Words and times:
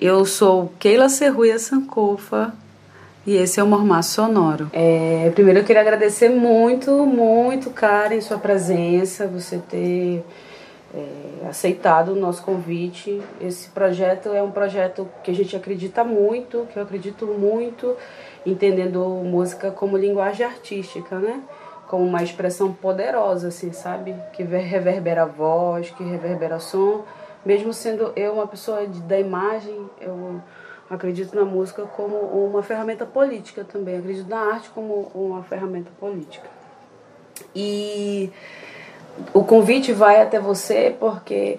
Eu 0.00 0.24
sou 0.24 0.72
Keila 0.78 1.10
Serruia 1.10 1.58
Sankofa 1.58 2.54
e 3.26 3.36
esse 3.36 3.60
é 3.60 3.62
o 3.62 3.66
Mormaço 3.66 4.14
Sonoro. 4.14 4.70
É, 4.72 5.30
primeiro 5.34 5.60
eu 5.60 5.64
queria 5.64 5.82
agradecer 5.82 6.30
muito, 6.30 7.04
muito, 7.04 7.68
Karen, 7.68 8.18
sua 8.22 8.38
presença, 8.38 9.26
você 9.26 9.58
ter 9.58 10.24
é, 10.94 11.48
aceitado 11.50 12.12
o 12.12 12.16
nosso 12.16 12.42
convite. 12.42 13.20
Esse 13.42 13.68
projeto 13.68 14.30
é 14.30 14.42
um 14.42 14.50
projeto 14.50 15.06
que 15.22 15.30
a 15.30 15.34
gente 15.34 15.54
acredita 15.54 16.02
muito, 16.02 16.66
que 16.72 16.78
eu 16.78 16.82
acredito 16.82 17.26
muito, 17.26 17.94
entendendo 18.46 19.04
música 19.22 19.70
como 19.70 19.98
linguagem 19.98 20.46
artística, 20.46 21.18
né? 21.18 21.42
Como 21.88 22.06
uma 22.06 22.22
expressão 22.22 22.72
poderosa, 22.72 23.48
assim, 23.48 23.70
sabe? 23.70 24.14
Que 24.32 24.44
reverbera 24.44 25.24
a 25.24 25.26
voz, 25.26 25.90
que 25.90 26.02
reverbera 26.02 26.58
som. 26.58 27.04
Mesmo 27.44 27.72
sendo 27.72 28.12
eu 28.14 28.34
uma 28.34 28.46
pessoa 28.46 28.86
de, 28.86 29.00
da 29.00 29.18
imagem, 29.18 29.88
eu 30.00 30.40
acredito 30.88 31.34
na 31.34 31.44
música 31.44 31.84
como 31.84 32.16
uma 32.16 32.62
ferramenta 32.62 33.06
política 33.06 33.64
também. 33.64 33.98
Acredito 33.98 34.28
na 34.28 34.40
arte 34.40 34.70
como 34.70 35.10
uma 35.14 35.42
ferramenta 35.42 35.90
política. 35.98 36.48
E 37.54 38.30
o 39.32 39.42
convite 39.44 39.92
vai 39.92 40.20
até 40.20 40.38
você 40.38 40.94
porque 40.98 41.58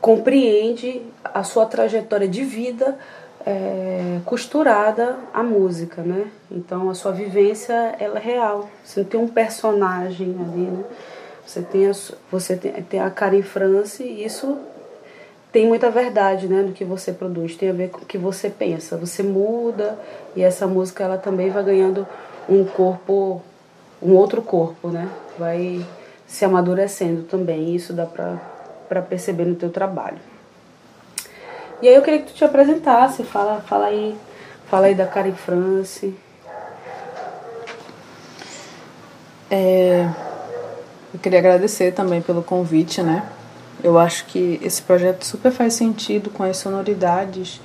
compreende 0.00 1.02
a 1.24 1.42
sua 1.42 1.66
trajetória 1.66 2.28
de 2.28 2.44
vida 2.44 2.98
é, 3.44 4.20
costurada 4.24 5.16
à 5.32 5.42
música, 5.42 6.02
né? 6.02 6.26
Então 6.50 6.90
a 6.90 6.94
sua 6.94 7.12
vivência 7.12 7.94
ela 7.98 8.18
é 8.18 8.22
real. 8.22 8.68
Você 8.84 9.00
não 9.00 9.08
tem 9.08 9.20
um 9.20 9.28
personagem 9.28 10.28
ali, 10.28 10.66
né? 10.66 10.84
Você 11.46 11.62
tem 11.62 11.88
a, 11.88 11.92
você 12.30 12.56
tem, 12.56 12.72
tem 12.82 13.00
a 13.00 13.08
Karen 13.08 13.42
France 13.42 14.02
e 14.02 14.24
isso 14.24 14.58
tem 15.56 15.66
muita 15.66 15.90
verdade, 15.90 16.48
né, 16.48 16.60
no 16.60 16.74
que 16.74 16.84
você 16.84 17.14
produz. 17.14 17.56
Tem 17.56 17.70
a 17.70 17.72
ver 17.72 17.88
com 17.88 18.02
o 18.02 18.04
que 18.04 18.18
você 18.18 18.50
pensa. 18.50 18.94
Você 18.98 19.22
muda 19.22 19.98
e 20.36 20.42
essa 20.42 20.66
música 20.66 21.02
ela 21.02 21.16
também 21.16 21.48
vai 21.48 21.64
ganhando 21.64 22.06
um 22.46 22.62
corpo, 22.62 23.40
um 24.02 24.12
outro 24.12 24.42
corpo, 24.42 24.88
né? 24.88 25.08
Vai 25.38 25.82
se 26.26 26.44
amadurecendo 26.44 27.22
também. 27.22 27.74
Isso 27.74 27.94
dá 27.94 28.04
pra 28.04 29.00
perceber 29.00 29.46
no 29.46 29.54
teu 29.54 29.70
trabalho. 29.70 30.18
E 31.80 31.88
aí 31.88 31.94
eu 31.94 32.02
queria 32.02 32.20
que 32.20 32.32
tu 32.32 32.34
te 32.34 32.44
apresentasse, 32.44 33.24
fala, 33.24 33.62
fala 33.62 33.86
aí, 33.86 34.14
fala 34.66 34.88
aí 34.88 34.94
da 34.94 35.06
Karen 35.06 35.32
France. 35.32 36.14
É, 39.50 40.06
eu 41.14 41.18
queria 41.18 41.38
agradecer 41.38 41.94
também 41.94 42.20
pelo 42.20 42.42
convite, 42.42 43.02
né? 43.02 43.26
Eu 43.82 43.98
acho 43.98 44.26
que 44.26 44.58
esse 44.62 44.82
projeto 44.82 45.24
super 45.24 45.52
faz 45.52 45.74
sentido 45.74 46.30
com 46.30 46.42
as 46.42 46.56
sonoridades 46.56 47.60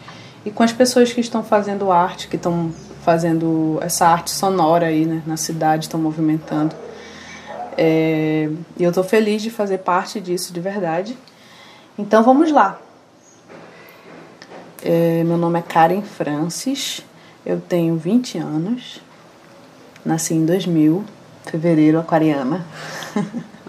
e 0.45 0.51
com 0.51 0.63
as 0.63 0.73
pessoas 0.73 1.11
que 1.13 1.21
estão 1.21 1.43
fazendo 1.43 1.91
arte, 1.91 2.27
que 2.27 2.35
estão 2.35 2.71
fazendo 3.03 3.79
essa 3.81 4.07
arte 4.07 4.29
sonora 4.31 4.87
aí 4.87 5.05
né, 5.05 5.23
na 5.25 5.37
cidade, 5.37 5.85
estão 5.85 5.99
movimentando. 5.99 6.75
É, 7.77 8.49
e 8.77 8.83
eu 8.83 8.89
estou 8.89 9.03
feliz 9.03 9.41
de 9.41 9.49
fazer 9.49 9.79
parte 9.79 10.19
disso 10.19 10.53
de 10.53 10.59
verdade. 10.59 11.17
Então 11.97 12.23
vamos 12.23 12.51
lá. 12.51 12.79
É, 14.83 15.23
meu 15.23 15.37
nome 15.37 15.59
é 15.59 15.61
Karen 15.61 16.01
Francis, 16.01 17.05
eu 17.45 17.61
tenho 17.61 17.97
20 17.97 18.39
anos, 18.39 18.99
nasci 20.03 20.33
em 20.33 20.43
2000, 20.43 21.05
fevereiro, 21.45 21.99
aquariana. 21.99 22.65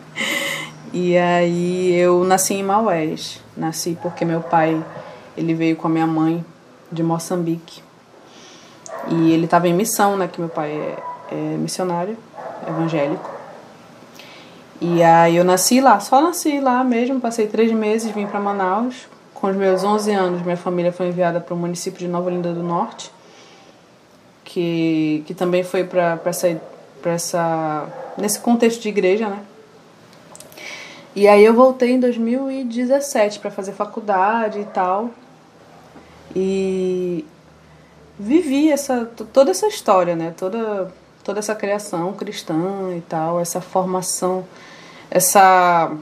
e 0.93 1.17
aí 1.17 1.95
eu 1.95 2.23
nasci 2.23 2.55
em 2.55 2.63
Maués, 2.63 3.41
nasci 3.57 3.97
porque 4.03 4.27
meu 4.27 4.43
pai 4.43 4.85
ele 5.37 5.55
veio 5.55 5.75
com 5.75 5.87
a 5.87 5.91
minha 5.91 6.07
mãe 6.07 6.45
de 6.91 7.03
Moçambique. 7.03 7.83
E 9.09 9.33
ele 9.33 9.47
estava 9.47 9.67
em 9.67 9.73
missão, 9.73 10.17
né, 10.19 10.29
que 10.29 10.39
meu 10.39 10.51
pai 10.51 10.71
é, 10.71 10.99
é 11.31 11.57
missionário 11.57 12.17
evangélico. 12.69 13.31
E 14.81 15.03
aí 15.03 15.37
eu 15.37 15.45
nasci 15.45 15.81
lá, 15.81 15.99
só 15.99 16.21
nasci 16.21 16.61
lá 16.61 16.85
mesmo, 16.85 17.21
passei 17.21 17.47
três 17.47 17.73
meses, 17.73 18.11
vim 18.11 18.27
para 18.27 18.39
Manaus. 18.39 19.09
Com 19.33 19.49
os 19.49 19.57
meus 19.57 19.83
11 19.83 20.13
anos, 20.13 20.43
minha 20.43 20.57
família 20.57 20.93
foi 20.93 21.09
enviada 21.09 21.41
para 21.41 21.55
o 21.55 21.57
município 21.57 21.99
de 21.99 22.07
Nova 22.07 22.27
Olinda 22.27 22.53
do 22.53 22.63
Norte, 22.63 23.11
que, 24.45 25.25
que 25.27 25.35
também 25.35 25.65
foi 25.65 25.85
para 25.85 26.21
essa, 26.27 26.61
essa. 27.05 27.87
nesse 28.19 28.39
contexto 28.39 28.83
de 28.83 28.89
igreja, 28.89 29.29
né? 29.29 29.39
E 31.15 31.29
aí 31.29 31.45
eu 31.45 31.55
voltei 31.55 31.93
em 31.93 32.01
2017 32.01 33.39
para 33.39 33.51
fazer 33.51 33.73
faculdade 33.73 34.61
e 34.61 34.65
tal. 34.65 35.11
E 36.35 37.25
vivi 38.19 38.71
essa, 38.71 39.05
toda 39.33 39.51
essa 39.51 39.67
história, 39.67 40.17
né? 40.17 40.33
Toda, 40.37 40.91
toda 41.23 41.39
essa 41.39 41.55
criação 41.55 42.13
cristã 42.15 42.95
e 42.97 43.01
tal, 43.03 43.41
essa 43.41 43.61
formação 43.61 44.47
essa 45.13 45.95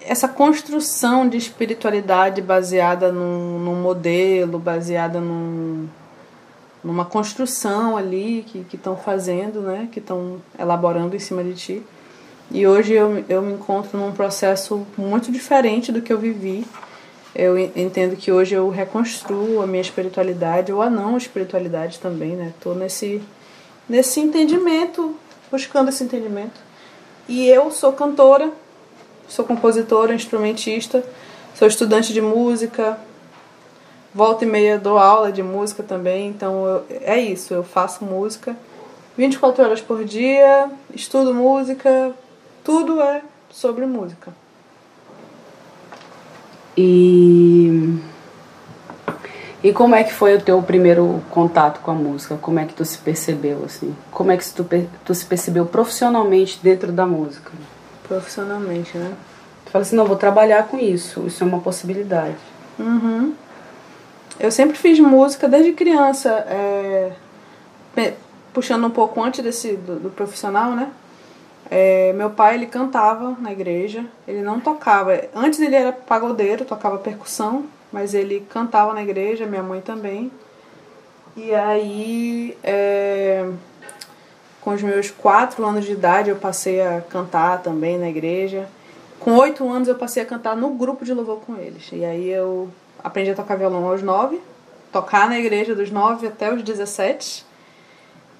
essa 0.00 0.28
construção 0.28 1.28
de 1.28 1.36
espiritualidade 1.36 2.40
baseada 2.40 3.10
num, 3.10 3.58
num 3.58 3.74
modelo, 3.74 4.56
baseada 4.56 5.20
num, 5.20 5.88
numa 6.82 7.04
construção 7.04 7.96
ali 7.96 8.44
que 8.46 8.76
estão 8.76 8.96
fazendo, 8.96 9.60
né? 9.62 9.88
que 9.90 9.98
estão 9.98 10.40
elaborando 10.56 11.16
em 11.16 11.18
cima 11.18 11.42
de 11.42 11.54
ti. 11.54 11.82
E 12.50 12.66
hoje 12.66 12.92
eu, 12.92 13.24
eu 13.28 13.42
me 13.42 13.54
encontro 13.54 13.98
num 13.98 14.12
processo 14.12 14.86
muito 14.96 15.32
diferente 15.32 15.90
do 15.90 16.00
que 16.00 16.12
eu 16.12 16.18
vivi. 16.18 16.66
Eu 17.34 17.58
entendo 17.58 18.16
que 18.16 18.32
hoje 18.32 18.54
eu 18.54 18.68
reconstruo 18.70 19.60
a 19.60 19.66
minha 19.66 19.82
espiritualidade, 19.82 20.72
ou 20.72 20.80
a 20.80 20.88
não 20.88 21.16
espiritualidade 21.16 21.98
também, 21.98 22.30
né? 22.30 22.52
Estou 22.56 22.74
nesse, 22.74 23.20
nesse 23.88 24.20
entendimento, 24.20 25.14
buscando 25.50 25.90
esse 25.90 26.02
entendimento. 26.02 26.58
E 27.28 27.46
eu 27.48 27.70
sou 27.70 27.92
cantora, 27.92 28.50
sou 29.28 29.44
compositora, 29.44 30.14
instrumentista, 30.14 31.04
sou 31.54 31.68
estudante 31.68 32.12
de 32.12 32.22
música, 32.22 32.98
volta 34.14 34.44
e 34.44 34.48
meia 34.48 34.78
dou 34.78 34.96
aula 34.96 35.30
de 35.30 35.42
música 35.42 35.82
também, 35.82 36.28
então 36.28 36.64
eu, 36.64 36.86
é 37.02 37.20
isso, 37.20 37.52
eu 37.52 37.62
faço 37.62 38.04
música 38.04 38.56
24 39.16 39.64
horas 39.64 39.80
por 39.80 40.04
dia, 40.04 40.70
estudo 40.94 41.32
música, 41.32 42.14
tudo 42.66 43.00
é 43.00 43.22
sobre 43.48 43.86
música. 43.86 44.34
E 46.76 47.96
e 49.62 49.72
como 49.72 49.94
é 49.94 50.02
que 50.02 50.12
foi 50.12 50.36
o 50.36 50.40
teu 50.40 50.60
primeiro 50.60 51.22
contato 51.30 51.80
com 51.80 51.92
a 51.92 51.94
música? 51.94 52.36
Como 52.36 52.58
é 52.58 52.66
que 52.66 52.74
tu 52.74 52.84
se 52.84 52.98
percebeu 52.98 53.64
assim? 53.64 53.94
Como 54.10 54.32
é 54.32 54.36
que 54.36 54.44
tu, 54.50 54.66
tu 55.04 55.14
se 55.14 55.24
percebeu 55.24 55.64
profissionalmente 55.64 56.58
dentro 56.60 56.90
da 56.90 57.06
música? 57.06 57.52
Profissionalmente, 58.06 58.98
né? 58.98 59.14
Tu 59.64 59.70
fala 59.70 59.82
assim, 59.82 59.96
não, 59.96 60.04
vou 60.04 60.16
trabalhar 60.16 60.66
com 60.66 60.76
isso, 60.76 61.24
isso 61.26 61.42
é 61.42 61.46
uma 61.46 61.60
possibilidade. 61.60 62.36
Uhum. 62.78 63.32
Eu 64.38 64.50
sempre 64.50 64.76
fiz 64.76 64.98
música 64.98 65.48
desde 65.48 65.72
criança, 65.72 66.30
é, 66.30 67.12
puxando 68.52 68.86
um 68.86 68.90
pouco 68.90 69.22
antes 69.22 69.42
desse 69.42 69.72
do, 69.76 69.98
do 70.00 70.10
profissional, 70.10 70.72
né? 70.72 70.90
É, 71.70 72.12
meu 72.12 72.30
pai 72.30 72.54
ele 72.54 72.66
cantava 72.66 73.36
na 73.40 73.50
igreja, 73.50 74.04
ele 74.26 74.42
não 74.42 74.60
tocava. 74.60 75.20
Antes 75.34 75.60
ele 75.60 75.74
era 75.74 75.92
pagodeiro, 75.92 76.64
tocava 76.64 76.98
percussão, 76.98 77.66
mas 77.92 78.14
ele 78.14 78.46
cantava 78.48 78.94
na 78.94 79.02
igreja, 79.02 79.46
minha 79.46 79.62
mãe 79.62 79.80
também. 79.80 80.30
E 81.36 81.54
aí, 81.54 82.56
é, 82.62 83.46
com 84.60 84.70
os 84.70 84.82
meus 84.82 85.10
quatro 85.10 85.64
anos 85.66 85.84
de 85.84 85.92
idade, 85.92 86.30
eu 86.30 86.36
passei 86.36 86.80
a 86.80 87.00
cantar 87.00 87.62
também 87.62 87.98
na 87.98 88.08
igreja. 88.08 88.68
Com 89.20 89.36
oito 89.36 89.68
anos, 89.68 89.88
eu 89.88 89.96
passei 89.96 90.22
a 90.22 90.26
cantar 90.26 90.56
no 90.56 90.70
grupo 90.70 91.04
de 91.04 91.12
louvor 91.12 91.40
com 91.40 91.56
eles. 91.56 91.90
E 91.92 92.04
aí, 92.04 92.30
eu 92.30 92.70
aprendi 93.02 93.30
a 93.30 93.34
tocar 93.34 93.56
violão 93.56 93.86
aos 93.86 94.02
nove, 94.02 94.40
tocar 94.92 95.28
na 95.28 95.38
igreja 95.38 95.74
dos 95.74 95.90
nove 95.90 96.26
até 96.26 96.52
os 96.52 96.62
dezessete. 96.62 97.44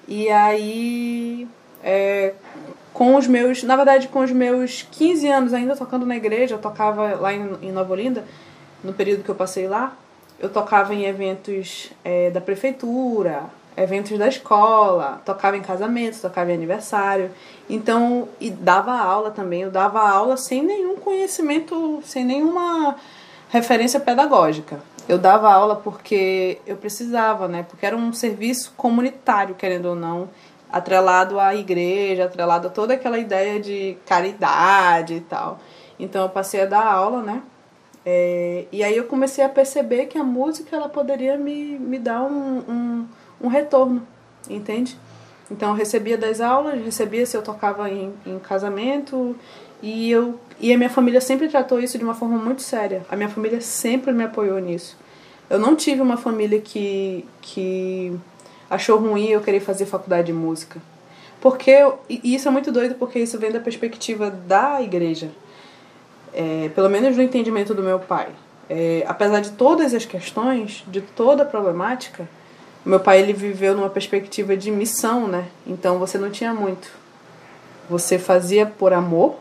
E 0.07 0.29
aí, 0.29 1.47
com 2.97 3.15
os 3.15 3.27
meus, 3.27 3.61
na 3.61 3.75
verdade, 3.75 4.07
com 4.07 4.21
os 4.21 4.31
meus 4.31 4.81
15 4.91 5.27
anos 5.27 5.53
ainda 5.53 5.75
tocando 5.75 6.03
na 6.03 6.15
igreja, 6.15 6.55
eu 6.55 6.59
tocava 6.59 7.13
lá 7.13 7.31
em, 7.31 7.47
em 7.61 7.71
Nova 7.71 7.93
Olinda 7.93 8.23
no 8.83 8.91
período 8.91 9.23
que 9.23 9.29
eu 9.29 9.35
passei 9.35 9.67
lá, 9.67 9.95
eu 10.39 10.49
tocava 10.49 10.95
em 10.95 11.05
eventos 11.05 11.91
é, 12.03 12.31
da 12.31 12.41
prefeitura, 12.41 13.43
eventos 13.77 14.17
da 14.17 14.27
escola, 14.27 15.21
tocava 15.23 15.55
em 15.55 15.61
casamentos, 15.61 16.21
tocava 16.21 16.49
em 16.49 16.55
aniversário. 16.55 17.29
Então, 17.69 18.29
e 18.41 18.49
dava 18.49 18.93
aula 18.93 19.29
também. 19.29 19.61
Eu 19.61 19.69
dava 19.69 20.01
aula 20.01 20.35
sem 20.35 20.63
nenhum 20.63 20.95
conhecimento, 20.95 22.01
sem 22.03 22.25
nenhuma 22.25 22.95
referência 23.49 23.99
pedagógica. 23.99 24.79
Eu 25.07 25.19
dava 25.19 25.53
aula 25.53 25.75
porque 25.75 26.57
eu 26.65 26.75
precisava, 26.75 27.47
né? 27.47 27.63
Porque 27.69 27.85
era 27.85 27.95
um 27.95 28.11
serviço 28.11 28.73
comunitário, 28.75 29.53
querendo 29.53 29.85
ou 29.89 29.95
não, 29.95 30.29
atrelado 30.71 31.39
à 31.39 31.55
igreja, 31.55 32.25
atrelado 32.25 32.67
a 32.67 32.71
toda 32.71 32.93
aquela 32.93 33.17
ideia 33.17 33.59
de 33.59 33.97
caridade 34.05 35.15
e 35.15 35.21
tal. 35.21 35.59
Então, 35.99 36.23
eu 36.23 36.29
passei 36.29 36.61
a 36.61 36.65
dar 36.65 36.85
aula, 36.85 37.21
né? 37.21 37.41
É, 38.09 38.65
e 38.71 38.85
aí 38.85 38.95
eu 38.95 39.03
comecei 39.03 39.43
a 39.43 39.49
perceber 39.49 40.05
que 40.05 40.17
a 40.17 40.23
música 40.23 40.73
ela 40.73 40.87
poderia 40.87 41.37
me, 41.37 41.77
me 41.77 41.99
dar 41.99 42.21
um, 42.23 42.59
um, 42.59 43.07
um 43.41 43.47
retorno, 43.49 44.07
entende? 44.49 44.97
Então 45.51 45.69
eu 45.71 45.75
recebia 45.75 46.17
das 46.17 46.39
aulas, 46.39 46.81
recebia 46.81 47.25
se 47.25 47.35
eu 47.35 47.41
tocava 47.41 47.89
em, 47.89 48.13
em 48.25 48.39
casamento 48.39 49.35
e 49.81 50.09
eu 50.09 50.39
e 50.57 50.73
a 50.73 50.77
minha 50.77 50.89
família 50.89 51.19
sempre 51.19 51.49
tratou 51.49 51.81
isso 51.81 51.97
de 51.97 52.03
uma 52.05 52.15
forma 52.15 52.37
muito 52.37 52.61
séria. 52.61 53.05
A 53.09 53.15
minha 53.17 53.27
família 53.27 53.59
sempre 53.59 54.13
me 54.13 54.23
apoiou 54.23 54.59
nisso. 54.59 54.97
Eu 55.49 55.59
não 55.59 55.75
tive 55.75 56.01
uma 56.01 56.15
família 56.15 56.61
que 56.61 57.25
que 57.41 58.17
achou 58.69 58.99
ruim 58.99 59.27
eu 59.27 59.41
querer 59.41 59.59
fazer 59.59 59.85
faculdade 59.85 60.27
de 60.27 60.33
música. 60.33 60.81
Porque 61.39 61.71
e 62.09 62.35
isso 62.35 62.47
é 62.47 62.51
muito 62.51 62.71
doido 62.71 62.95
porque 62.95 63.19
isso 63.19 63.37
vem 63.37 63.51
da 63.51 63.59
perspectiva 63.59 64.29
da 64.29 64.81
igreja. 64.81 65.29
É, 66.33 66.69
pelo 66.75 66.89
menos 66.89 67.15
no 67.15 67.23
entendimento 67.23 67.73
do 67.73 67.83
meu 67.83 67.99
pai. 67.99 68.27
É, 68.69 69.03
apesar 69.07 69.39
de 69.39 69.51
todas 69.51 69.93
as 69.93 70.05
questões, 70.05 70.83
de 70.87 71.01
toda 71.01 71.43
a 71.43 71.45
problemática, 71.45 72.27
meu 72.83 72.99
pai 72.99 73.19
ele 73.21 73.33
viveu 73.33 73.75
numa 73.75 73.89
perspectiva 73.89 74.55
de 74.55 74.71
missão, 74.71 75.27
né? 75.27 75.45
Então 75.65 75.99
você 75.99 76.17
não 76.17 76.29
tinha 76.29 76.53
muito. 76.53 76.89
Você 77.89 78.19
fazia 78.19 78.65
por 78.65 78.93
amor. 78.93 79.35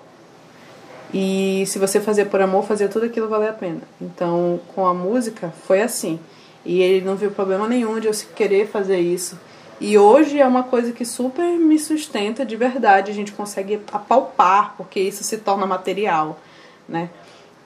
E 1.15 1.65
se 1.67 1.79
você 1.79 2.01
fazia 2.01 2.27
por 2.27 2.41
amor, 2.41 2.65
fazia 2.65 2.89
tudo 2.89 3.07
aquilo 3.07 3.29
valer 3.29 3.51
a 3.51 3.53
pena. 3.53 3.83
Então, 4.01 4.61
com 4.75 4.87
a 4.87 4.93
música 4.93 5.53
foi 5.67 5.81
assim. 5.81 6.19
E 6.67 6.83
ele 6.83 7.07
não 7.07 7.15
viu 7.15 7.31
problema 7.31 7.69
nenhum 7.69 8.01
de 8.01 8.09
eu 8.09 8.13
querer 8.35 8.67
fazer 8.67 8.99
isso. 8.99 9.39
E 9.81 9.97
hoje 9.97 10.41
é 10.41 10.47
uma 10.47 10.65
coisa 10.65 10.91
que 10.91 11.05
super 11.05 11.45
me 11.45 11.79
sustenta 11.79 12.45
de 12.45 12.57
verdade, 12.57 13.11
a 13.11 13.15
gente 13.15 13.31
consegue 13.31 13.81
apalpar, 13.93 14.75
porque 14.77 14.99
isso 14.99 15.23
se 15.23 15.39
torna 15.39 15.65
material, 15.65 16.41
né? 16.89 17.09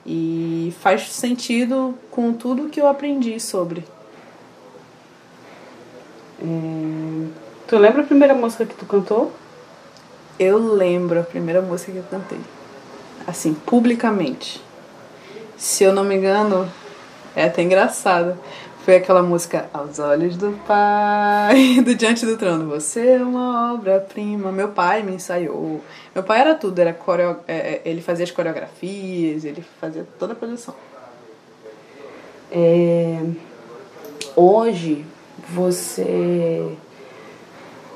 E 0.05 0.75
faz 0.81 1.11
sentido 1.13 1.95
com 2.11 2.33
tudo 2.33 2.69
que 2.69 2.81
eu 2.81 2.87
aprendi 2.87 3.41
sobre. 3.41 3.85
É... 6.43 7.27
Tu 7.67 7.79
lembra 7.79 8.03
a 8.03 8.07
primeira 8.07 8.35
música 8.35 8.67
que 8.67 8.75
tu 8.75 8.85
cantou? 8.85 9.33
Eu 10.39 10.59
lembro 10.59 11.21
a 11.21 11.23
primeira 11.23 11.63
música 11.63 11.93
que 11.93 11.99
eu 11.99 12.05
cantei. 12.05 12.41
Assim, 13.27 13.55
publicamente. 13.55 14.61
Se 15.57 15.85
eu 15.85 15.93
não 15.93 16.03
me 16.03 16.17
engano, 16.17 16.69
é 17.37 17.45
até 17.45 17.63
engraçado. 17.63 18.37
Foi 18.91 18.97
aquela 18.97 19.23
música 19.23 19.71
Aos 19.73 20.01
Olhos 20.01 20.37
do 20.37 20.51
Pai, 20.67 21.79
do 21.81 21.95
Diante 21.95 22.27
do 22.27 22.37
Trono. 22.37 22.69
Você 22.71 23.11
é 23.11 23.23
uma 23.23 23.73
obra-prima. 23.73 24.51
Meu 24.51 24.71
pai 24.71 25.05
me 25.05 25.13
ensaiou. 25.13 25.81
Meu 26.13 26.25
pai 26.25 26.41
era 26.41 26.57
tudo, 26.57 26.77
era 26.77 26.93
coreo... 26.93 27.37
É, 27.47 27.55
é, 27.55 27.83
ele 27.85 28.03
fazia 28.03 28.25
as 28.25 28.33
coreografias, 28.33 29.45
ele 29.45 29.65
fazia 29.81 30.05
toda 30.19 30.33
a 30.33 30.35
produção. 30.35 30.75
É... 32.51 33.21
Hoje, 34.35 35.07
você 35.51 36.77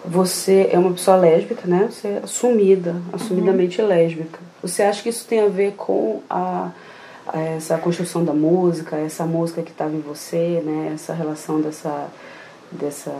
você 0.04 0.68
é 0.70 0.78
uma 0.78 0.92
pessoa 0.92 1.16
lésbica, 1.16 1.66
né? 1.66 1.88
Você 1.90 2.06
é 2.06 2.20
assumida, 2.22 2.94
assumidamente 3.12 3.82
uhum. 3.82 3.88
lésbica. 3.88 4.38
Você 4.62 4.84
acha 4.84 5.02
que 5.02 5.08
isso 5.08 5.26
tem 5.26 5.40
a 5.40 5.48
ver 5.48 5.72
com 5.72 6.22
a, 6.30 6.70
a 6.70 6.70
essa 7.32 7.78
construção 7.78 8.24
da 8.24 8.34
música, 8.34 8.96
essa 8.96 9.24
música 9.24 9.62
que 9.62 9.70
estava 9.70 9.94
em 9.94 10.00
você, 10.00 10.62
né? 10.64 10.92
Essa 10.94 11.14
relação 11.14 11.60
dessa 11.60 12.08
dessa 12.70 13.14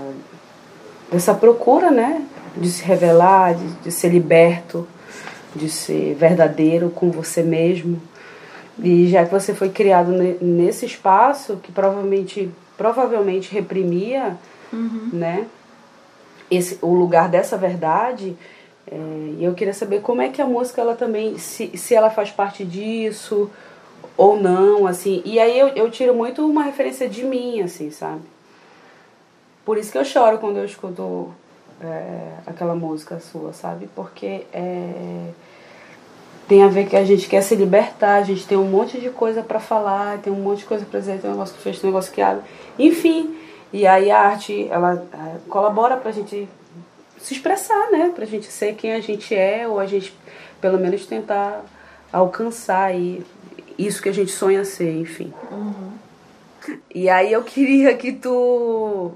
dessa 1.10 1.34
procura, 1.34 1.90
né? 1.90 2.26
De 2.56 2.68
se 2.68 2.84
revelar, 2.84 3.54
de, 3.54 3.66
de 3.82 3.90
ser 3.90 4.10
liberto, 4.10 4.86
de 5.54 5.68
ser 5.70 6.14
verdadeiro 6.14 6.90
com 6.90 7.10
você 7.10 7.42
mesmo. 7.42 8.00
E 8.78 9.08
já 9.08 9.24
que 9.24 9.30
você 9.30 9.54
foi 9.54 9.70
criado 9.70 10.10
nesse 10.40 10.84
espaço 10.84 11.56
que 11.62 11.72
provavelmente 11.72 12.50
provavelmente 12.76 13.52
reprimia, 13.52 14.36
uhum. 14.72 15.10
né? 15.12 15.46
Esse, 16.50 16.78
o 16.82 16.92
lugar 16.92 17.28
dessa 17.28 17.56
verdade. 17.56 18.36
É, 18.90 18.96
e 19.38 19.44
eu 19.44 19.54
queria 19.54 19.72
saber 19.72 20.00
como 20.02 20.20
é 20.20 20.28
que 20.28 20.42
a 20.42 20.46
música 20.46 20.82
ela 20.82 20.94
também, 20.94 21.38
se, 21.38 21.74
se 21.76 21.94
ela 21.94 22.10
faz 22.10 22.30
parte 22.30 22.64
disso 22.64 23.50
ou 24.16 24.40
não, 24.40 24.86
assim. 24.86 25.22
E 25.24 25.38
aí 25.38 25.58
eu, 25.58 25.68
eu 25.68 25.90
tiro 25.90 26.14
muito 26.14 26.46
uma 26.46 26.62
referência 26.62 27.08
de 27.08 27.24
mim, 27.24 27.60
assim, 27.60 27.90
sabe? 27.90 28.22
Por 29.64 29.78
isso 29.78 29.90
que 29.90 29.98
eu 29.98 30.04
choro 30.04 30.38
quando 30.38 30.58
eu 30.58 30.64
escuto 30.64 31.32
é, 31.80 32.32
aquela 32.46 32.74
música 32.74 33.18
sua, 33.18 33.52
sabe? 33.52 33.88
Porque 33.94 34.46
é, 34.52 35.30
tem 36.46 36.62
a 36.62 36.68
ver 36.68 36.86
que 36.86 36.96
a 36.96 37.04
gente 37.04 37.28
quer 37.28 37.42
se 37.42 37.54
libertar, 37.54 38.16
a 38.16 38.22
gente 38.22 38.46
tem 38.46 38.58
um 38.58 38.68
monte 38.68 39.00
de 39.00 39.10
coisa 39.10 39.42
para 39.42 39.58
falar, 39.58 40.18
tem 40.18 40.32
um 40.32 40.36
monte 40.36 40.58
de 40.60 40.66
coisa 40.66 40.84
para 40.84 41.00
dizer, 41.00 41.18
tem 41.18 41.30
um 41.30 41.32
negócio 41.32 41.54
que 41.54 41.62
fez, 41.62 41.78
tem 41.78 41.88
um 41.88 41.92
negócio 41.92 42.12
que 42.12 42.20
abre. 42.20 42.42
Enfim, 42.78 43.36
e 43.72 43.86
aí 43.86 44.10
a 44.10 44.20
arte, 44.20 44.68
ela 44.70 45.04
é, 45.12 45.48
colabora 45.48 45.96
pra 45.96 46.12
gente 46.12 46.48
se 47.18 47.34
expressar, 47.34 47.90
né? 47.90 48.12
Pra 48.14 48.26
gente 48.26 48.46
ser 48.46 48.74
quem 48.74 48.92
a 48.92 49.00
gente 49.00 49.34
é, 49.34 49.66
ou 49.66 49.80
a 49.80 49.86
gente, 49.86 50.14
pelo 50.60 50.78
menos, 50.78 51.06
tentar 51.06 51.64
alcançar 52.12 52.84
aí 52.84 53.24
isso 53.78 54.02
que 54.02 54.08
a 54.08 54.12
gente 54.12 54.32
sonha 54.32 54.64
ser, 54.64 54.92
enfim. 54.96 55.32
Uhum. 55.50 55.92
E 56.94 57.08
aí 57.08 57.32
eu 57.32 57.42
queria 57.42 57.94
que 57.96 58.12
tu 58.12 59.12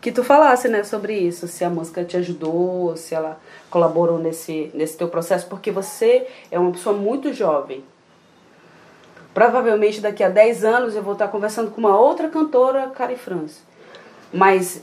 que 0.00 0.10
tu 0.10 0.24
falasse, 0.24 0.68
né, 0.68 0.82
sobre 0.82 1.16
isso, 1.16 1.46
se 1.46 1.64
a 1.64 1.70
música 1.70 2.04
te 2.04 2.16
ajudou, 2.16 2.96
se 2.96 3.14
ela 3.14 3.38
colaborou 3.70 4.18
nesse, 4.18 4.68
nesse 4.74 4.96
teu 4.96 5.06
processo, 5.06 5.46
porque 5.46 5.70
você 5.70 6.26
é 6.50 6.58
uma 6.58 6.72
pessoa 6.72 6.96
muito 6.96 7.32
jovem. 7.32 7.84
Provavelmente 9.32 10.00
daqui 10.00 10.24
a 10.24 10.28
10 10.28 10.64
anos 10.64 10.96
eu 10.96 11.04
vou 11.04 11.12
estar 11.12 11.28
conversando 11.28 11.70
com 11.70 11.78
uma 11.78 11.96
outra 11.96 12.28
cantora, 12.28 12.88
Cari 12.88 13.14
France. 13.14 13.60
Mas 14.32 14.82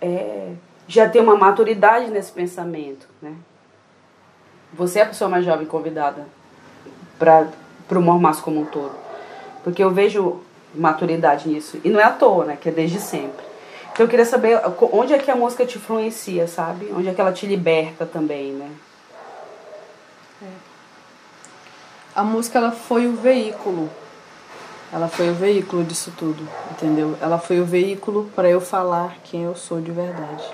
é, 0.00 0.54
já 0.88 1.08
tem 1.08 1.22
uma 1.22 1.36
maturidade 1.36 2.10
nesse 2.10 2.32
pensamento, 2.32 3.08
né? 3.22 3.36
Você 4.72 4.98
é 4.98 5.02
a 5.02 5.06
pessoa 5.06 5.30
mais 5.30 5.44
jovem 5.44 5.66
convidada 5.66 6.26
para 7.16 7.46
o 7.96 8.02
Mormaço 8.02 8.42
como 8.42 8.60
um 8.60 8.64
todo. 8.64 8.92
Porque 9.62 9.82
eu 9.82 9.90
vejo 9.90 10.40
maturidade 10.74 11.48
nisso. 11.48 11.78
E 11.84 11.88
não 11.88 12.00
é 12.00 12.04
à 12.04 12.10
toa, 12.10 12.44
né? 12.44 12.58
Que 12.60 12.68
é 12.68 12.72
desde 12.72 13.00
sempre. 13.00 13.46
Então 13.92 14.04
eu 14.04 14.08
queria 14.10 14.24
saber 14.24 14.60
onde 14.92 15.12
é 15.12 15.18
que 15.18 15.30
a 15.30 15.36
música 15.36 15.64
te 15.64 15.78
influencia, 15.78 16.46
sabe? 16.46 16.92
Onde 16.96 17.08
é 17.08 17.14
que 17.14 17.20
ela 17.20 17.32
te 17.32 17.46
liberta 17.46 18.06
também, 18.06 18.52
né? 18.52 18.70
É. 20.42 20.46
A 22.14 22.22
música 22.22 22.58
ela 22.58 22.70
foi 22.70 23.06
o 23.06 23.16
veículo. 23.16 23.90
Ela 24.92 25.08
foi 25.08 25.28
o 25.30 25.34
veículo 25.34 25.84
disso 25.84 26.12
tudo, 26.16 26.48
entendeu? 26.70 27.16
Ela 27.20 27.38
foi 27.38 27.60
o 27.60 27.64
veículo 27.64 28.30
para 28.34 28.48
eu 28.48 28.60
falar 28.60 29.16
quem 29.24 29.42
eu 29.42 29.54
sou 29.54 29.80
de 29.80 29.90
verdade. 29.90 30.44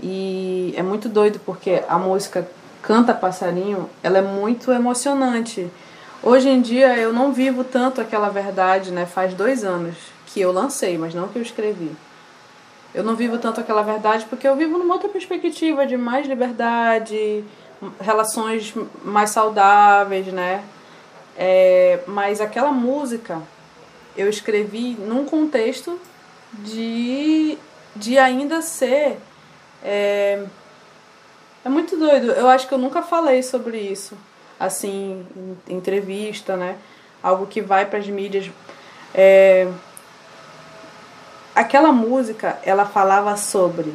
E 0.00 0.72
é 0.76 0.82
muito 0.82 1.08
doido 1.08 1.40
porque 1.44 1.82
a 1.88 1.98
música 1.98 2.48
Canta 2.82 3.12
Passarinho, 3.12 3.90
ela 4.02 4.18
é 4.18 4.22
muito 4.22 4.70
emocionante. 4.70 5.68
Hoje 6.22 6.48
em 6.48 6.60
dia 6.60 6.96
eu 6.96 7.12
não 7.12 7.32
vivo 7.32 7.62
tanto 7.62 8.00
aquela 8.00 8.28
verdade, 8.28 8.90
né? 8.90 9.06
Faz 9.06 9.34
dois 9.34 9.62
anos 9.64 9.94
que 10.26 10.40
eu 10.40 10.52
lancei, 10.52 10.98
mas 10.98 11.14
não 11.14 11.28
que 11.28 11.38
eu 11.38 11.42
escrevi. 11.42 11.92
Eu 12.92 13.04
não 13.04 13.14
vivo 13.14 13.38
tanto 13.38 13.60
aquela 13.60 13.82
verdade 13.82 14.26
porque 14.28 14.48
eu 14.48 14.56
vivo 14.56 14.78
numa 14.78 14.94
outra 14.94 15.08
perspectiva 15.08 15.86
de 15.86 15.96
mais 15.96 16.26
liberdade, 16.26 17.44
relações 18.00 18.74
mais 19.04 19.30
saudáveis, 19.30 20.26
né? 20.28 20.64
É, 21.36 22.00
mas 22.06 22.40
aquela 22.40 22.72
música 22.72 23.40
eu 24.16 24.28
escrevi 24.28 24.96
num 24.98 25.24
contexto 25.24 26.00
de, 26.52 27.56
de 27.94 28.18
ainda 28.18 28.60
ser. 28.60 29.18
É, 29.84 30.44
é 31.64 31.68
muito 31.68 31.96
doido. 31.96 32.32
Eu 32.32 32.48
acho 32.48 32.66
que 32.66 32.74
eu 32.74 32.78
nunca 32.78 33.02
falei 33.02 33.42
sobre 33.44 33.78
isso, 33.78 34.16
assim, 34.58 35.26
entrevista, 35.68 36.56
né? 36.56 36.76
Algo 37.22 37.46
que 37.46 37.60
vai 37.60 37.86
para 37.86 37.98
as 37.98 38.08
mídias. 38.08 38.50
É, 39.14 39.68
aquela 41.54 41.92
música, 41.92 42.58
ela 42.64 42.84
falava 42.84 43.36
sobre 43.36 43.94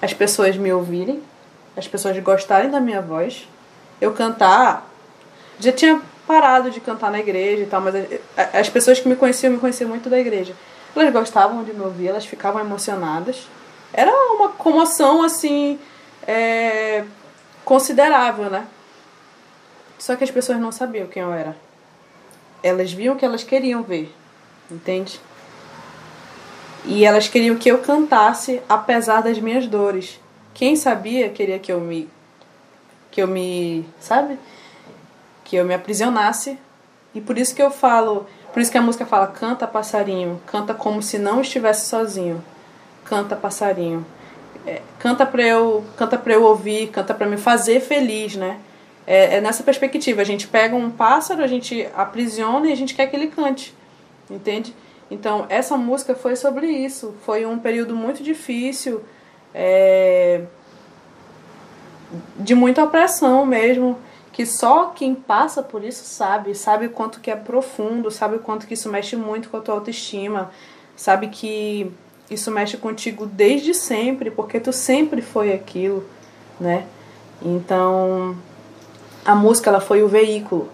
as 0.00 0.14
pessoas 0.14 0.56
me 0.56 0.72
ouvirem, 0.72 1.22
as 1.76 1.88
pessoas 1.88 2.18
gostarem 2.20 2.70
da 2.70 2.80
minha 2.80 3.00
voz, 3.00 3.48
eu 4.00 4.12
cantar. 4.12 4.88
Já 5.58 5.72
tinha 5.72 6.00
parado 6.26 6.70
de 6.70 6.80
cantar 6.80 7.10
na 7.10 7.18
igreja 7.18 7.62
e 7.62 7.66
tal, 7.66 7.80
mas 7.80 7.94
as 8.52 8.68
pessoas 8.68 9.00
que 9.00 9.08
me 9.08 9.16
conheciam 9.16 9.52
me 9.52 9.58
conheciam 9.58 9.88
muito 9.88 10.08
da 10.08 10.18
igreja. 10.18 10.54
Elas 10.94 11.12
gostavam 11.12 11.64
de 11.64 11.72
me 11.72 11.80
ouvir, 11.80 12.08
elas 12.08 12.26
ficavam 12.26 12.60
emocionadas. 12.60 13.48
Era 13.92 14.12
uma 14.34 14.50
comoção 14.50 15.22
assim 15.22 15.78
é, 16.26 17.04
considerável, 17.64 18.50
né? 18.50 18.66
Só 19.98 20.14
que 20.14 20.24
as 20.24 20.30
pessoas 20.30 20.60
não 20.60 20.70
sabiam 20.70 21.08
quem 21.08 21.22
eu 21.22 21.32
era. 21.32 21.56
Elas 22.62 22.92
viam 22.92 23.14
o 23.14 23.18
que 23.18 23.24
elas 23.24 23.42
queriam 23.42 23.82
ver, 23.82 24.14
entende? 24.70 25.20
E 26.84 27.04
elas 27.04 27.28
queriam 27.28 27.56
que 27.56 27.68
eu 27.68 27.78
cantasse 27.78 28.62
apesar 28.68 29.22
das 29.22 29.38
minhas 29.38 29.66
dores. 29.66 30.20
Quem 30.54 30.76
sabia 30.76 31.28
queria 31.28 31.58
que 31.58 31.72
eu 31.72 31.80
me 31.80 32.08
que 33.10 33.22
eu 33.22 33.26
me, 33.26 33.84
sabe? 34.00 34.38
Que 35.44 35.56
eu 35.56 35.64
me 35.64 35.74
aprisionasse 35.74 36.58
E 37.14 37.20
por 37.20 37.38
isso 37.38 37.54
que 37.54 37.62
eu 37.62 37.70
falo, 37.70 38.26
por 38.52 38.60
isso 38.60 38.70
que 38.70 38.78
a 38.78 38.82
música 38.82 39.06
fala 39.06 39.26
canta 39.26 39.66
passarinho, 39.66 40.40
canta 40.46 40.74
como 40.74 41.02
se 41.02 41.18
não 41.18 41.40
estivesse 41.40 41.86
sozinho. 41.86 42.44
Canta 43.04 43.34
passarinho. 43.34 44.06
É, 44.66 44.82
canta 44.98 45.24
para 45.24 45.42
eu, 45.42 45.84
canta 45.96 46.18
para 46.18 46.34
eu 46.34 46.44
ouvir, 46.44 46.88
canta 46.88 47.14
para 47.14 47.26
me 47.26 47.38
fazer 47.38 47.80
feliz, 47.80 48.36
né? 48.36 48.60
É, 49.10 49.36
é, 49.36 49.40
nessa 49.40 49.62
perspectiva, 49.62 50.20
a 50.20 50.24
gente 50.24 50.46
pega 50.46 50.76
um 50.76 50.90
pássaro, 50.90 51.42
a 51.42 51.46
gente 51.46 51.88
aprisiona 51.96 52.68
e 52.68 52.72
a 52.72 52.76
gente 52.76 52.94
quer 52.94 53.06
que 53.06 53.16
ele 53.16 53.28
cante. 53.28 53.74
Entende? 54.30 54.74
Então, 55.10 55.46
essa 55.48 55.78
música 55.78 56.14
foi 56.14 56.36
sobre 56.36 56.66
isso. 56.66 57.14
Foi 57.24 57.46
um 57.46 57.58
período 57.58 57.96
muito 57.96 58.22
difícil, 58.22 59.00
é, 59.54 60.42
de 62.36 62.54
muita 62.54 62.84
opressão 62.84 63.46
mesmo 63.46 63.98
que 64.30 64.44
só 64.44 64.90
quem 64.90 65.14
passa 65.14 65.62
por 65.62 65.82
isso 65.82 66.04
sabe, 66.04 66.54
sabe 66.54 66.86
o 66.86 66.90
quanto 66.90 67.18
que 67.18 67.30
é 67.30 67.34
profundo, 67.34 68.10
sabe 68.10 68.36
o 68.36 68.38
quanto 68.38 68.66
que 68.66 68.74
isso 68.74 68.90
mexe 68.90 69.16
muito 69.16 69.48
com 69.48 69.56
a 69.56 69.60
tua 69.60 69.74
autoestima, 69.74 70.50
sabe 70.94 71.28
que 71.28 71.90
isso 72.30 72.50
mexe 72.50 72.76
contigo 72.76 73.24
desde 73.24 73.72
sempre, 73.72 74.30
porque 74.30 74.60
tu 74.60 74.72
sempre 74.72 75.22
foi 75.22 75.52
aquilo, 75.52 76.04
né? 76.60 76.86
Então, 77.42 78.36
a 79.28 79.34
música 79.34 79.68
ela 79.68 79.78
foi 79.78 80.02
o 80.02 80.08
veículo. 80.08 80.70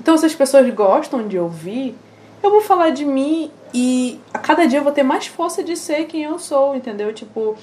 Então, 0.00 0.16
se 0.16 0.24
as 0.24 0.32
pessoas 0.32 0.72
gostam 0.72 1.26
de 1.26 1.36
ouvir, 1.36 1.96
eu 2.40 2.48
vou 2.48 2.60
falar 2.60 2.90
de 2.90 3.04
mim 3.04 3.50
e 3.74 4.20
a 4.32 4.38
cada 4.38 4.64
dia 4.64 4.78
eu 4.78 4.84
vou 4.84 4.92
ter 4.92 5.02
mais 5.02 5.26
força 5.26 5.60
de 5.60 5.76
ser 5.76 6.04
quem 6.04 6.22
eu 6.22 6.38
sou, 6.38 6.76
entendeu? 6.76 7.12
Tipo, 7.12 7.56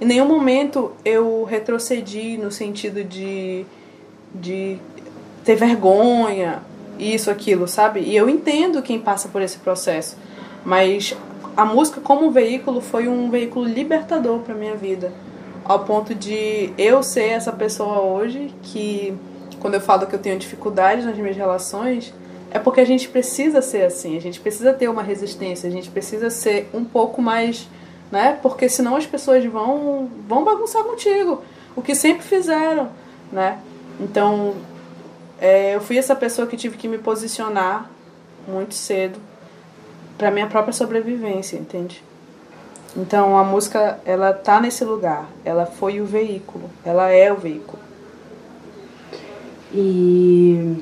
em 0.00 0.04
nenhum 0.04 0.28
momento 0.28 0.92
eu 1.04 1.42
retrocedi 1.42 2.38
no 2.38 2.52
sentido 2.52 3.02
de 3.02 3.66
de 4.32 4.78
ter 5.44 5.56
vergonha, 5.56 6.62
isso, 6.96 7.28
aquilo, 7.28 7.66
sabe? 7.66 7.98
E 7.98 8.14
eu 8.14 8.28
entendo 8.28 8.80
quem 8.80 9.00
passa 9.00 9.28
por 9.28 9.42
esse 9.42 9.58
processo, 9.58 10.16
mas 10.64 11.16
a 11.56 11.64
música 11.64 12.00
como 12.00 12.30
veículo 12.30 12.80
foi 12.80 13.08
um 13.08 13.28
veículo 13.28 13.64
libertador 13.64 14.38
para 14.40 14.54
minha 14.54 14.76
vida, 14.76 15.12
ao 15.64 15.80
ponto 15.80 16.14
de 16.14 16.72
eu 16.78 17.02
ser 17.02 17.30
essa 17.30 17.50
pessoa 17.50 17.98
hoje 17.98 18.54
que 18.62 19.12
quando 19.60 19.74
eu 19.74 19.80
falo 19.80 20.06
que 20.06 20.14
eu 20.14 20.18
tenho 20.18 20.38
dificuldades 20.38 21.04
nas 21.04 21.16
minhas 21.16 21.36
relações, 21.36 22.12
é 22.50 22.58
porque 22.58 22.80
a 22.80 22.84
gente 22.84 23.08
precisa 23.08 23.62
ser 23.62 23.84
assim, 23.84 24.16
a 24.16 24.20
gente 24.20 24.40
precisa 24.40 24.72
ter 24.72 24.88
uma 24.88 25.02
resistência, 25.02 25.68
a 25.68 25.72
gente 25.72 25.90
precisa 25.90 26.30
ser 26.30 26.68
um 26.74 26.84
pouco 26.84 27.22
mais, 27.22 27.68
né? 28.10 28.38
Porque 28.42 28.68
senão 28.68 28.96
as 28.96 29.06
pessoas 29.06 29.44
vão 29.44 30.10
vão 30.26 30.42
bagunçar 30.42 30.82
contigo, 30.82 31.42
o 31.76 31.82
que 31.82 31.94
sempre 31.94 32.24
fizeram, 32.24 32.88
né? 33.30 33.60
Então, 34.00 34.54
é, 35.40 35.76
eu 35.76 35.80
fui 35.80 35.96
essa 35.96 36.16
pessoa 36.16 36.48
que 36.48 36.56
tive 36.56 36.76
que 36.76 36.88
me 36.88 36.98
posicionar 36.98 37.88
muito 38.48 38.74
cedo 38.74 39.18
para 40.18 40.30
minha 40.30 40.46
própria 40.46 40.72
sobrevivência, 40.72 41.56
entende? 41.56 42.02
Então, 42.96 43.36
a 43.38 43.44
música, 43.44 44.00
ela 44.04 44.32
tá 44.32 44.60
nesse 44.60 44.84
lugar. 44.84 45.26
Ela 45.44 45.64
foi 45.64 46.00
o 46.00 46.04
veículo. 46.04 46.68
Ela 46.84 47.08
é 47.10 47.32
o 47.32 47.36
veículo. 47.36 47.78
E 49.72 50.76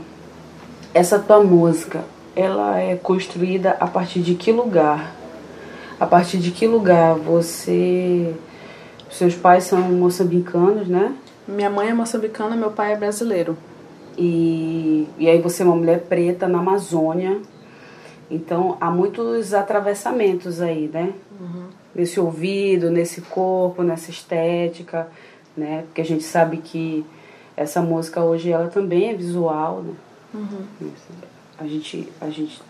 essa 0.94 1.18
tua 1.18 1.42
música, 1.42 2.04
ela 2.34 2.78
é 2.78 2.96
construída 2.96 3.76
a 3.80 3.86
partir 3.86 4.20
de 4.20 4.34
que 4.34 4.50
lugar? 4.50 5.14
A 6.00 6.06
partir 6.06 6.38
de 6.38 6.50
que 6.50 6.66
lugar 6.66 7.14
você 7.16 8.34
seus 9.10 9.34
pais 9.34 9.64
são 9.64 9.80
moçambicanos, 9.80 10.86
né? 10.86 11.14
Minha 11.46 11.70
mãe 11.70 11.88
é 11.88 11.94
moçambicana, 11.94 12.54
meu 12.54 12.70
pai 12.70 12.92
é 12.92 12.96
brasileiro. 12.96 13.56
E, 14.16 15.08
e 15.18 15.28
aí 15.28 15.40
você 15.40 15.62
é 15.62 15.66
uma 15.66 15.76
mulher 15.76 16.00
preta 16.02 16.46
na 16.46 16.58
Amazônia. 16.58 17.40
Então 18.30 18.76
há 18.80 18.90
muitos 18.90 19.54
atravessamentos 19.54 20.60
aí, 20.60 20.90
né? 20.92 21.14
Uhum. 21.40 21.68
Nesse 21.94 22.20
ouvido, 22.20 22.90
nesse 22.90 23.22
corpo, 23.22 23.82
nessa 23.82 24.10
estética, 24.10 25.08
né? 25.56 25.84
Porque 25.86 26.00
a 26.00 26.04
gente 26.04 26.22
sabe 26.22 26.58
que 26.58 27.04
essa 27.58 27.82
música 27.82 28.22
hoje 28.22 28.50
ela 28.50 28.68
também 28.68 29.10
é 29.10 29.14
visual, 29.14 29.82
né? 29.82 29.94
Uhum. 30.32 30.90
A 31.58 31.66
gente, 31.66 32.12
a 32.20 32.30
gente 32.30 32.62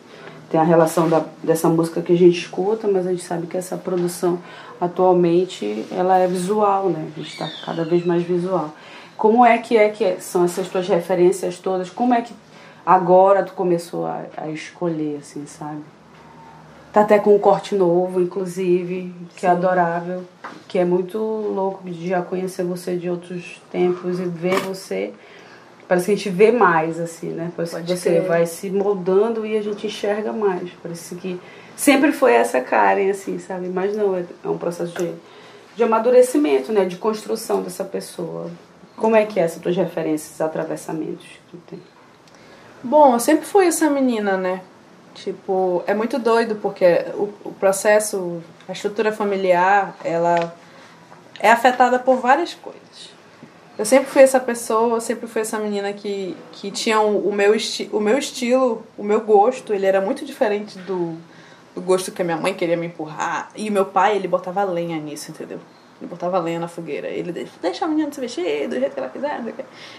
tem 0.50 0.59
a 0.59 0.64
relação 0.64 1.09
da, 1.09 1.25
dessa 1.42 1.68
música 1.68 2.00
que 2.00 2.12
a 2.12 2.16
gente 2.16 2.38
escuta, 2.38 2.88
mas 2.88 3.07
a 3.07 3.11
gente 3.11 3.23
sabe 3.23 3.47
que 3.47 3.57
essa 3.57 3.76
produção 3.76 4.38
atualmente 4.80 5.85
ela 5.90 6.16
é 6.16 6.26
visual, 6.26 6.88
né? 6.88 7.07
A 7.14 7.18
gente 7.21 7.33
está 7.33 7.50
cada 7.66 7.85
vez 7.85 8.04
mais 8.07 8.23
visual. 8.23 8.73
Como 9.16 9.45
é 9.45 9.59
que 9.59 9.76
é 9.76 9.90
que 9.90 10.21
são 10.21 10.45
essas 10.45 10.68
tuas 10.68 10.88
referências 10.88 11.59
todas? 11.59 11.90
Como 11.90 12.14
é 12.14 12.23
que 12.23 12.33
agora 12.87 13.42
tu 13.42 13.52
começou 13.52 14.07
a, 14.07 14.25
a 14.37 14.49
escolher, 14.49 15.18
assim, 15.21 15.45
sabe? 15.45 15.83
Tá 16.99 17.05
até 17.05 17.19
com 17.21 17.37
um 17.37 17.38
corte 17.38 17.76
novo, 17.76 18.21
inclusive, 18.21 19.14
que 19.37 19.47
é 19.47 19.49
Sim. 19.50 19.55
é 19.55 19.57
adorável, 19.57 20.25
que 20.67 20.81
é 20.81 20.85
muito 20.85 21.17
louco 21.17 21.88
de 21.88 22.09
já 22.09 22.23
conhecer 22.23 22.64
você 22.64 22.97
de 22.97 23.09
outros 23.09 23.62
tempos 23.71 24.19
e 24.19 24.25
ver 24.25 24.59
você. 24.62 25.12
Parece 25.87 26.07
que 26.07 26.12
a 26.12 26.17
gente 26.17 26.28
vê 26.28 26.50
mais, 26.50 26.99
assim, 26.99 27.28
né? 27.28 27.52
Parece 27.55 27.76
Pode 27.76 27.87
que 27.87 27.97
você 27.97 28.14
ter. 28.14 28.23
vai 28.23 28.47
se 28.47 28.69
moldando 28.69 29.47
e 29.47 29.57
a 29.57 29.62
gente 29.62 29.87
enxerga 29.87 30.33
mais. 30.33 30.71
Parece 30.83 31.14
que 31.14 31.40
sempre 31.76 32.11
foi 32.11 32.33
essa 32.33 32.61
Karen, 32.61 33.11
assim, 33.11 33.38
sabe? 33.38 33.69
Mas 33.69 33.97
não, 33.97 34.17
é, 34.17 34.25
é 34.45 34.49
um 34.49 34.59
processo 34.59 34.93
de, 34.99 35.12
de 35.76 35.83
amadurecimento, 35.85 36.73
né? 36.73 36.85
De 36.85 36.97
construção 36.97 37.62
dessa 37.62 37.85
pessoa. 37.85 38.50
Como 38.97 39.14
é 39.14 39.25
que 39.25 39.38
é 39.38 39.45
essas 39.45 39.62
tuas 39.62 39.76
referências, 39.76 40.40
atravessamentos 40.40 41.25
que 41.25 41.57
tu 41.57 41.59
tem? 41.69 41.81
Bom, 42.83 43.12
eu 43.12 43.21
sempre 43.21 43.47
fui 43.47 43.67
essa 43.67 43.88
menina, 43.88 44.37
né? 44.37 44.62
Tipo, 45.23 45.83
é 45.87 45.95
muito 45.95 46.19
doido 46.19 46.57
porque 46.57 47.05
o, 47.15 47.33
o 47.45 47.53
processo, 47.53 48.41
a 48.69 48.73
estrutura 48.73 49.13
familiar, 49.13 49.97
ela 50.05 50.55
é 51.41 51.51
afetada 51.51 51.99
por 51.99 52.17
várias 52.17 52.55
coisas. 52.55 53.11
Eu 53.77 53.85
sempre 53.85 54.07
fui 54.11 54.23
essa 54.23 54.41
pessoa, 54.41 54.97
eu 54.97 55.01
sempre 55.01 55.27
fui 55.27 55.43
essa 55.43 55.59
menina 55.59 55.93
que, 55.93 56.37
que 56.53 56.71
tinha 56.71 57.01
o, 57.01 57.29
o, 57.29 57.33
meu 57.33 57.55
esti 57.55 57.89
o 57.93 58.01
meu 58.01 58.19
estilo, 58.19 58.85
o 58.97 59.05
meu 59.05 59.21
gosto, 59.21 59.73
ele 59.73 59.87
era 59.87 60.01
muito 60.01 60.25
diferente 60.25 60.79
do, 60.79 61.17
o 61.77 61.81
gosto 61.81 62.11
que 62.11 62.23
a 62.23 62.25
minha 62.25 62.37
mãe 62.37 62.55
queria 62.55 62.77
me 62.77 62.87
empurrar. 62.87 63.51
E 63.57 63.69
o 63.69 63.73
meu 63.73 63.87
pai, 63.87 64.17
ele 64.17 64.29
botava 64.29 64.65
lenha 64.65 64.99
nisso, 64.99 65.31
entendeu? 65.31 65.59
Ele 66.01 66.09
botava 66.09 66.39
lenha 66.39 66.61
na 66.61 66.69
fogueira. 66.69 67.09
Ele 67.09 67.49
deixa 67.61 67.85
a 67.85 67.89
menina 67.89 68.11
se 68.13 68.21
vestir 68.21 68.69
do 68.69 68.79
jeito 68.79 68.95
que 68.95 69.01
ela 69.01 69.09
quiser. 69.09 69.41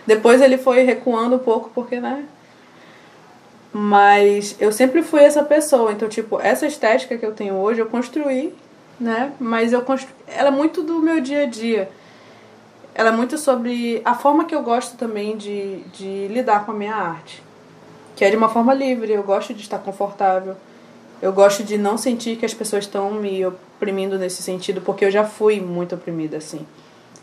Depois 0.06 0.42
ele 0.42 0.58
foi 0.58 0.84
recuando 0.84 1.36
um 1.36 1.40
pouco, 1.40 1.70
porque, 1.74 2.00
né? 2.00 2.26
Mas 3.72 4.56
eu 4.60 4.72
sempre 4.72 5.04
fui 5.04 5.22
essa 5.22 5.44
pessoa. 5.44 5.92
Então, 5.92 6.10
tipo, 6.10 6.40
essa 6.40 6.66
estética 6.66 7.18
que 7.18 7.26
eu 7.26 7.34
tenho 7.34 7.56
hoje, 7.56 7.80
eu 7.80 7.86
construí, 7.86 8.54
né? 9.00 9.32
Mas 9.40 9.74
eu 9.74 9.82
construí. 9.82 10.14
Ela 10.28 10.48
é 10.50 10.52
muito 10.52 10.82
do 10.82 11.00
meu 11.00 11.22
dia 11.22 11.44
a 11.44 11.46
dia. 11.46 11.90
Ela 12.96 13.10
é 13.10 13.12
muito 13.14 13.38
sobre 13.38 14.02
a 14.04 14.16
forma 14.16 14.46
que 14.46 14.56
eu 14.56 14.62
gosto 14.62 14.98
também 14.98 15.38
de, 15.38 15.82
de 15.94 16.28
lidar 16.28 16.66
com 16.66 16.72
a 16.72 16.76
minha 16.76 16.96
arte. 16.96 17.44
Que 18.16 18.26
é 18.26 18.30
de 18.30 18.36
uma 18.36 18.50
forma 18.50 18.74
livre. 18.74 19.14
Eu 19.14 19.24
gosto 19.24 19.54
de 19.54 19.62
estar 19.62 19.80
confortável 19.80 20.56
eu 21.22 21.34
gosto 21.34 21.64
de 21.64 21.78
não 21.78 21.98
sentir 21.98 22.38
que 22.38 22.46
as 22.46 22.54
pessoas 22.54 22.86
estão 22.86 23.12
me 23.12 23.46
oprimindo 23.46 24.18
nesse 24.18 24.42
sentido, 24.42 24.80
porque 24.80 25.04
eu 25.04 25.12
já 25.12 25.26
fui 25.26 25.60
muito 25.60 25.96
oprimida 25.96 26.38
assim. 26.38 26.66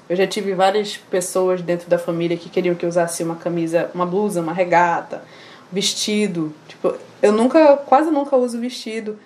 Eu 0.08 0.14
já 0.14 0.26
tive 0.26 0.54
várias 0.54 0.96
pessoas 0.96 1.62
dentro 1.62 1.88
da 1.88 1.98
família 1.98 2.36
que 2.36 2.50
queriam 2.50 2.74
que 2.74 2.84
eu 2.84 2.90
usasse 2.90 3.24
uma 3.24 3.36
camisa, 3.36 3.90
uma 3.94 4.04
blusa, 4.04 4.40
uma 4.40 4.52
regata, 4.52 5.22
vestido. 5.70 6.52
Tipo, 6.68 6.94
eu 7.22 7.32
nunca, 7.32 7.76
quase 7.76 8.10
nunca 8.10 8.36
uso 8.36 8.60
vestido. 8.60 9.18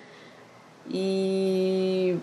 E 0.89 2.17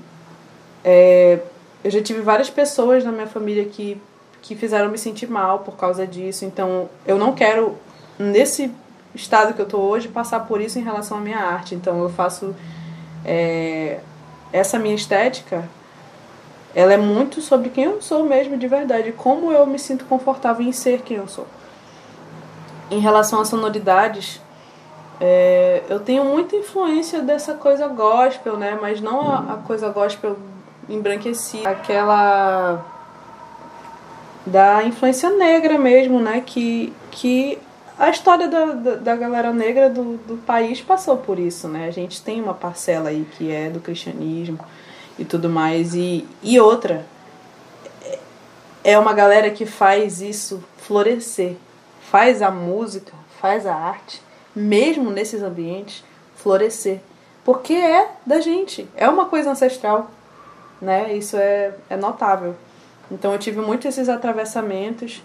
é, 0.85 1.41
eu 1.85 1.91
já 1.91 2.03
tive 2.03 2.21
várias 2.21 2.51
pessoas 2.51 3.05
na 3.05 3.13
minha 3.13 3.27
família 3.27 3.65
que, 3.65 4.01
que 4.43 4.55
fizeram 4.55 4.91
me 4.91 4.99
sentir 4.99 5.29
mal 5.29 5.61
por 5.61 5.77
causa 5.77 6.07
disso. 6.07 6.45
Então, 6.45 6.89
eu 7.07 7.19
não 7.19 7.33
quero, 7.33 7.77
nesse 8.19 8.71
estado 9.15 9.55
que 9.55 9.61
eu 9.61 9.65
estou 9.65 9.83
hoje 9.83 10.09
passar 10.09 10.41
por 10.41 10.61
isso 10.61 10.79
em 10.79 10.83
relação 10.83 11.19
à 11.19 11.21
minha 11.21 11.39
arte. 11.39 11.75
Então 11.75 12.03
eu 12.03 12.09
faço 12.09 12.55
é, 13.25 14.01
essa 14.53 14.79
minha 14.79 14.95
estética, 14.95 15.69
ela 16.75 16.93
é 16.93 16.97
muito 16.97 17.41
sobre 17.41 17.71
quem 17.71 17.85
eu 17.85 18.03
sou 18.03 18.25
mesmo 18.25 18.57
de 18.57 18.69
verdade, 18.69 19.13
como 19.13 19.51
eu 19.53 19.67
me 19.67 19.79
sinto 19.79 20.05
confortável 20.05 20.67
em 20.67 20.73
ser 20.73 21.03
quem 21.03 21.17
eu 21.17 21.29
sou. 21.29 21.47
Em 22.91 23.01
relação 23.01 23.41
às 23.41 23.49
sonoridades, 23.49 24.41
é, 25.21 25.83
eu 25.89 26.01
tenho 26.01 26.25
muita 26.25 26.57
influência 26.57 27.21
dessa 27.21 27.55
coisa 27.55 27.89
gospel, 27.89 28.57
né? 28.57 28.79
Mas 28.81 29.01
não 29.01 29.21
a, 29.31 29.55
a 29.55 29.57
coisa 29.67 29.89
gospel 29.91 30.37
embranquecida, 30.89 31.69
aquela 31.69 32.85
da 34.47 34.83
influência 34.85 35.31
negra 35.31 35.79
mesmo, 35.79 36.21
né? 36.21 36.43
Que, 36.45 36.93
que 37.11 37.59
a 37.99 38.09
história 38.11 38.49
da, 38.49 38.67
da, 38.67 38.95
da, 38.95 39.17
galera 39.17 39.53
negra 39.53 39.91
do, 39.91 40.17
do 40.19 40.37
país 40.39 40.81
passou 40.81 41.17
por 41.17 41.39
isso, 41.39 41.69
né? 41.69 41.87
A 41.87 41.91
gente 41.91 42.23
tem 42.23 42.41
uma 42.41 42.55
parcela 42.55 43.11
aí 43.11 43.27
que 43.37 43.51
é 43.51 43.69
do 43.69 43.81
cristianismo 43.81 44.59
e 45.19 45.25
tudo 45.25 45.49
mais. 45.49 45.95
E, 45.95 46.27
e 46.43 46.61
outra, 46.61 47.05
é 48.85 48.99
uma 48.99 49.13
galera 49.13 49.51
que 49.51 49.67
faz 49.67 50.23
isso 50.23 50.63
florescer, 50.77 51.57
faz 52.11 52.43
a 52.43 52.51
música, 52.51 53.13
faz 53.41 53.67
a 53.67 53.75
arte 53.75 54.23
mesmo 54.55 55.11
nesses 55.11 55.43
ambientes, 55.43 56.05
florescer. 56.37 57.01
Porque 57.45 57.75
é 57.75 58.11
da 58.27 58.41
gente, 58.41 58.89
é 58.97 59.09
uma 59.09 59.27
coisa 59.27 59.51
ancestral, 59.51 60.11
né? 60.81 61.15
Isso 61.15 61.37
é, 61.37 61.73
é 61.89 61.97
notável. 61.97 62.55
Então 63.11 63.33
eu 63.33 63.39
tive 63.39 63.61
muitos 63.61 63.87
esses 63.87 64.09
atravessamentos 64.09 65.23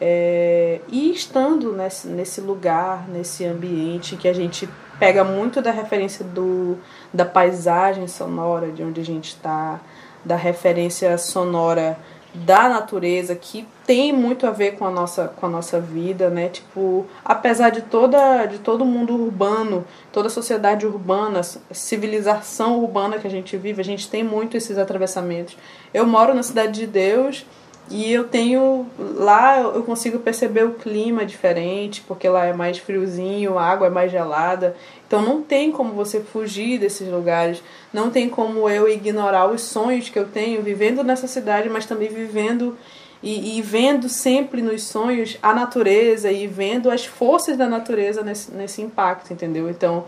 é, 0.00 0.80
e 0.88 1.12
estando 1.12 1.72
nesse, 1.72 2.08
nesse 2.08 2.40
lugar, 2.40 3.06
nesse 3.08 3.44
ambiente 3.44 4.16
que 4.16 4.26
a 4.26 4.32
gente 4.32 4.68
pega 4.98 5.22
muito 5.24 5.60
da 5.60 5.70
referência 5.70 6.24
do, 6.24 6.78
da 7.12 7.24
paisagem 7.24 8.06
sonora 8.06 8.70
de 8.70 8.82
onde 8.82 9.00
a 9.00 9.04
gente 9.04 9.28
está, 9.28 9.80
da 10.24 10.36
referência 10.36 11.18
sonora 11.18 11.98
da 12.34 12.68
natureza 12.68 13.34
que 13.34 13.66
tem 13.86 14.12
muito 14.12 14.46
a 14.46 14.50
ver 14.50 14.72
com 14.72 14.86
a 14.86 14.90
nossa 14.90 15.28
com 15.28 15.46
a 15.46 15.48
nossa 15.48 15.78
vida, 15.78 16.30
né? 16.30 16.48
Tipo, 16.48 17.06
apesar 17.24 17.70
de 17.70 17.82
toda 17.82 18.46
de 18.46 18.58
todo 18.58 18.84
mundo 18.84 19.14
urbano, 19.14 19.84
toda 20.10 20.28
a 20.28 20.30
sociedade 20.30 20.86
urbana, 20.86 21.42
civilização 21.70 22.78
urbana 22.80 23.18
que 23.18 23.26
a 23.26 23.30
gente 23.30 23.56
vive, 23.56 23.80
a 23.80 23.84
gente 23.84 24.08
tem 24.08 24.24
muito 24.24 24.56
esses 24.56 24.78
atravessamentos. 24.78 25.56
Eu 25.92 26.06
moro 26.06 26.32
na 26.32 26.42
cidade 26.42 26.80
de 26.80 26.86
Deus, 26.86 27.44
e 27.92 28.10
eu 28.10 28.24
tenho. 28.24 28.86
Lá 28.98 29.60
eu 29.60 29.82
consigo 29.82 30.18
perceber 30.18 30.64
o 30.64 30.72
clima 30.72 31.26
diferente, 31.26 32.00
porque 32.00 32.26
lá 32.26 32.46
é 32.46 32.52
mais 32.54 32.78
friozinho, 32.78 33.58
a 33.58 33.66
água 33.66 33.88
é 33.88 33.90
mais 33.90 34.10
gelada. 34.10 34.74
Então 35.06 35.20
não 35.20 35.42
tem 35.42 35.70
como 35.70 35.92
você 35.92 36.20
fugir 36.20 36.78
desses 36.78 37.06
lugares. 37.06 37.62
Não 37.92 38.10
tem 38.10 38.30
como 38.30 38.66
eu 38.66 38.88
ignorar 38.88 39.46
os 39.46 39.60
sonhos 39.60 40.08
que 40.08 40.18
eu 40.18 40.26
tenho 40.26 40.62
vivendo 40.62 41.04
nessa 41.04 41.26
cidade, 41.26 41.68
mas 41.68 41.84
também 41.84 42.08
vivendo 42.08 42.78
e, 43.22 43.58
e 43.58 43.62
vendo 43.62 44.08
sempre 44.08 44.62
nos 44.62 44.84
sonhos 44.84 45.36
a 45.42 45.54
natureza 45.54 46.32
e 46.32 46.46
vendo 46.46 46.90
as 46.90 47.04
forças 47.04 47.58
da 47.58 47.68
natureza 47.68 48.22
nesse, 48.22 48.50
nesse 48.52 48.80
impacto, 48.80 49.32
entendeu? 49.32 49.68
Então. 49.68 50.06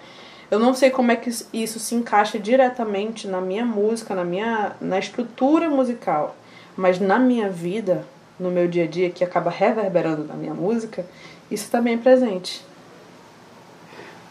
Eu 0.51 0.59
não 0.61 0.75
sei 0.75 0.91
como 0.91 1.11
é 1.11 1.17
que 1.17 1.31
isso 1.53 1.81
se 1.81 1.95
encaixa 1.95 2.39
diretamente 2.39 3.27
na 3.27 3.41
minha 3.41 3.65
música, 3.65 4.15
na 4.15 4.25
minha 4.25 4.77
na 4.81 4.99
estrutura 4.99 5.69
musical 5.71 6.37
mas 6.77 6.99
na 6.99 7.19
minha 7.19 7.49
vida, 7.49 8.05
no 8.39 8.51
meu 8.51 8.67
dia 8.69 8.85
a 8.85 8.87
dia, 8.87 9.11
que 9.11 9.23
acaba 9.23 9.51
reverberando 9.51 10.25
na 10.25 10.35
minha 10.35 10.55
música, 10.55 11.07
isso 11.51 11.71
também 11.71 11.95
é 11.95 11.99
presente. 11.99 12.65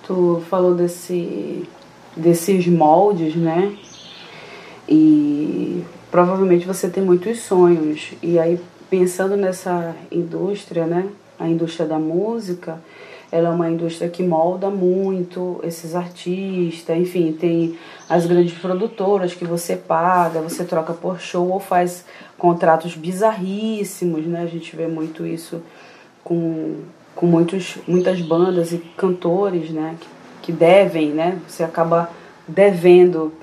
Tu 0.05 0.43
falou 0.50 0.75
desse, 0.75 1.67
desses 2.15 2.67
moldes, 2.67 3.35
né? 3.35 3.77
E 4.88 5.83
provavelmente 6.12 6.65
você 6.65 6.89
tem 6.89 7.01
muitos 7.01 7.39
sonhos. 7.39 8.12
E 8.21 8.38
aí, 8.38 8.59
pensando 8.89 9.38
nessa 9.38 9.95
indústria, 10.12 10.85
né? 10.85 11.07
A 11.39 11.47
indústria 11.47 11.88
da 11.88 11.97
música, 11.97 12.81
ela 13.33 13.49
é 13.49 13.51
uma 13.51 13.67
indústria 13.67 14.07
que 14.07 14.21
molda 14.21 14.69
muito 14.69 15.59
esses 15.63 15.95
artistas, 15.95 16.95
enfim, 16.95 17.31
tem 17.33 17.75
as 18.07 18.27
grandes 18.27 18.53
produtoras 18.53 19.33
que 19.33 19.43
você 19.43 19.75
paga, 19.75 20.39
você 20.39 20.63
troca 20.63 20.93
por 20.93 21.19
show 21.19 21.49
ou 21.49 21.59
faz 21.59 22.05
contratos 22.37 22.95
bizarríssimos, 22.95 24.23
né? 24.27 24.43
A 24.43 24.45
gente 24.45 24.75
vê 24.75 24.85
muito 24.85 25.25
isso 25.25 25.63
com, 26.23 26.81
com 27.15 27.25
muitos, 27.25 27.79
muitas 27.87 28.21
bandas 28.21 28.71
e 28.71 28.77
cantores, 28.95 29.71
né? 29.71 29.95
Que, 29.99 30.07
que 30.43 30.51
devem, 30.51 31.09
né? 31.09 31.39
Você 31.47 31.63
acaba 31.63 32.11
devendo 32.47 33.33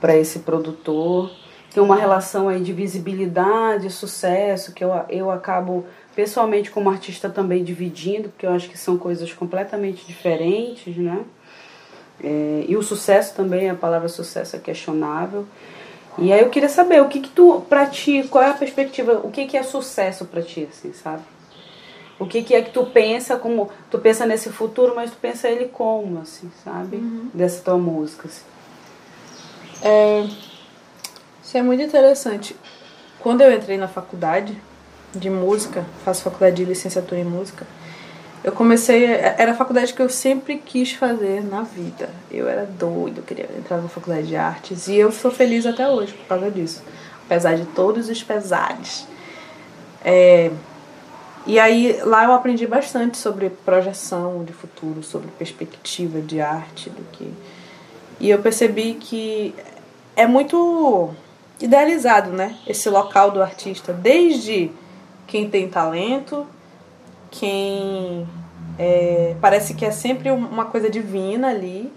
para 0.00 0.16
esse 0.16 0.38
produtor. 0.38 1.30
Tem 1.70 1.82
uma 1.82 1.96
relação 1.96 2.48
aí 2.48 2.62
de 2.62 2.72
visibilidade, 2.72 3.90
sucesso, 3.90 4.72
que 4.72 4.82
eu, 4.82 4.90
eu 5.10 5.30
acabo 5.30 5.84
pessoalmente 6.14 6.70
como 6.70 6.90
artista 6.90 7.28
também 7.28 7.64
dividindo, 7.64 8.28
porque 8.28 8.46
eu 8.46 8.52
acho 8.52 8.68
que 8.68 8.78
são 8.78 8.98
coisas 8.98 9.32
completamente 9.32 10.06
diferentes, 10.06 10.96
né? 10.96 11.24
É, 12.22 12.64
e 12.68 12.76
o 12.76 12.82
sucesso 12.82 13.34
também, 13.34 13.68
a 13.68 13.74
palavra 13.74 14.08
sucesso 14.08 14.56
é 14.56 14.58
questionável. 14.58 15.46
E 16.18 16.32
aí 16.32 16.40
eu 16.40 16.50
queria 16.50 16.68
saber, 16.68 17.00
o 17.00 17.08
que 17.08 17.20
que 17.20 17.30
tu, 17.30 17.62
pra 17.68 17.86
ti, 17.86 18.26
qual 18.30 18.44
é 18.44 18.50
a 18.50 18.54
perspectiva, 18.54 19.20
o 19.24 19.30
que 19.30 19.46
que 19.46 19.56
é 19.56 19.62
sucesso 19.62 20.26
pra 20.26 20.42
ti, 20.42 20.68
assim, 20.70 20.92
sabe? 20.92 21.22
O 22.18 22.26
que 22.26 22.42
que 22.42 22.54
é 22.54 22.62
que 22.62 22.70
tu 22.70 22.84
pensa 22.84 23.36
como, 23.36 23.70
tu 23.90 23.98
pensa 23.98 24.26
nesse 24.26 24.50
futuro, 24.50 24.94
mas 24.94 25.10
tu 25.10 25.16
pensa 25.16 25.48
ele 25.48 25.66
como, 25.66 26.20
assim, 26.20 26.50
sabe? 26.62 26.96
Uhum. 26.96 27.30
Dessa 27.32 27.62
tua 27.62 27.78
música, 27.78 28.28
assim. 28.28 28.44
É, 29.82 30.28
isso 31.42 31.58
é 31.58 31.62
muito 31.62 31.82
interessante. 31.82 32.54
Quando 33.18 33.40
eu 33.40 33.52
entrei 33.52 33.78
na 33.78 33.88
faculdade 33.88 34.56
de 35.14 35.30
música, 35.30 35.84
faço 36.04 36.22
faculdade 36.22 36.56
de 36.56 36.64
licenciatura 36.64 37.20
em 37.20 37.24
música, 37.24 37.66
eu 38.44 38.50
comecei, 38.50 39.04
era 39.04 39.52
a 39.52 39.54
faculdade 39.54 39.94
que 39.94 40.02
eu 40.02 40.08
sempre 40.08 40.58
quis 40.58 40.92
fazer 40.92 41.44
na 41.44 41.62
vida. 41.62 42.10
Eu 42.28 42.48
era 42.48 42.66
doido, 42.66 43.22
queria 43.22 43.48
entrar 43.56 43.76
na 43.76 43.88
faculdade 43.88 44.26
de 44.26 44.34
artes 44.34 44.88
e 44.88 44.96
eu 44.96 45.12
sou 45.12 45.30
feliz 45.30 45.64
até 45.64 45.88
hoje 45.88 46.12
por 46.12 46.26
causa 46.26 46.50
disso, 46.50 46.82
apesar 47.24 47.54
de 47.54 47.64
todos 47.66 48.08
os 48.08 48.20
pesares. 48.20 49.06
É, 50.04 50.50
e 51.46 51.56
aí 51.58 52.00
lá 52.02 52.24
eu 52.24 52.32
aprendi 52.32 52.66
bastante 52.66 53.16
sobre 53.16 53.48
projeção 53.48 54.42
de 54.44 54.52
futuro, 54.52 55.04
sobre 55.04 55.28
perspectiva 55.38 56.20
de 56.20 56.40
arte, 56.40 56.90
do 56.90 57.02
que 57.12 57.32
e 58.22 58.30
eu 58.30 58.38
percebi 58.40 58.94
que 58.94 59.52
é 60.14 60.28
muito 60.28 61.10
idealizado, 61.60 62.30
né? 62.30 62.56
Esse 62.66 62.88
local 62.88 63.32
do 63.32 63.42
artista, 63.42 63.92
desde 63.92 64.70
quem 65.32 65.48
tem 65.48 65.68
talento 65.68 66.46
quem 67.32 68.28
é, 68.78 69.34
parece 69.40 69.74
que 69.74 69.84
é 69.84 69.90
sempre 69.90 70.30
uma 70.30 70.66
coisa 70.66 70.88
divina 70.88 71.48
ali. 71.48 71.90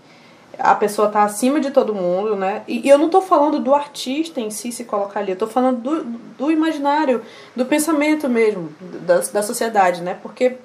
A 0.58 0.74
pessoa 0.74 1.10
tá 1.10 1.24
acima 1.24 1.60
de 1.60 1.70
todo 1.70 1.94
mundo, 1.94 2.38
né? 2.38 2.64
E, 2.66 2.88
e 2.88 2.90
eu 2.90 2.98
não 2.98 3.10
tô 3.10 3.22
falando 3.22 3.60
do 3.60 3.76
artista 3.76 4.40
em 4.40 4.50
si 4.50 4.72
se 4.72 4.86
colocar 4.86 5.20
ali, 5.20 5.34
eu 5.34 5.38
tô 5.38 5.48
falando 5.48 5.82
do, 5.82 6.04
do 6.38 6.50
imaginário, 6.50 7.22
do 7.54 7.66
pensamento 7.66 8.30
mesmo, 8.30 8.70
da, 8.80 9.20
da 9.20 9.44
sociedade, 9.44 10.02
né? 10.02 10.18
Porque 10.24 10.56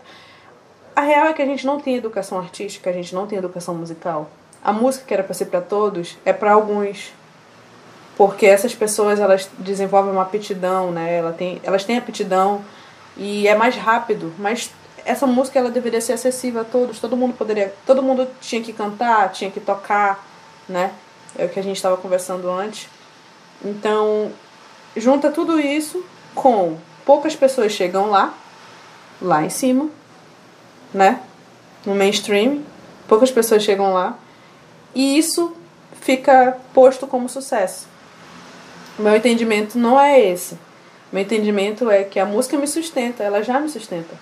a 0.95 1.01
real 1.01 1.27
é 1.27 1.33
que 1.33 1.43
a 1.43 1.47
gente 1.47 1.67
não 1.67 1.81
tem 1.81 1.97
educação 1.97 2.39
artística, 2.39 2.89
a 2.89 2.93
gente 2.93 3.13
não 3.13 3.27
tem 3.27 3.37
educação 3.37 3.75
musical. 3.75 4.31
A 4.63 4.73
música 4.73 5.05
que 5.05 5.13
era 5.13 5.25
para 5.25 5.35
ser 5.35 5.47
para 5.47 5.61
todos 5.61 6.17
é 6.25 6.33
para 6.33 6.53
alguns. 6.53 7.13
Porque 8.21 8.45
essas 8.45 8.75
pessoas 8.75 9.19
elas 9.19 9.49
desenvolvem 9.57 10.13
uma 10.13 10.21
aptidão, 10.21 10.91
né? 10.91 11.17
Ela 11.17 11.33
tem, 11.33 11.59
elas 11.65 11.85
têm 11.85 11.97
aptidão 11.97 12.63
e 13.17 13.49
é 13.49 13.55
mais 13.55 13.77
rápido, 13.77 14.31
mas 14.39 14.71
essa 15.07 15.27
música 15.27 15.59
ela 15.59 15.71
deveria 15.71 16.03
ser 16.03 16.13
acessível 16.13 16.61
a 16.61 16.65
todos, 16.65 17.01
todo 17.01 17.17
mundo 17.17 17.33
poderia, 17.33 17.75
todo 17.87 18.03
mundo 18.03 18.29
tinha 18.39 18.61
que 18.61 18.75
cantar, 18.75 19.33
tinha 19.33 19.51
que 19.51 19.59
tocar, 19.59 20.23
né? 20.69 20.93
É 21.35 21.47
o 21.47 21.49
que 21.49 21.59
a 21.59 21.63
gente 21.63 21.77
estava 21.77 21.97
conversando 21.97 22.51
antes. 22.51 22.91
Então, 23.65 24.31
junta 24.95 25.31
tudo 25.31 25.59
isso 25.59 26.05
com 26.35 26.77
poucas 27.07 27.35
pessoas 27.35 27.73
chegam 27.73 28.11
lá, 28.11 28.35
lá 29.23 29.43
em 29.43 29.49
cima, 29.49 29.89
né? 30.93 31.23
No 31.87 31.95
mainstream, 31.95 32.65
poucas 33.09 33.31
pessoas 33.31 33.63
chegam 33.63 33.95
lá, 33.95 34.19
e 34.95 35.17
isso 35.17 35.57
fica 36.03 36.59
posto 36.75 37.07
como 37.07 37.27
sucesso. 37.27 37.89
Meu 38.99 39.17
entendimento 39.17 39.79
não 39.79 39.99
é 39.99 40.21
esse. 40.21 40.59
Meu 41.13 41.23
entendimento 41.23 41.91
é 41.91 42.05
que 42.05 42.21
a 42.21 42.27
música 42.27 42.57
me 42.57 42.67
sustenta, 42.67 43.23
ela 43.23 43.43
já 43.43 43.59
me 43.59 43.69
sustenta. 43.69 44.15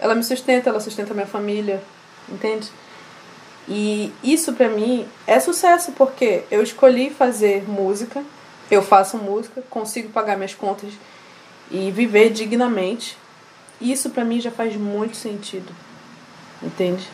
Ela 0.00 0.14
me 0.14 0.24
sustenta, 0.24 0.70
ela 0.70 0.80
sustenta 0.80 1.14
minha 1.14 1.26
família, 1.26 1.82
entende? 2.28 2.70
E 3.68 4.12
isso 4.24 4.52
para 4.54 4.68
mim 4.68 5.06
é 5.26 5.38
sucesso 5.38 5.92
porque 5.92 6.44
eu 6.50 6.62
escolhi 6.62 7.10
fazer 7.10 7.68
música, 7.68 8.22
eu 8.70 8.82
faço 8.82 9.16
música, 9.16 9.62
consigo 9.70 10.08
pagar 10.08 10.36
minhas 10.36 10.54
contas 10.54 10.90
e 11.70 11.90
viver 11.90 12.30
dignamente. 12.30 13.16
Isso 13.80 14.10
para 14.10 14.24
mim 14.24 14.40
já 14.40 14.50
faz 14.50 14.76
muito 14.76 15.16
sentido. 15.16 15.72
Entende? 16.62 17.08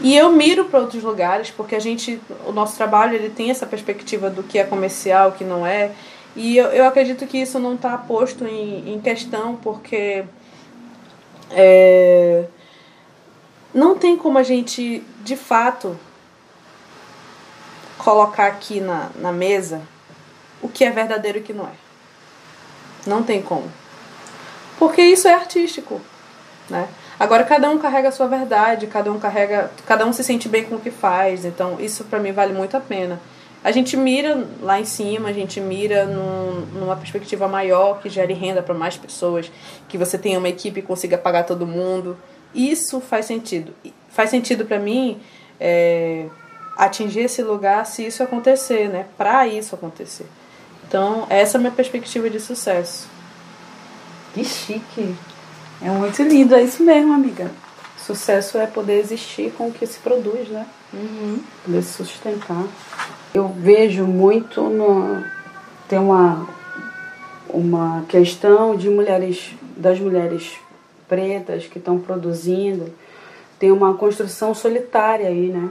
E 0.00 0.16
eu 0.16 0.30
miro 0.30 0.66
para 0.66 0.80
outros 0.80 1.02
lugares 1.02 1.50
porque 1.50 1.74
a 1.74 1.80
gente, 1.80 2.20
o 2.46 2.52
nosso 2.52 2.76
trabalho, 2.76 3.14
ele 3.14 3.30
tem 3.30 3.50
essa 3.50 3.66
perspectiva 3.66 4.30
do 4.30 4.42
que 4.42 4.58
é 4.58 4.64
comercial, 4.64 5.30
o 5.30 5.32
que 5.32 5.44
não 5.44 5.66
é. 5.66 5.92
E 6.36 6.56
eu, 6.56 6.66
eu 6.66 6.86
acredito 6.86 7.26
que 7.26 7.38
isso 7.38 7.58
não 7.58 7.74
está 7.74 7.98
posto 7.98 8.46
em, 8.46 8.94
em 8.94 9.00
questão 9.00 9.56
porque 9.56 10.24
é, 11.50 12.44
não 13.74 13.96
tem 13.96 14.16
como 14.16 14.38
a 14.38 14.42
gente, 14.42 15.02
de 15.24 15.36
fato, 15.36 15.98
colocar 17.96 18.46
aqui 18.46 18.80
na, 18.80 19.10
na 19.16 19.32
mesa 19.32 19.82
o 20.62 20.68
que 20.68 20.84
é 20.84 20.90
verdadeiro 20.90 21.38
e 21.38 21.40
o 21.40 21.44
que 21.44 21.52
não 21.52 21.66
é. 21.66 21.72
Não 23.06 23.22
tem 23.22 23.42
como. 23.42 23.70
Porque 24.78 25.02
isso 25.02 25.26
é 25.26 25.34
artístico, 25.34 26.00
né? 26.70 26.88
Agora 27.18 27.44
cada 27.44 27.68
um 27.68 27.78
carrega 27.78 28.08
a 28.08 28.12
sua 28.12 28.26
verdade, 28.26 28.86
cada 28.86 29.10
um 29.10 29.18
carrega, 29.18 29.70
cada 29.86 30.06
um 30.06 30.12
se 30.12 30.22
sente 30.22 30.48
bem 30.48 30.64
com 30.64 30.76
o 30.76 30.80
que 30.80 30.90
faz, 30.90 31.44
então 31.44 31.80
isso 31.80 32.04
para 32.04 32.18
mim 32.20 32.32
vale 32.32 32.52
muito 32.52 32.76
a 32.76 32.80
pena 32.80 33.20
a 33.62 33.70
gente 33.72 33.96
mira 33.96 34.46
lá 34.62 34.80
em 34.80 34.84
cima, 34.84 35.28
a 35.28 35.32
gente 35.32 35.60
mira 35.60 36.04
num, 36.04 36.66
numa 36.78 36.96
perspectiva 36.96 37.48
maior 37.48 38.00
que 38.00 38.08
gere 38.08 38.32
renda 38.32 38.62
para 38.62 38.74
mais 38.74 38.96
pessoas, 38.96 39.50
que 39.88 39.98
você 39.98 40.16
tenha 40.16 40.38
uma 40.38 40.48
equipe 40.48 40.80
e 40.80 40.82
consiga 40.82 41.18
pagar 41.18 41.44
todo 41.44 41.66
mundo. 41.66 42.16
Isso 42.54 43.00
faz 43.00 43.26
sentido. 43.26 43.74
faz 44.10 44.30
sentido 44.30 44.64
para 44.64 44.78
mim 44.78 45.20
é, 45.58 46.26
atingir 46.76 47.20
esse 47.20 47.42
lugar 47.42 47.84
se 47.84 48.06
isso 48.06 48.22
acontecer, 48.22 48.88
né? 48.88 49.06
Para 49.16 49.46
isso 49.46 49.74
acontecer. 49.74 50.26
Então, 50.86 51.26
essa 51.28 51.56
é 51.56 51.58
a 51.58 51.60
minha 51.60 51.72
perspectiva 51.72 52.30
de 52.30 52.38
sucesso. 52.38 53.08
Que 54.32 54.44
chique. 54.44 55.16
É 55.80 55.90
muito 55.90 56.22
lindo, 56.22 56.54
é 56.54 56.62
isso 56.62 56.82
mesmo, 56.82 57.12
amiga. 57.12 57.50
Sucesso 57.96 58.58
é 58.58 58.66
poder 58.66 58.98
existir 58.98 59.52
com 59.52 59.68
o 59.68 59.72
que 59.72 59.86
se 59.86 59.98
produz, 59.98 60.48
né? 60.48 60.66
Uhum. 60.92 61.40
Poder 61.64 61.82
se 61.82 61.92
sustentar. 61.92 62.64
Eu 63.34 63.48
vejo 63.48 64.04
muito 64.04 64.62
no. 64.62 65.22
Tem 65.88 65.98
uma, 65.98 66.48
uma 67.48 68.04
questão 68.08 68.74
de 68.76 68.88
mulheres, 68.88 69.54
das 69.76 70.00
mulheres 70.00 70.58
pretas 71.06 71.66
que 71.66 71.78
estão 71.78 71.98
produzindo, 71.98 72.92
tem 73.58 73.72
uma 73.72 73.94
construção 73.94 74.54
solitária 74.54 75.28
aí, 75.28 75.48
né? 75.48 75.70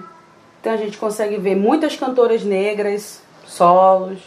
Então 0.59 0.73
a 0.73 0.77
gente 0.77 0.97
consegue 0.97 1.37
ver 1.37 1.55
muitas 1.55 1.95
cantoras 1.95 2.43
negras, 2.43 3.21
solos, 3.45 4.19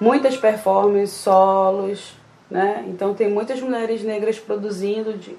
muitas 0.00 0.36
performances 0.36 1.16
solos, 1.16 2.14
né? 2.52 2.84
Então 2.86 3.14
tem 3.14 3.30
muitas 3.30 3.60
mulheres 3.62 4.02
negras 4.02 4.38
produzindo 4.38 5.14
de, 5.14 5.34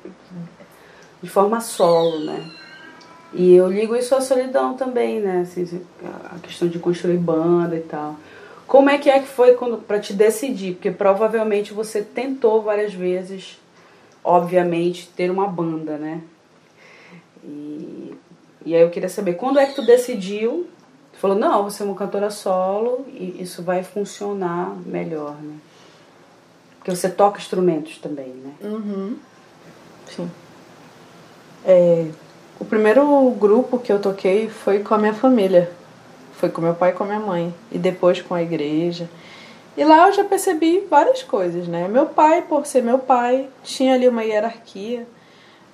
de 1.21 1.30
forma 1.30 1.62
solo, 1.62 2.26
né? 2.26 2.52
E 3.32 3.54
eu 3.54 3.71
ligo 3.71 3.95
isso 3.95 4.15
à 4.15 4.21
solidão 4.21 4.73
também, 4.76 5.19
né? 5.19 5.41
Assim, 5.41 5.82
a 6.26 6.39
questão 6.39 6.67
de 6.67 6.80
construir 6.80 7.17
banda 7.17 7.76
e 7.76 7.82
tal. 7.82 8.15
Como 8.65 8.89
é 8.89 8.97
que 8.97 9.12
é 9.12 9.19
que 9.19 9.28
foi 9.28 9.56
para 9.88 9.99
te 9.99 10.12
decidir? 10.13 10.73
Porque 10.73 10.89
provavelmente 10.89 11.71
você 11.71 12.02
tentou 12.02 12.63
várias 12.63 12.93
vezes, 12.93 13.60
obviamente, 14.23 15.08
ter 15.15 15.30
uma 15.30 15.47
banda, 15.47 15.97
né? 15.97 16.21
E, 17.43 18.15
e 18.65 18.76
aí 18.76 18.82
eu 18.82 18.89
queria 18.89 19.10
saber, 19.10 19.34
quando 19.34 19.60
é 19.60 19.67
que 19.67 19.76
tu 19.76 19.86
decidiu? 19.86 20.67
Tu 21.12 21.19
falou, 21.19 21.38
não, 21.38 21.63
você 21.63 21.84
é 21.84 21.86
uma 21.86 21.95
cantora 21.95 22.32
solo 22.32 23.06
e 23.10 23.39
isso 23.39 23.62
vai 23.62 23.84
funcionar 23.84 24.76
melhor, 24.84 25.36
né? 25.36 25.58
Porque 26.83 26.93
você 26.93 27.07
toca 27.07 27.39
instrumentos 27.39 27.97
também, 27.97 28.27
né? 28.27 28.51
Uhum. 28.61 29.15
Sim. 30.05 30.29
É, 31.65 32.07
o 32.59 32.65
primeiro 32.65 33.31
grupo 33.39 33.79
que 33.79 33.89
eu 33.89 33.99
toquei 33.99 34.49
foi 34.49 34.79
com 34.79 34.93
a 34.93 34.97
minha 34.97 35.13
família. 35.13 35.71
Foi 36.33 36.49
com 36.49 36.59
meu 36.59 36.75
pai 36.75 36.89
e 36.89 36.93
com 36.93 37.05
a 37.05 37.07
minha 37.07 37.21
mãe. 37.21 37.55
E 37.71 37.77
depois 37.77 38.21
com 38.21 38.35
a 38.35 38.41
igreja. 38.41 39.09
E 39.77 39.85
lá 39.85 40.07
eu 40.07 40.13
já 40.13 40.25
percebi 40.25 40.85
várias 40.89 41.23
coisas, 41.23 41.69
né? 41.69 41.87
Meu 41.87 42.07
pai, 42.07 42.41
por 42.41 42.65
ser 42.65 42.83
meu 42.83 42.99
pai, 42.99 43.47
tinha 43.63 43.93
ali 43.93 44.09
uma 44.09 44.25
hierarquia. 44.25 45.07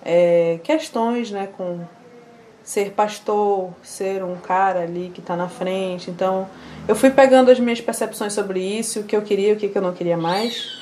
É, 0.06 0.60
questões, 0.64 1.32
né? 1.32 1.50
Com 1.58 1.80
ser 2.64 2.92
pastor, 2.92 3.72
ser 3.82 4.24
um 4.24 4.36
cara 4.36 4.82
ali 4.82 5.10
que 5.12 5.22
está 5.22 5.36
na 5.36 5.50
frente. 5.50 6.12
Então, 6.12 6.48
eu 6.88 6.96
fui 6.96 7.10
pegando 7.10 7.50
as 7.50 7.60
minhas 7.60 7.82
percepções 7.82 8.32
sobre 8.32 8.60
isso, 8.60 9.00
o 9.00 9.04
que 9.06 9.16
eu 9.16 9.24
queria, 9.24 9.54
o 9.54 9.58
que 9.58 9.76
eu 9.76 9.82
não 9.82 9.92
queria 9.92 10.16
mais. 10.16 10.79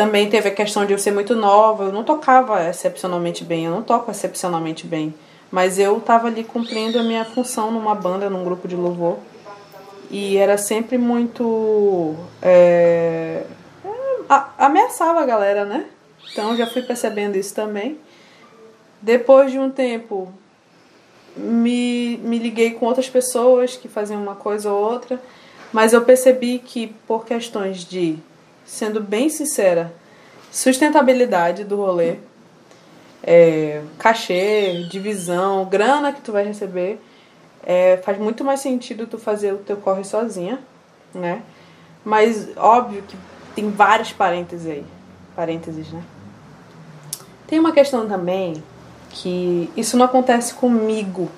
Também 0.00 0.30
teve 0.30 0.48
a 0.48 0.50
questão 0.50 0.86
de 0.86 0.94
eu 0.94 0.98
ser 0.98 1.10
muito 1.10 1.36
nova, 1.36 1.84
eu 1.84 1.92
não 1.92 2.02
tocava 2.02 2.66
excepcionalmente 2.66 3.44
bem, 3.44 3.66
eu 3.66 3.70
não 3.70 3.82
toco 3.82 4.10
excepcionalmente 4.10 4.86
bem. 4.86 5.14
Mas 5.50 5.78
eu 5.78 5.98
estava 5.98 6.26
ali 6.26 6.42
cumprindo 6.42 6.98
a 6.98 7.02
minha 7.02 7.22
função 7.22 7.70
numa 7.70 7.94
banda, 7.94 8.30
num 8.30 8.42
grupo 8.42 8.66
de 8.66 8.74
louvor. 8.74 9.18
E 10.10 10.38
era 10.38 10.56
sempre 10.56 10.96
muito. 10.96 12.16
É, 12.40 13.44
é, 13.84 14.42
ameaçava 14.56 15.20
a 15.20 15.26
galera, 15.26 15.66
né? 15.66 15.84
Então 16.32 16.56
já 16.56 16.66
fui 16.66 16.80
percebendo 16.80 17.36
isso 17.36 17.54
também. 17.54 17.98
Depois 19.02 19.52
de 19.52 19.58
um 19.58 19.68
tempo, 19.68 20.32
me, 21.36 22.16
me 22.24 22.38
liguei 22.38 22.70
com 22.70 22.86
outras 22.86 23.10
pessoas 23.10 23.76
que 23.76 23.86
faziam 23.86 24.22
uma 24.22 24.34
coisa 24.34 24.72
ou 24.72 24.82
outra, 24.82 25.20
mas 25.70 25.92
eu 25.92 26.00
percebi 26.00 26.58
que 26.58 26.86
por 27.06 27.26
questões 27.26 27.84
de, 27.84 28.18
sendo 28.70 29.00
bem 29.00 29.28
sincera, 29.28 29.92
sustentabilidade 30.48 31.64
do 31.64 31.74
rolê, 31.74 32.18
é, 33.20 33.82
cachê, 33.98 34.86
divisão, 34.88 35.64
grana 35.64 36.12
que 36.12 36.20
tu 36.20 36.30
vai 36.30 36.44
receber, 36.44 37.00
é, 37.66 37.96
faz 37.96 38.16
muito 38.16 38.44
mais 38.44 38.60
sentido 38.60 39.08
tu 39.08 39.18
fazer 39.18 39.52
o 39.52 39.58
teu 39.58 39.76
corre 39.76 40.04
sozinha, 40.04 40.60
né? 41.12 41.42
Mas 42.04 42.56
óbvio 42.56 43.02
que 43.02 43.16
tem 43.56 43.68
vários 43.70 44.12
parênteses 44.12 44.70
aí, 44.70 44.84
parênteses, 45.34 45.90
né? 45.90 46.02
Tem 47.48 47.58
uma 47.58 47.72
questão 47.72 48.08
também 48.08 48.62
que 49.10 49.68
isso 49.76 49.96
não 49.96 50.04
acontece 50.04 50.54
comigo, 50.54 51.28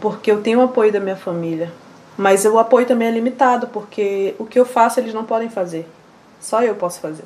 porque 0.00 0.30
eu 0.30 0.40
tenho 0.40 0.60
o 0.60 0.62
apoio 0.62 0.92
da 0.92 1.00
minha 1.00 1.16
família, 1.16 1.72
mas 2.16 2.44
o 2.44 2.60
apoio 2.60 2.86
também 2.86 3.08
é 3.08 3.10
limitado, 3.10 3.66
porque 3.66 4.36
o 4.38 4.44
que 4.44 4.56
eu 4.56 4.64
faço 4.64 5.00
eles 5.00 5.12
não 5.12 5.24
podem 5.24 5.50
fazer, 5.50 5.86
só 6.40 6.62
eu 6.62 6.74
posso 6.74 7.00
fazer. 7.00 7.24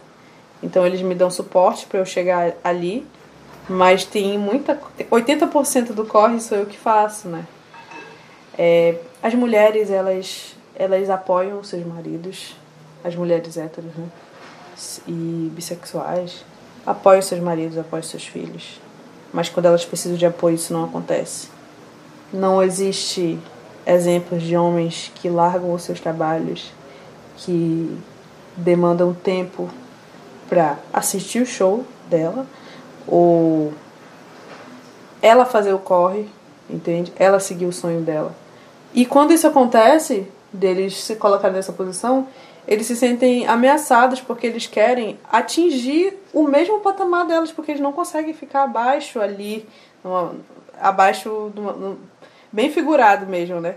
Então 0.63 0.87
eles 0.87 1.01
me 1.03 1.15
dão 1.15 1.31
suporte 1.31 1.87
para 1.87 1.99
eu 1.99 2.07
chegar 2.07 2.53
ali 2.63 3.07
mas 3.71 4.05
tem 4.05 4.37
muita. 4.37 4.81
80% 4.99 5.93
do 5.93 6.05
corre 6.05 6.41
sou 6.41 6.59
eu 6.59 6.67
que 6.67 6.77
faço, 6.77 7.29
né? 7.29 7.47
É, 8.59 8.97
as 9.23 9.33
mulheres, 9.33 9.91
elas, 9.91 10.57
elas 10.75 11.09
apoiam 11.09 11.61
os 11.61 11.69
seus 11.69 11.87
maridos, 11.87 12.57
as 13.05 13.15
mulheres 13.15 13.57
héteros, 13.57 13.95
né? 13.95 14.09
E 15.07 15.51
bissexuais. 15.55 16.45
Apoiam 16.85 17.23
seus 17.23 17.41
maridos, 17.41 17.79
apoiam 17.79 18.03
seus 18.03 18.27
filhos. 18.27 18.81
Mas 19.33 19.49
quando 19.49 19.67
elas 19.67 19.85
precisam 19.85 20.19
de 20.19 20.27
apoio, 20.27 20.57
isso 20.57 20.73
não 20.73 20.85
acontece. 20.85 21.49
Não 22.33 22.61
existe 22.61 23.39
exemplos 23.87 24.43
de 24.43 24.57
homens 24.57 25.13
que 25.15 25.29
largam 25.29 25.73
os 25.73 25.83
seus 25.83 26.01
trabalhos, 26.01 26.73
que 27.37 27.97
demandam 28.61 29.13
tempo 29.15 29.69
para 30.49 30.79
assistir 30.93 31.43
o 31.43 31.47
show 31.47 31.85
dela 32.09 32.47
ou 33.07 33.73
ela 35.23 35.45
fazer 35.45 35.73
o 35.73 35.79
corre, 35.79 36.29
entende? 36.69 37.13
Ela 37.17 37.41
seguir 37.41 37.67
o 37.67 37.73
sonho 37.73 38.01
dela. 38.01 38.35
E 38.93 39.07
quando 39.07 39.33
isso 39.33 39.47
acontece, 39.47 40.27
deles 40.53 40.97
se 40.97 41.17
colocarem 41.17 41.57
nessa 41.57 41.73
posição, 41.73 42.27
eles 42.67 42.87
se 42.87 42.97
sentem 42.97 43.47
ameaçados 43.47 44.21
porque 44.21 44.47
eles 44.47 44.67
querem 44.67 45.19
atingir 45.31 46.19
o 46.33 46.45
mesmo 46.45 46.81
patamar 46.81 47.27
delas, 47.27 47.53
porque 47.53 47.73
eles 47.73 47.83
não 47.83 47.93
conseguem 47.93 48.35
ficar 48.35 48.65
abaixo 48.65 49.21
ali, 49.21 49.67
numa, 50.03 50.35
abaixo, 50.81 51.53
numa, 51.55 51.97
bem 52.53 52.71
figurado 52.71 53.27
mesmo, 53.27 53.61
né? 53.61 53.77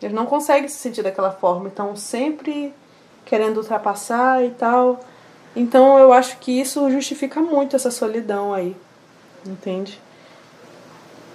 Eles 0.00 0.14
não 0.14 0.26
conseguem 0.26 0.68
se 0.68 0.76
sentir 0.76 1.02
daquela 1.02 1.30
forma, 1.30 1.68
então 1.68 1.94
sempre 1.94 2.72
querendo 3.30 3.58
ultrapassar 3.58 4.44
e 4.44 4.50
tal. 4.50 4.98
Então 5.54 5.96
eu 6.00 6.12
acho 6.12 6.36
que 6.38 6.60
isso 6.60 6.90
justifica 6.90 7.40
muito 7.40 7.76
essa 7.76 7.90
solidão 7.90 8.52
aí, 8.52 8.76
entende? 9.46 10.00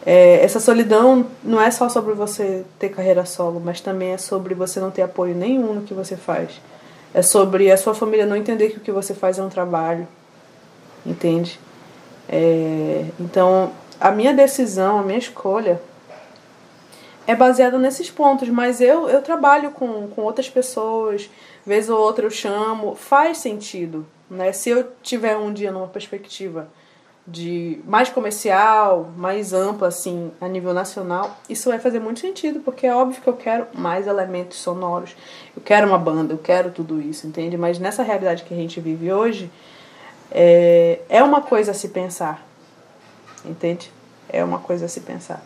É, 0.05 0.43
essa 0.43 0.60
solidão 0.60 1.25
não 1.41 1.60
é 1.60 1.71
só 1.71 1.88
sobre 1.88 2.13
você 2.13 2.65
ter 2.77 2.89
carreira 2.89 3.25
solo, 3.25 3.62
mas 3.63 3.79
também 3.79 4.12
é 4.12 4.17
sobre 4.17 4.53
você 4.53 4.79
não 4.79 4.91
ter 4.91 5.03
apoio 5.03 5.34
nenhum 5.34 5.73
no 5.73 5.81
que 5.84 5.93
você 5.93 6.17
faz. 6.17 6.62
É 7.13 7.21
sobre 7.21 7.71
a 7.71 7.77
sua 7.77 7.95
família 7.95 8.25
não 8.25 8.36
entender 8.36 8.69
que 8.69 8.77
o 8.77 8.81
que 8.81 8.91
você 8.91 9.13
faz 9.13 9.39
é 9.39 9.41
um 9.43 9.49
trabalho, 9.49 10.05
entende? 11.05 11.58
É, 12.27 13.05
então, 13.17 13.71
a 14.01 14.12
minha 14.12 14.34
decisão, 14.34 14.99
a 14.99 15.01
minha 15.01 15.17
escolha 15.17 15.81
é 17.27 17.35
baseada 17.35 17.77
nesses 17.77 18.09
pontos, 18.09 18.49
mas 18.49 18.81
eu, 18.81 19.09
eu 19.09 19.21
trabalho 19.21 19.71
com, 19.71 20.07
com 20.07 20.21
outras 20.21 20.49
pessoas, 20.49 21.29
vez 21.65 21.89
ou 21.89 21.99
outra 21.99 22.25
eu 22.25 22.31
chamo, 22.31 22.95
faz 22.95 23.39
sentido, 23.39 24.05
né? 24.29 24.51
Se 24.51 24.69
eu 24.69 24.91
tiver 25.01 25.35
um 25.38 25.51
dia 25.51 25.71
numa 25.71 25.88
perspectiva 25.88 26.69
de 27.27 27.79
mais 27.85 28.09
comercial, 28.09 29.11
mais 29.17 29.51
ampla 29.51 29.88
assim, 29.88 30.31
a 30.39 30.47
nível 30.47 30.73
nacional, 30.73 31.35
isso 31.49 31.69
vai 31.69 31.79
fazer 31.79 31.99
muito 31.99 32.19
sentido, 32.19 32.59
porque 32.59 32.85
é 32.85 32.93
óbvio 32.93 33.19
que 33.19 33.27
eu 33.27 33.35
quero 33.35 33.67
mais 33.73 34.05
elementos 34.05 34.59
sonoros. 34.59 35.15
Eu 35.55 35.61
quero 35.63 35.88
uma 35.88 35.97
banda, 35.97 36.33
eu 36.33 36.38
quero 36.38 36.69
tudo 36.69 37.01
isso, 37.01 37.25
entende? 37.25 37.57
Mas 37.57 37.79
nessa 37.79 38.03
realidade 38.03 38.43
que 38.43 38.53
a 38.53 38.57
gente 38.57 38.79
vive 38.79 39.11
hoje, 39.11 39.49
é, 40.31 40.99
é 41.09 41.23
uma 41.23 41.41
coisa 41.41 41.71
a 41.71 41.73
se 41.73 41.89
pensar. 41.89 42.45
Entende? 43.43 43.91
É 44.29 44.43
uma 44.43 44.59
coisa 44.59 44.85
a 44.85 44.89
se 44.89 45.01
pensar. 45.01 45.43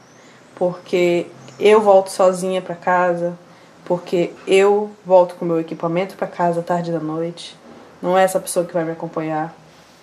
Porque 0.55 1.27
eu 1.59 1.81
volto 1.81 2.09
sozinha 2.09 2.61
para 2.61 2.73
casa, 2.73 3.37
porque 3.83 4.31
eu 4.47 4.89
volto 5.05 5.35
com 5.35 5.43
meu 5.43 5.59
equipamento 5.59 6.15
para 6.15 6.27
casa 6.27 6.61
tarde 6.61 6.91
da 6.91 6.99
noite. 6.99 7.57
Não 8.01 8.17
é 8.17 8.23
essa 8.23 8.39
pessoa 8.39 8.65
que 8.65 8.73
vai 8.73 8.85
me 8.85 8.91
acompanhar. 8.91 9.53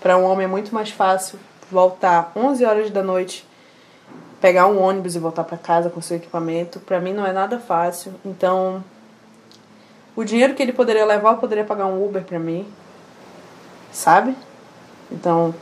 Para 0.00 0.18
um 0.18 0.24
homem 0.24 0.44
é 0.44 0.48
muito 0.48 0.74
mais 0.74 0.90
fácil 0.90 1.38
voltar 1.70 2.30
11 2.36 2.64
horas 2.64 2.90
da 2.90 3.02
noite, 3.02 3.46
pegar 4.40 4.66
um 4.66 4.80
ônibus 4.80 5.16
e 5.16 5.18
voltar 5.18 5.44
para 5.44 5.56
casa 5.56 5.88
com 5.88 6.00
seu 6.00 6.18
equipamento. 6.18 6.78
Para 6.80 7.00
mim 7.00 7.14
não 7.14 7.26
é 7.26 7.32
nada 7.32 7.58
fácil. 7.58 8.12
Então, 8.24 8.84
o 10.14 10.24
dinheiro 10.24 10.54
que 10.54 10.62
ele 10.62 10.72
poderia 10.72 11.06
levar, 11.06 11.32
eu 11.32 11.38
poderia 11.38 11.64
pagar 11.64 11.86
um 11.86 12.04
Uber 12.04 12.22
para 12.22 12.38
mim. 12.38 12.66
Sabe? 13.90 14.36
Então, 15.10 15.54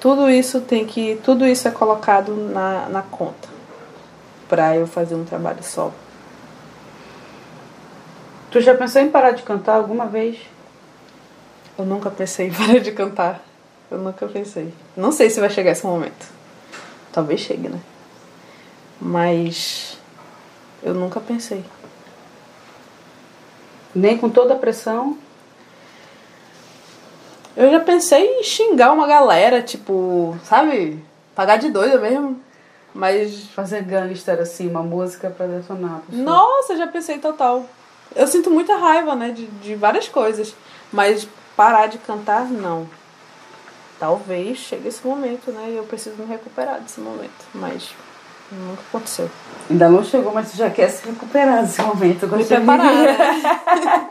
tudo 0.00 0.28
isso 0.28 0.60
tem 0.60 0.84
que. 0.84 1.20
Tudo 1.22 1.46
isso 1.46 1.68
é 1.68 1.70
colocado 1.70 2.34
na, 2.34 2.88
na 2.88 3.02
conta 3.02 3.49
para 4.50 4.76
eu 4.76 4.86
fazer 4.86 5.14
um 5.14 5.24
trabalho 5.24 5.62
solo. 5.62 5.94
Tu 8.50 8.60
já 8.60 8.74
pensou 8.74 9.00
em 9.00 9.08
parar 9.08 9.30
de 9.30 9.44
cantar 9.44 9.76
alguma 9.76 10.06
vez? 10.06 10.38
Eu 11.78 11.84
nunca 11.84 12.10
pensei 12.10 12.48
em 12.48 12.52
parar 12.52 12.80
de 12.80 12.90
cantar. 12.90 13.40
Eu 13.88 13.98
nunca 13.98 14.26
pensei. 14.26 14.74
Não 14.96 15.12
sei 15.12 15.30
se 15.30 15.38
vai 15.38 15.48
chegar 15.48 15.70
esse 15.70 15.86
momento. 15.86 16.26
Talvez 17.12 17.40
chegue, 17.40 17.68
né? 17.68 17.80
Mas 19.00 19.96
eu 20.82 20.94
nunca 20.94 21.20
pensei. 21.20 21.64
Nem 23.94 24.18
com 24.18 24.28
toda 24.28 24.54
a 24.54 24.58
pressão? 24.58 25.16
Eu 27.56 27.70
já 27.70 27.80
pensei 27.80 28.38
em 28.38 28.42
xingar 28.42 28.92
uma 28.92 29.06
galera, 29.06 29.62
tipo, 29.62 30.36
sabe? 30.44 31.02
Pagar 31.34 31.56
de 31.56 31.70
doida 31.70 31.98
mesmo. 31.98 32.40
Mas. 32.94 33.46
Fazer 33.54 33.82
gangster 33.82 34.40
assim, 34.40 34.68
uma 34.68 34.82
música 34.82 35.30
pra 35.30 35.46
detonar. 35.46 36.02
Nossa, 36.08 36.76
já 36.76 36.86
pensei 36.86 37.18
total. 37.18 37.64
Eu 38.14 38.26
sinto 38.26 38.50
muita 38.50 38.76
raiva, 38.76 39.14
né? 39.14 39.30
De, 39.30 39.46
de 39.46 39.74
várias 39.74 40.08
coisas. 40.08 40.54
Mas 40.92 41.26
parar 41.56 41.86
de 41.86 41.98
cantar, 41.98 42.46
não. 42.46 42.88
Talvez 43.98 44.58
chegue 44.58 44.88
esse 44.88 45.06
momento, 45.06 45.52
né? 45.52 45.70
E 45.70 45.76
eu 45.76 45.84
preciso 45.84 46.16
me 46.16 46.26
recuperar 46.26 46.80
desse 46.80 47.00
momento. 47.00 47.46
Mas 47.54 47.90
nunca 48.50 48.82
aconteceu. 48.88 49.30
Ainda 49.68 49.88
não 49.88 50.02
chegou, 50.02 50.32
mas 50.32 50.50
tu 50.50 50.56
já 50.56 50.70
quer 50.70 50.88
se 50.88 51.06
recuperar 51.06 51.62
desse 51.62 51.82
momento. 51.82 52.26
Me 52.26 52.44
preparar, 52.44 52.94
né? 52.94 54.10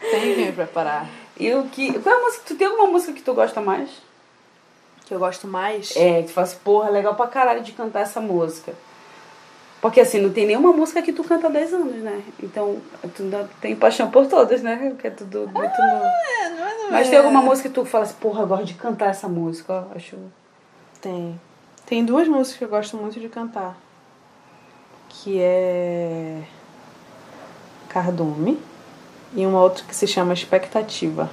Tem 0.00 0.34
que 0.34 0.40
me 0.40 0.52
preparar. 0.52 1.06
E 1.38 1.54
o 1.54 1.64
que. 1.64 1.98
Qual 2.00 2.14
é 2.14 2.18
a 2.18 2.22
música? 2.22 2.42
Tu 2.46 2.56
tem 2.56 2.66
alguma 2.66 2.88
música 2.88 3.12
que 3.12 3.22
tu 3.22 3.34
gosta 3.34 3.60
mais? 3.60 3.88
Que 5.08 5.14
eu 5.14 5.18
gosto 5.18 5.48
mais? 5.48 5.96
É, 5.96 6.20
que 6.20 6.28
tu 6.28 6.34
fala 6.34 6.46
assim, 6.46 6.58
porra, 6.62 6.90
legal 6.90 7.14
pra 7.14 7.26
caralho 7.26 7.62
de 7.62 7.72
cantar 7.72 8.00
essa 8.00 8.20
música. 8.20 8.74
Porque 9.80 10.02
assim, 10.02 10.20
não 10.20 10.30
tem 10.30 10.46
nenhuma 10.46 10.70
música 10.70 11.00
que 11.00 11.14
tu 11.14 11.24
canta 11.24 11.46
há 11.46 11.50
10 11.50 11.72
anos, 11.72 11.94
né? 11.94 12.22
Então, 12.42 12.76
tu 13.16 13.22
ainda 13.22 13.48
tem 13.58 13.74
paixão 13.74 14.10
por 14.10 14.26
todas, 14.26 14.60
né? 14.60 14.76
Porque 14.90 15.06
é 15.06 15.10
tudo 15.10 15.48
muito 15.48 15.56
ah, 15.56 15.92
novo. 15.92 16.04
É, 16.04 16.48
não 16.50 16.68
é, 16.68 16.74
não 16.74 16.90
Mas 16.90 17.08
tem 17.08 17.18
alguma 17.18 17.40
música 17.40 17.70
que 17.70 17.74
tu 17.74 17.86
fala 17.86 18.04
assim, 18.04 18.16
porra, 18.20 18.42
eu 18.42 18.46
gosto 18.46 18.66
de 18.66 18.74
cantar 18.74 19.08
essa 19.08 19.26
música, 19.28 19.72
ó, 19.72 19.96
acho. 19.96 20.14
Tem. 21.00 21.40
Tem 21.86 22.04
duas 22.04 22.28
músicas 22.28 22.58
que 22.58 22.64
eu 22.64 22.68
gosto 22.68 22.98
muito 22.98 23.18
de 23.18 23.30
cantar. 23.30 23.78
Que 25.08 25.40
é. 25.40 26.42
Cardume 27.88 28.60
e 29.34 29.46
uma 29.46 29.62
outra 29.62 29.84
que 29.84 29.96
se 29.96 30.06
chama 30.06 30.34
Expectativa. 30.34 31.30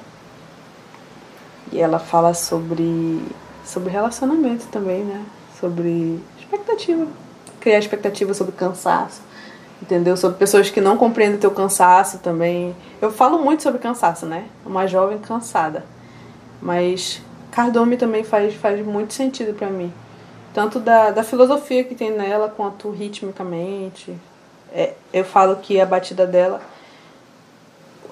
E 1.73 1.81
ela 1.81 1.99
fala 1.99 2.33
sobre 2.33 3.21
sobre 3.65 3.89
relacionamento 3.89 4.67
também, 4.67 5.03
né? 5.03 5.23
Sobre 5.59 6.19
expectativa, 6.39 7.07
criar 7.59 7.79
expectativa 7.79 8.33
sobre 8.33 8.53
cansaço, 8.53 9.21
entendeu? 9.81 10.15
Sobre 10.15 10.37
pessoas 10.37 10.69
que 10.69 10.79
não 10.79 10.97
compreendem 10.97 11.37
o 11.37 11.41
teu 11.41 11.51
cansaço 11.51 12.19
também. 12.19 12.75
Eu 13.01 13.11
falo 13.11 13.39
muito 13.39 13.63
sobre 13.63 13.79
cansaço, 13.79 14.25
né? 14.25 14.45
Uma 14.65 14.87
jovem 14.87 15.17
cansada. 15.17 15.83
Mas 16.61 17.21
Cardomi 17.51 17.97
também 17.97 18.23
faz, 18.23 18.53
faz 18.55 18.85
muito 18.85 19.13
sentido 19.13 19.53
para 19.53 19.69
mim. 19.69 19.91
Tanto 20.53 20.79
da, 20.79 21.11
da 21.11 21.23
filosofia 21.23 21.83
que 21.83 21.95
tem 21.95 22.11
nela, 22.11 22.47
quanto 22.49 22.89
ritmicamente. 22.89 24.15
É, 24.71 24.93
eu 25.11 25.25
falo 25.25 25.57
que 25.57 25.79
a 25.79 25.85
batida 25.85 26.25
dela 26.25 26.61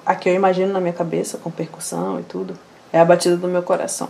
a 0.04 0.14
que 0.14 0.28
eu 0.28 0.34
imagino 0.34 0.72
na 0.72 0.80
minha 0.80 0.92
cabeça, 0.92 1.38
com 1.38 1.50
percussão 1.50 2.20
e 2.20 2.22
tudo, 2.22 2.58
é 2.92 3.00
a 3.00 3.04
batida 3.04 3.36
do 3.36 3.48
meu 3.48 3.62
coração. 3.62 4.08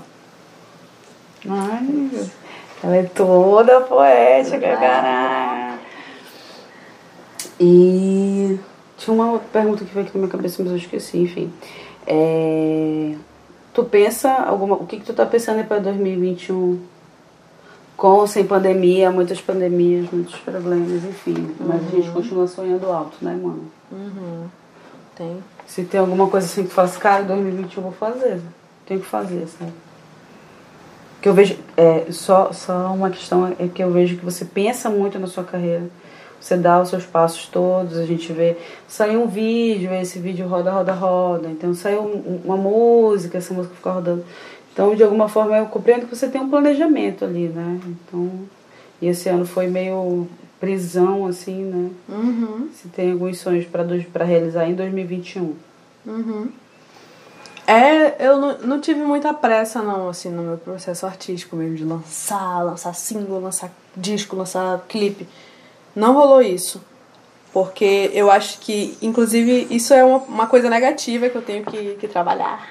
Ai, 1.48 2.28
ela 2.82 2.96
é 2.96 3.02
toda 3.02 3.80
poética, 3.82 4.76
cara. 4.76 5.78
E 7.58 8.58
tinha 8.98 9.14
uma 9.14 9.32
outra 9.32 9.48
pergunta 9.52 9.84
que 9.84 9.92
veio 9.92 10.06
aqui 10.06 10.14
na 10.14 10.22
minha 10.22 10.30
cabeça, 10.30 10.62
mas 10.62 10.72
eu 10.72 10.78
esqueci, 10.78 11.18
enfim. 11.18 11.52
É... 12.06 13.14
Tu 13.72 13.84
pensa 13.84 14.30
alguma. 14.30 14.76
O 14.76 14.86
que, 14.86 14.98
que 14.98 15.04
tu 15.04 15.12
tá 15.12 15.26
pensando 15.26 15.58
aí 15.58 15.64
para 15.64 15.80
2021? 15.80 16.80
Com 17.96 18.08
ou 18.08 18.26
sem 18.26 18.44
pandemia, 18.44 19.10
muitas 19.10 19.40
pandemias, 19.40 20.10
muitos 20.10 20.36
problemas, 20.40 21.04
enfim. 21.04 21.54
Mas 21.60 21.80
uhum. 21.80 21.88
a 21.88 21.90
gente 21.90 22.08
uhum. 22.08 22.14
continua 22.14 22.46
sonhando 22.46 22.90
alto, 22.90 23.16
né, 23.22 23.32
mano? 23.32 23.70
Uhum. 23.90 24.46
Tem. 25.16 25.38
Se 25.66 25.84
tem 25.84 26.00
alguma 26.00 26.28
coisa 26.28 26.46
assim 26.46 26.64
que 26.64 26.74
fala 26.74 26.88
assim, 26.88 26.98
cara, 26.98 27.22
2021 27.22 27.82
eu 27.82 27.90
vou 27.90 27.92
fazer. 27.92 28.40
Tenho 28.86 29.00
que 29.00 29.06
fazer, 29.06 29.46
sabe? 29.46 29.72
Que 31.24 31.28
eu 31.30 31.32
vejo. 31.32 31.56
É, 31.74 32.12
só, 32.12 32.52
só 32.52 32.92
uma 32.92 33.08
questão 33.08 33.56
é 33.58 33.66
que 33.66 33.82
eu 33.82 33.90
vejo 33.90 34.18
que 34.18 34.24
você 34.26 34.44
pensa 34.44 34.90
muito 34.90 35.18
na 35.18 35.26
sua 35.26 35.42
carreira. 35.42 35.84
Você 36.38 36.54
dá 36.54 36.82
os 36.82 36.90
seus 36.90 37.06
passos 37.06 37.46
todos, 37.46 37.96
a 37.96 38.04
gente 38.04 38.30
vê. 38.30 38.58
Sai 38.86 39.16
um 39.16 39.26
vídeo, 39.26 39.90
esse 39.94 40.18
vídeo 40.18 40.46
roda, 40.46 40.70
roda, 40.70 40.92
roda. 40.92 41.48
Então 41.48 41.72
sai 41.72 41.96
um, 41.96 42.42
uma 42.44 42.58
música, 42.58 43.38
essa 43.38 43.54
música 43.54 43.74
fica 43.74 43.90
rodando. 43.90 44.22
Então, 44.70 44.94
de 44.94 45.02
alguma 45.02 45.26
forma, 45.26 45.56
eu 45.56 45.64
compreendo 45.64 46.06
que 46.06 46.14
você 46.14 46.28
tem 46.28 46.42
um 46.42 46.50
planejamento 46.50 47.24
ali, 47.24 47.48
né? 47.48 47.80
Então. 47.86 48.30
E 49.00 49.06
esse 49.06 49.26
ano 49.30 49.46
foi 49.46 49.66
meio 49.66 50.28
prisão, 50.60 51.24
assim, 51.24 51.64
né? 51.64 51.90
Uhum. 52.06 52.68
Se 52.74 52.88
tem 52.88 53.12
alguns 53.12 53.38
sonhos 53.38 53.64
para 53.64 54.24
realizar 54.24 54.68
em 54.68 54.74
2021. 54.74 55.54
Uhum. 56.04 56.48
É, 57.66 58.26
eu 58.26 58.38
não, 58.38 58.58
não 58.58 58.80
tive 58.80 59.00
muita 59.00 59.32
pressa, 59.32 59.82
não, 59.82 60.08
assim, 60.08 60.28
no 60.28 60.42
meu 60.42 60.58
processo 60.58 61.06
artístico 61.06 61.56
mesmo, 61.56 61.76
de 61.76 61.84
lançar, 61.84 62.62
lançar 62.62 62.94
single, 62.94 63.40
lançar 63.40 63.70
disco, 63.96 64.36
lançar 64.36 64.84
clipe. 64.88 65.26
Não 65.96 66.12
rolou 66.12 66.42
isso. 66.42 66.82
Porque 67.52 68.10
eu 68.12 68.30
acho 68.30 68.58
que, 68.58 68.98
inclusive, 69.00 69.68
isso 69.70 69.94
é 69.94 70.04
uma, 70.04 70.18
uma 70.18 70.46
coisa 70.46 70.68
negativa 70.68 71.28
que 71.28 71.36
eu 71.36 71.42
tenho 71.42 71.64
que, 71.64 71.94
que 71.94 72.08
trabalhar 72.08 72.68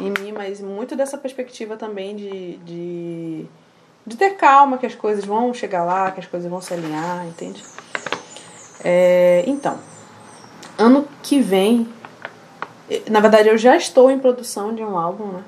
em 0.00 0.10
mim, 0.10 0.32
mas 0.32 0.60
muito 0.60 0.94
dessa 0.94 1.16
perspectiva 1.16 1.76
também 1.76 2.14
de, 2.16 2.56
de 2.58 3.46
de 4.08 4.16
ter 4.16 4.30
calma 4.36 4.78
que 4.78 4.86
as 4.86 4.94
coisas 4.94 5.24
vão 5.24 5.52
chegar 5.52 5.84
lá, 5.84 6.10
que 6.10 6.20
as 6.20 6.26
coisas 6.26 6.50
vão 6.50 6.62
se 6.62 6.72
alinhar, 6.72 7.26
entende? 7.26 7.62
É, 8.82 9.44
então, 9.46 9.78
ano 10.78 11.06
que 11.22 11.40
vem, 11.40 11.86
na 13.10 13.20
verdade 13.20 13.48
eu 13.48 13.58
já 13.58 13.76
estou 13.76 14.10
em 14.10 14.18
produção 14.18 14.74
de 14.74 14.82
um 14.82 14.98
álbum, 14.98 15.26
né? 15.26 15.42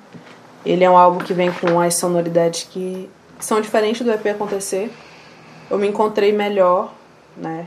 Ele 0.65 0.85
é 0.85 0.91
um 0.91 0.97
álbum 0.97 1.25
que 1.25 1.33
vem 1.33 1.51
com 1.53 1.81
as 1.81 1.95
sonoridades 1.95 2.65
que 2.65 3.09
são 3.39 3.61
diferentes 3.61 4.03
do 4.03 4.13
EP 4.13 4.27
acontecer. 4.27 4.91
Eu 5.71 5.79
me 5.79 5.89
encontrei 5.89 6.33
melhor, 6.33 6.93
né? 7.37 7.67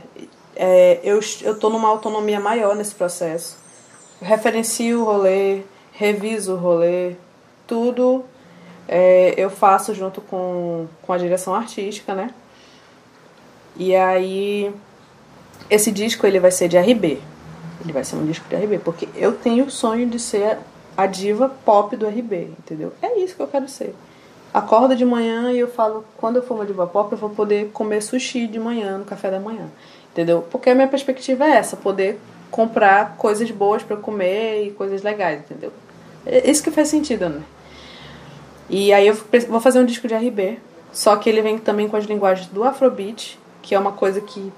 É, 0.54 1.00
eu, 1.02 1.18
eu 1.42 1.58
tô 1.58 1.68
numa 1.70 1.88
autonomia 1.88 2.38
maior 2.38 2.76
nesse 2.76 2.94
processo. 2.94 3.56
Eu 4.20 4.28
referencio 4.28 5.00
o 5.00 5.04
rolê, 5.04 5.62
reviso 5.92 6.54
o 6.54 6.56
rolê, 6.56 7.16
tudo 7.66 8.24
é, 8.86 9.34
eu 9.36 9.50
faço 9.50 9.94
junto 9.94 10.20
com, 10.20 10.86
com 11.02 11.12
a 11.12 11.18
direção 11.18 11.54
artística, 11.54 12.14
né? 12.14 12.30
E 13.76 13.94
aí, 13.96 14.72
esse 15.68 15.90
disco 15.90 16.26
ele 16.26 16.38
vai 16.38 16.50
ser 16.50 16.68
de 16.68 16.78
RB. 16.78 17.20
Ele 17.84 17.92
vai 17.92 18.02
ser 18.02 18.16
um 18.16 18.26
disco 18.26 18.48
de 18.48 18.56
RB, 18.56 18.78
porque 18.78 19.08
eu 19.14 19.32
tenho 19.32 19.66
o 19.66 19.70
sonho 19.70 20.08
de 20.08 20.18
ser 20.18 20.58
a 20.96 21.06
diva 21.06 21.48
pop 21.64 21.94
do 21.96 22.06
RB, 22.06 22.50
entendeu? 22.58 22.92
É 23.02 23.18
isso 23.18 23.36
que 23.36 23.42
eu 23.42 23.46
quero 23.46 23.68
ser. 23.68 23.94
Acordo 24.52 24.96
de 24.96 25.04
manhã 25.04 25.52
e 25.52 25.58
eu 25.58 25.68
falo, 25.68 26.04
quando 26.16 26.36
eu 26.36 26.42
for 26.42 26.54
uma 26.54 26.64
diva 26.64 26.86
pop, 26.86 27.12
eu 27.12 27.18
vou 27.18 27.30
poder 27.30 27.70
comer 27.72 28.00
sushi 28.00 28.46
de 28.46 28.58
manhã, 28.58 28.98
no 28.98 29.04
café 29.04 29.30
da 29.30 29.40
manhã, 29.40 29.68
entendeu? 30.12 30.44
Porque 30.50 30.70
a 30.70 30.74
minha 30.74 30.88
perspectiva 30.88 31.44
é 31.44 31.56
essa, 31.56 31.76
poder 31.76 32.18
comprar 32.50 33.16
coisas 33.16 33.50
boas 33.50 33.82
para 33.82 33.96
comer 33.96 34.66
e 34.66 34.70
coisas 34.70 35.02
legais, 35.02 35.40
entendeu? 35.40 35.72
É 36.24 36.48
isso 36.48 36.62
que 36.62 36.70
faz 36.70 36.88
sentido, 36.88 37.28
né? 37.28 37.42
E 38.70 38.92
aí 38.92 39.06
eu 39.08 39.14
vou 39.48 39.60
fazer 39.60 39.80
um 39.80 39.84
disco 39.84 40.08
de 40.08 40.14
RB, 40.14 40.58
só 40.92 41.16
que 41.16 41.28
ele 41.28 41.42
vem 41.42 41.58
também 41.58 41.88
com 41.88 41.96
as 41.96 42.04
linguagens 42.04 42.48
do 42.48 42.62
Afrobeat, 42.62 43.38
que 43.60 43.74
é 43.74 43.78
uma 43.78 43.92
coisa 43.92 44.20
que 44.20 44.52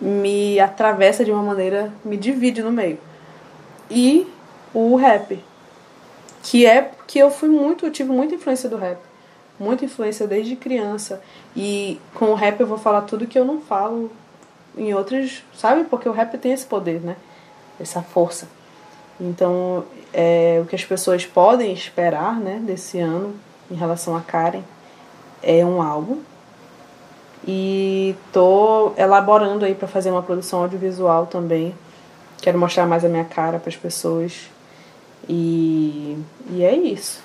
me 0.00 0.58
atravessa 0.60 1.24
de 1.24 1.30
uma 1.30 1.42
maneira, 1.42 1.92
me 2.04 2.16
divide 2.16 2.62
no 2.62 2.70
meio. 2.70 2.98
E 3.90 4.26
o 4.72 4.94
rap, 4.96 5.42
que 6.42 6.66
é 6.66 6.90
que 7.06 7.18
eu 7.18 7.30
fui 7.30 7.48
muito, 7.48 7.86
eu 7.86 7.90
tive 7.90 8.10
muita 8.10 8.34
influência 8.34 8.68
do 8.68 8.76
rap, 8.76 8.98
muita 9.58 9.84
influência 9.84 10.26
desde 10.26 10.56
criança. 10.56 11.20
E 11.56 12.00
com 12.14 12.26
o 12.26 12.34
rap 12.34 12.60
eu 12.60 12.66
vou 12.66 12.78
falar 12.78 13.02
tudo 13.02 13.26
que 13.26 13.38
eu 13.38 13.44
não 13.44 13.60
falo 13.60 14.10
em 14.76 14.94
outros, 14.94 15.42
sabe? 15.54 15.84
Porque 15.84 16.08
o 16.08 16.12
rap 16.12 16.36
tem 16.38 16.52
esse 16.52 16.66
poder, 16.66 17.00
né? 17.00 17.16
Essa 17.78 18.02
força. 18.02 18.48
Então, 19.20 19.84
é, 20.12 20.60
o 20.62 20.66
que 20.66 20.74
as 20.74 20.84
pessoas 20.84 21.26
podem 21.26 21.72
esperar 21.72 22.40
né, 22.40 22.60
desse 22.64 22.98
ano 22.98 23.34
em 23.70 23.74
relação 23.74 24.16
a 24.16 24.20
Karen 24.20 24.62
é 25.42 25.64
um 25.64 25.82
álbum. 25.82 26.20
E 27.46 28.14
tô 28.32 28.92
elaborando 28.96 29.64
aí 29.64 29.74
para 29.74 29.88
fazer 29.88 30.10
uma 30.10 30.22
produção 30.22 30.62
audiovisual 30.62 31.26
também. 31.26 31.74
Quero 32.42 32.58
mostrar 32.58 32.86
mais 32.86 33.04
a 33.04 33.08
minha 33.08 33.24
cara 33.24 33.58
para 33.58 33.68
as 33.68 33.76
pessoas. 33.76 34.50
E, 35.28 36.18
e 36.50 36.62
é 36.62 36.74
isso. 36.74 37.22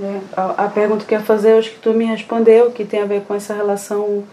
É, 0.00 0.20
a, 0.36 0.64
a, 0.64 0.68
pergunta 0.68 1.04
que 1.04 1.14
eu 1.14 1.18
ia 1.18 1.24
fazer, 1.24 1.58
acho 1.58 1.70
que 1.72 1.78
tu 1.78 1.92
me 1.92 2.04
respondeu, 2.04 2.70
que 2.70 2.84
tem 2.84 3.02
a 3.02 3.06
ver 3.06 3.22
com 3.22 3.34
essa 3.34 3.52
relação 3.52 4.24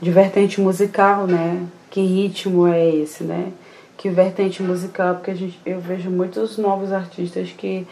de 0.00 0.10
vertente 0.10 0.60
musical, 0.60 1.26
né? 1.26 1.64
Que 1.90 2.00
ritmo 2.00 2.66
é 2.66 2.88
esse, 2.88 3.22
né? 3.22 3.52
Que 3.96 4.08
vertente 4.08 4.62
musical, 4.62 5.14
porque 5.14 5.30
a 5.30 5.34
gente, 5.34 5.60
eu 5.64 5.78
vejo 5.78 6.10
muitos 6.10 6.58
novos 6.58 6.92
artistas 6.92 7.50
que 7.56 7.86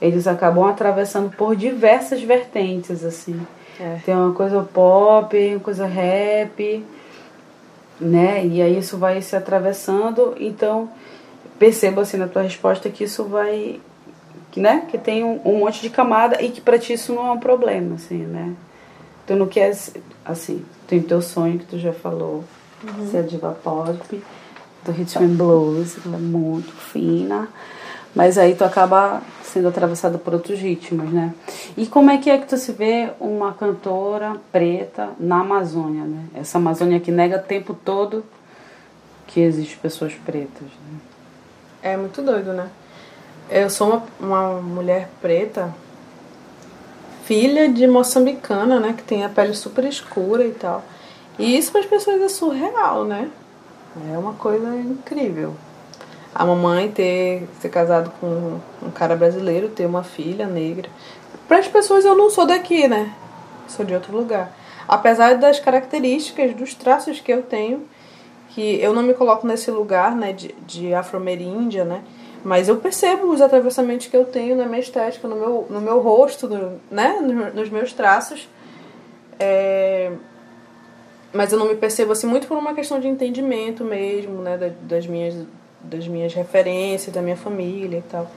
eles 0.00 0.26
acabam 0.26 0.64
atravessando 0.64 1.34
por 1.34 1.56
diversas 1.56 2.22
vertentes, 2.22 3.04
assim. 3.04 3.40
É. 3.80 3.98
Tem 4.04 4.14
uma 4.14 4.32
coisa 4.32 4.62
pop, 4.62 5.36
uma 5.36 5.60
coisa 5.60 5.86
rap, 5.86 6.84
né? 8.00 8.44
E 8.46 8.60
aí 8.60 8.78
isso 8.78 8.96
vai 8.98 9.20
se 9.22 9.36
atravessando, 9.36 10.34
então 10.38 10.90
percebo 11.58 12.00
assim 12.00 12.16
na 12.16 12.28
tua 12.28 12.42
resposta 12.42 12.88
que 12.88 13.04
isso 13.04 13.24
vai 13.24 13.80
né? 14.56 14.86
Que 14.90 14.98
tem 14.98 15.24
um, 15.24 15.40
um 15.44 15.58
monte 15.58 15.80
de 15.80 15.90
camada 15.90 16.42
e 16.42 16.50
que 16.50 16.60
para 16.60 16.78
ti 16.78 16.92
isso 16.92 17.12
não 17.12 17.28
é 17.28 17.32
um 17.32 17.38
problema, 17.38 17.94
assim, 17.94 18.18
né? 18.18 18.54
Tu 19.26 19.34
não 19.34 19.46
quer, 19.46 19.76
assim, 20.24 20.64
tem 20.86 21.02
teu 21.02 21.20
sonho 21.20 21.58
que 21.58 21.66
tu 21.66 21.78
já 21.78 21.92
falou, 21.92 22.44
uhum. 22.82 23.10
ser 23.10 23.24
diva 23.24 23.56
pop, 23.62 24.22
do 24.84 24.92
rhythm 24.92 25.24
and 25.24 25.36
blues, 25.36 25.96
ela 26.04 26.16
é 26.16 26.20
muito 26.20 26.72
fina, 26.72 27.48
mas 28.14 28.38
aí 28.38 28.54
tu 28.54 28.64
acaba 28.64 29.22
sendo 29.42 29.68
atravessada 29.68 30.18
por 30.18 30.34
outros 30.34 30.58
ritmos, 30.58 31.10
né? 31.10 31.34
E 31.76 31.86
como 31.86 32.10
é 32.10 32.18
que 32.18 32.30
é 32.30 32.38
que 32.38 32.46
tu 32.46 32.56
se 32.56 32.72
vê 32.72 33.10
uma 33.18 33.52
cantora 33.52 34.36
preta 34.52 35.10
na 35.18 35.40
Amazônia, 35.40 36.04
né? 36.04 36.24
Essa 36.34 36.58
Amazônia 36.58 37.00
que 37.00 37.10
nega 37.10 37.36
o 37.36 37.42
tempo 37.42 37.74
todo 37.74 38.24
que 39.26 39.40
existem 39.40 39.76
pessoas 39.78 40.14
pretas, 40.14 40.62
né? 40.62 40.98
É 41.82 41.96
muito 41.96 42.20
doido, 42.22 42.52
né? 42.52 42.68
Eu 43.50 43.70
sou 43.70 43.88
uma, 43.88 44.02
uma 44.20 44.60
mulher 44.60 45.08
preta, 45.20 45.74
filha 47.24 47.68
de 47.68 47.86
moçambicana, 47.86 48.80
né? 48.80 48.94
Que 48.96 49.02
tem 49.02 49.24
a 49.24 49.28
pele 49.28 49.54
super 49.54 49.84
escura 49.84 50.44
e 50.44 50.52
tal. 50.52 50.82
E 51.38 51.56
isso 51.56 51.70
para 51.70 51.80
as 51.80 51.86
pessoas 51.86 52.20
é 52.20 52.28
surreal, 52.28 53.04
né? 53.04 53.30
É 54.12 54.18
uma 54.18 54.34
coisa 54.34 54.74
incrível. 54.76 55.54
A 56.38 56.46
mamãe 56.46 56.88
ter 56.88 57.48
ser 57.60 57.68
casado 57.68 58.12
com 58.20 58.60
um 58.80 58.90
cara 58.92 59.16
brasileiro, 59.16 59.70
ter 59.70 59.86
uma 59.86 60.04
filha 60.04 60.46
negra. 60.46 60.88
Para 61.48 61.58
as 61.58 61.66
pessoas 61.66 62.04
eu 62.04 62.16
não 62.16 62.30
sou 62.30 62.46
daqui, 62.46 62.86
né? 62.86 63.12
Sou 63.66 63.84
de 63.84 63.92
outro 63.92 64.16
lugar. 64.16 64.52
Apesar 64.86 65.36
das 65.36 65.58
características, 65.58 66.54
dos 66.54 66.74
traços 66.74 67.18
que 67.18 67.32
eu 67.32 67.42
tenho, 67.42 67.82
que 68.50 68.80
eu 68.80 68.92
não 68.92 69.02
me 69.02 69.14
coloco 69.14 69.48
nesse 69.48 69.68
lugar, 69.72 70.14
né, 70.14 70.32
de, 70.32 70.54
de 70.64 70.94
afro-ameríndia, 70.94 71.84
né? 71.84 72.04
Mas 72.44 72.68
eu 72.68 72.76
percebo 72.76 73.32
os 73.32 73.40
atravessamentos 73.40 74.06
que 74.06 74.16
eu 74.16 74.24
tenho 74.24 74.56
na 74.56 74.64
minha 74.64 74.78
estética, 74.78 75.26
no 75.26 75.34
meu, 75.34 75.66
no 75.68 75.80
meu 75.80 75.98
rosto, 75.98 76.48
no, 76.48 76.80
né? 76.88 77.18
nos 77.52 77.68
meus 77.68 77.92
traços. 77.92 78.48
É... 79.40 80.12
Mas 81.32 81.52
eu 81.52 81.58
não 81.58 81.66
me 81.66 81.74
percebo 81.74 82.12
assim 82.12 82.28
muito 82.28 82.46
por 82.46 82.56
uma 82.56 82.74
questão 82.74 83.00
de 83.00 83.08
entendimento 83.08 83.84
mesmo, 83.84 84.40
né? 84.40 84.72
Das 84.82 85.04
minhas, 85.06 85.34
das 85.80 86.06
minhas 86.06 86.34
referências, 86.34 87.14
da 87.14 87.22
minha 87.22 87.36
família 87.36 87.98
e 87.98 88.02
tal. 88.02 88.30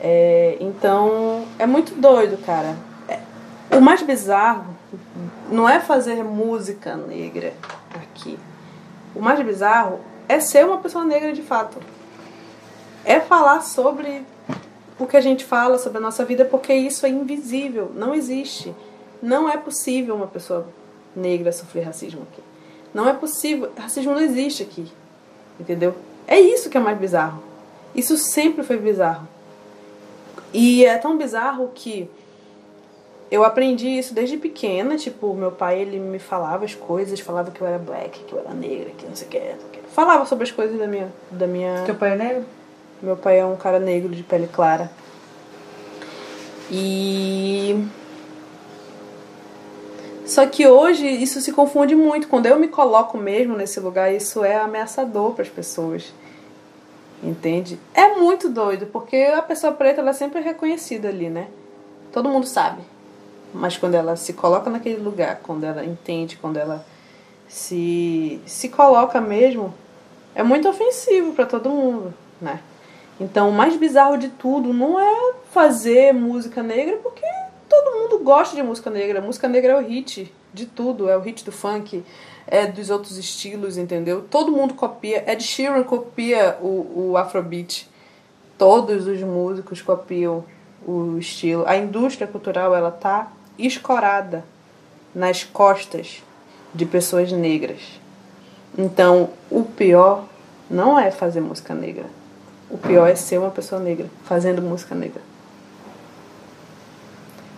É... 0.00 0.56
Então, 0.60 1.44
é 1.58 1.66
muito 1.66 1.94
doido, 1.94 2.36
cara. 2.44 2.76
É... 3.08 3.18
O 3.76 3.80
mais 3.80 4.02
bizarro 4.02 4.66
não 5.50 5.68
é 5.68 5.80
fazer 5.80 6.22
música 6.22 6.96
negra 6.96 7.52
aqui. 7.94 8.38
O 9.14 9.20
mais 9.20 9.40
bizarro 9.44 10.00
é 10.28 10.40
ser 10.40 10.64
uma 10.64 10.78
pessoa 10.78 11.04
negra 11.04 11.32
de 11.32 11.42
fato 11.42 11.78
é 13.04 13.20
falar 13.20 13.62
sobre 13.62 14.24
o 14.98 15.06
que 15.06 15.16
a 15.16 15.20
gente 15.20 15.44
fala, 15.44 15.78
sobre 15.78 15.98
a 15.98 16.00
nossa 16.00 16.24
vida, 16.24 16.44
porque 16.44 16.72
isso 16.72 17.04
é 17.04 17.08
invisível, 17.08 17.90
não 17.94 18.14
existe. 18.14 18.74
Não 19.20 19.48
é 19.48 19.56
possível 19.56 20.14
uma 20.14 20.26
pessoa 20.26 20.66
negra 21.14 21.52
sofrer 21.52 21.84
racismo 21.84 22.22
aqui. 22.30 22.42
Não 22.92 23.08
é 23.08 23.12
possível, 23.12 23.72
racismo 23.76 24.12
não 24.12 24.20
existe 24.20 24.62
aqui. 24.62 24.90
Entendeu? 25.58 25.94
É 26.26 26.38
isso 26.38 26.70
que 26.70 26.76
é 26.76 26.80
mais 26.80 26.98
bizarro. 26.98 27.42
Isso 27.94 28.16
sempre 28.16 28.62
foi 28.62 28.78
bizarro. 28.78 29.28
E 30.52 30.84
é 30.84 30.96
tão 30.98 31.16
bizarro 31.16 31.70
que 31.74 32.08
eu 33.30 33.44
aprendi 33.44 33.88
isso 33.88 34.12
desde 34.12 34.36
pequena, 34.36 34.96
tipo, 34.96 35.32
meu 35.34 35.50
pai 35.50 35.80
ele 35.80 35.98
me 35.98 36.18
falava 36.18 36.66
as 36.66 36.74
coisas, 36.74 37.18
falava 37.20 37.50
que 37.50 37.60
eu 37.60 37.66
era 37.66 37.78
black, 37.78 38.24
que 38.24 38.32
eu 38.32 38.38
era 38.38 38.52
negra, 38.52 38.90
que 38.90 39.06
não 39.06 39.16
sei 39.16 39.26
o 39.26 39.30
que, 39.30 39.80
falava 39.94 40.26
sobre 40.26 40.44
as 40.44 40.50
coisas 40.50 40.78
da 40.78 40.86
minha 40.86 41.10
da 41.30 41.46
minha 41.46 41.82
Teu 41.86 41.94
pai 41.94 42.12
é 42.12 42.16
negro? 42.16 42.44
Meu 43.02 43.16
pai 43.16 43.38
é 43.38 43.44
um 43.44 43.56
cara 43.56 43.78
negro 43.78 44.14
de 44.14 44.22
pele 44.22 44.46
clara. 44.46 44.90
E. 46.70 47.84
Só 50.32 50.46
que 50.46 50.66
hoje 50.66 51.06
isso 51.06 51.42
se 51.42 51.52
confunde 51.52 51.94
muito. 51.94 52.26
Quando 52.26 52.46
eu 52.46 52.58
me 52.58 52.66
coloco 52.66 53.18
mesmo 53.18 53.54
nesse 53.54 53.78
lugar, 53.78 54.14
isso 54.14 54.42
é 54.42 54.56
ameaçador 54.56 55.32
para 55.32 55.42
as 55.42 55.50
pessoas. 55.50 56.10
Entende? 57.22 57.78
É 57.92 58.16
muito 58.16 58.48
doido, 58.48 58.86
porque 58.86 59.14
a 59.36 59.42
pessoa 59.42 59.74
preta 59.74 60.00
ela 60.00 60.14
sempre 60.14 60.40
é 60.40 60.42
reconhecida 60.42 61.08
ali, 61.08 61.28
né? 61.28 61.48
Todo 62.10 62.30
mundo 62.30 62.46
sabe. 62.46 62.80
Mas 63.52 63.76
quando 63.76 63.94
ela 63.94 64.16
se 64.16 64.32
coloca 64.32 64.70
naquele 64.70 65.02
lugar, 65.02 65.40
quando 65.42 65.64
ela 65.64 65.84
entende, 65.84 66.38
quando 66.38 66.56
ela 66.56 66.82
se, 67.46 68.40
se 68.46 68.70
coloca 68.70 69.20
mesmo, 69.20 69.74
é 70.34 70.42
muito 70.42 70.66
ofensivo 70.66 71.34
para 71.34 71.44
todo 71.44 71.68
mundo, 71.68 72.14
né? 72.40 72.60
Então, 73.20 73.50
o 73.50 73.52
mais 73.52 73.76
bizarro 73.76 74.16
de 74.16 74.30
tudo 74.30 74.72
não 74.72 74.98
é 74.98 75.34
fazer 75.50 76.14
música 76.14 76.62
negra, 76.62 76.96
porque 77.02 77.26
todo 77.72 77.98
mundo 77.98 78.18
gosta 78.22 78.54
de 78.54 78.62
música 78.62 78.90
negra. 78.90 79.20
Música 79.20 79.48
negra 79.48 79.72
é 79.72 79.76
o 79.76 79.86
hit 79.86 80.32
de 80.52 80.66
tudo, 80.66 81.08
é 81.08 81.16
o 81.16 81.20
hit 81.20 81.42
do 81.42 81.50
funk, 81.50 82.04
é 82.46 82.66
dos 82.66 82.90
outros 82.90 83.16
estilos, 83.16 83.78
entendeu? 83.78 84.22
Todo 84.30 84.52
mundo 84.52 84.74
copia. 84.74 85.24
Ed 85.26 85.42
Sheeran 85.42 85.82
copia 85.82 86.58
o, 86.60 87.10
o 87.12 87.16
Afrobeat. 87.16 87.88
Todos 88.58 89.06
os 89.06 89.20
músicos 89.22 89.80
copiam 89.80 90.44
o 90.86 91.16
estilo. 91.18 91.64
A 91.66 91.76
indústria 91.76 92.26
cultural, 92.26 92.76
ela 92.76 92.90
tá 92.90 93.32
escorada 93.58 94.44
nas 95.14 95.42
costas 95.42 96.22
de 96.74 96.84
pessoas 96.84 97.32
negras. 97.32 97.80
Então, 98.76 99.30
o 99.50 99.62
pior 99.64 100.24
não 100.68 100.98
é 100.98 101.10
fazer 101.10 101.40
música 101.40 101.74
negra 101.74 102.06
o 102.72 102.78
pior 102.78 103.06
é 103.06 103.14
ser 103.14 103.36
uma 103.36 103.50
pessoa 103.50 103.78
negra, 103.78 104.06
fazendo 104.24 104.62
música 104.62 104.94
negra. 104.94 105.20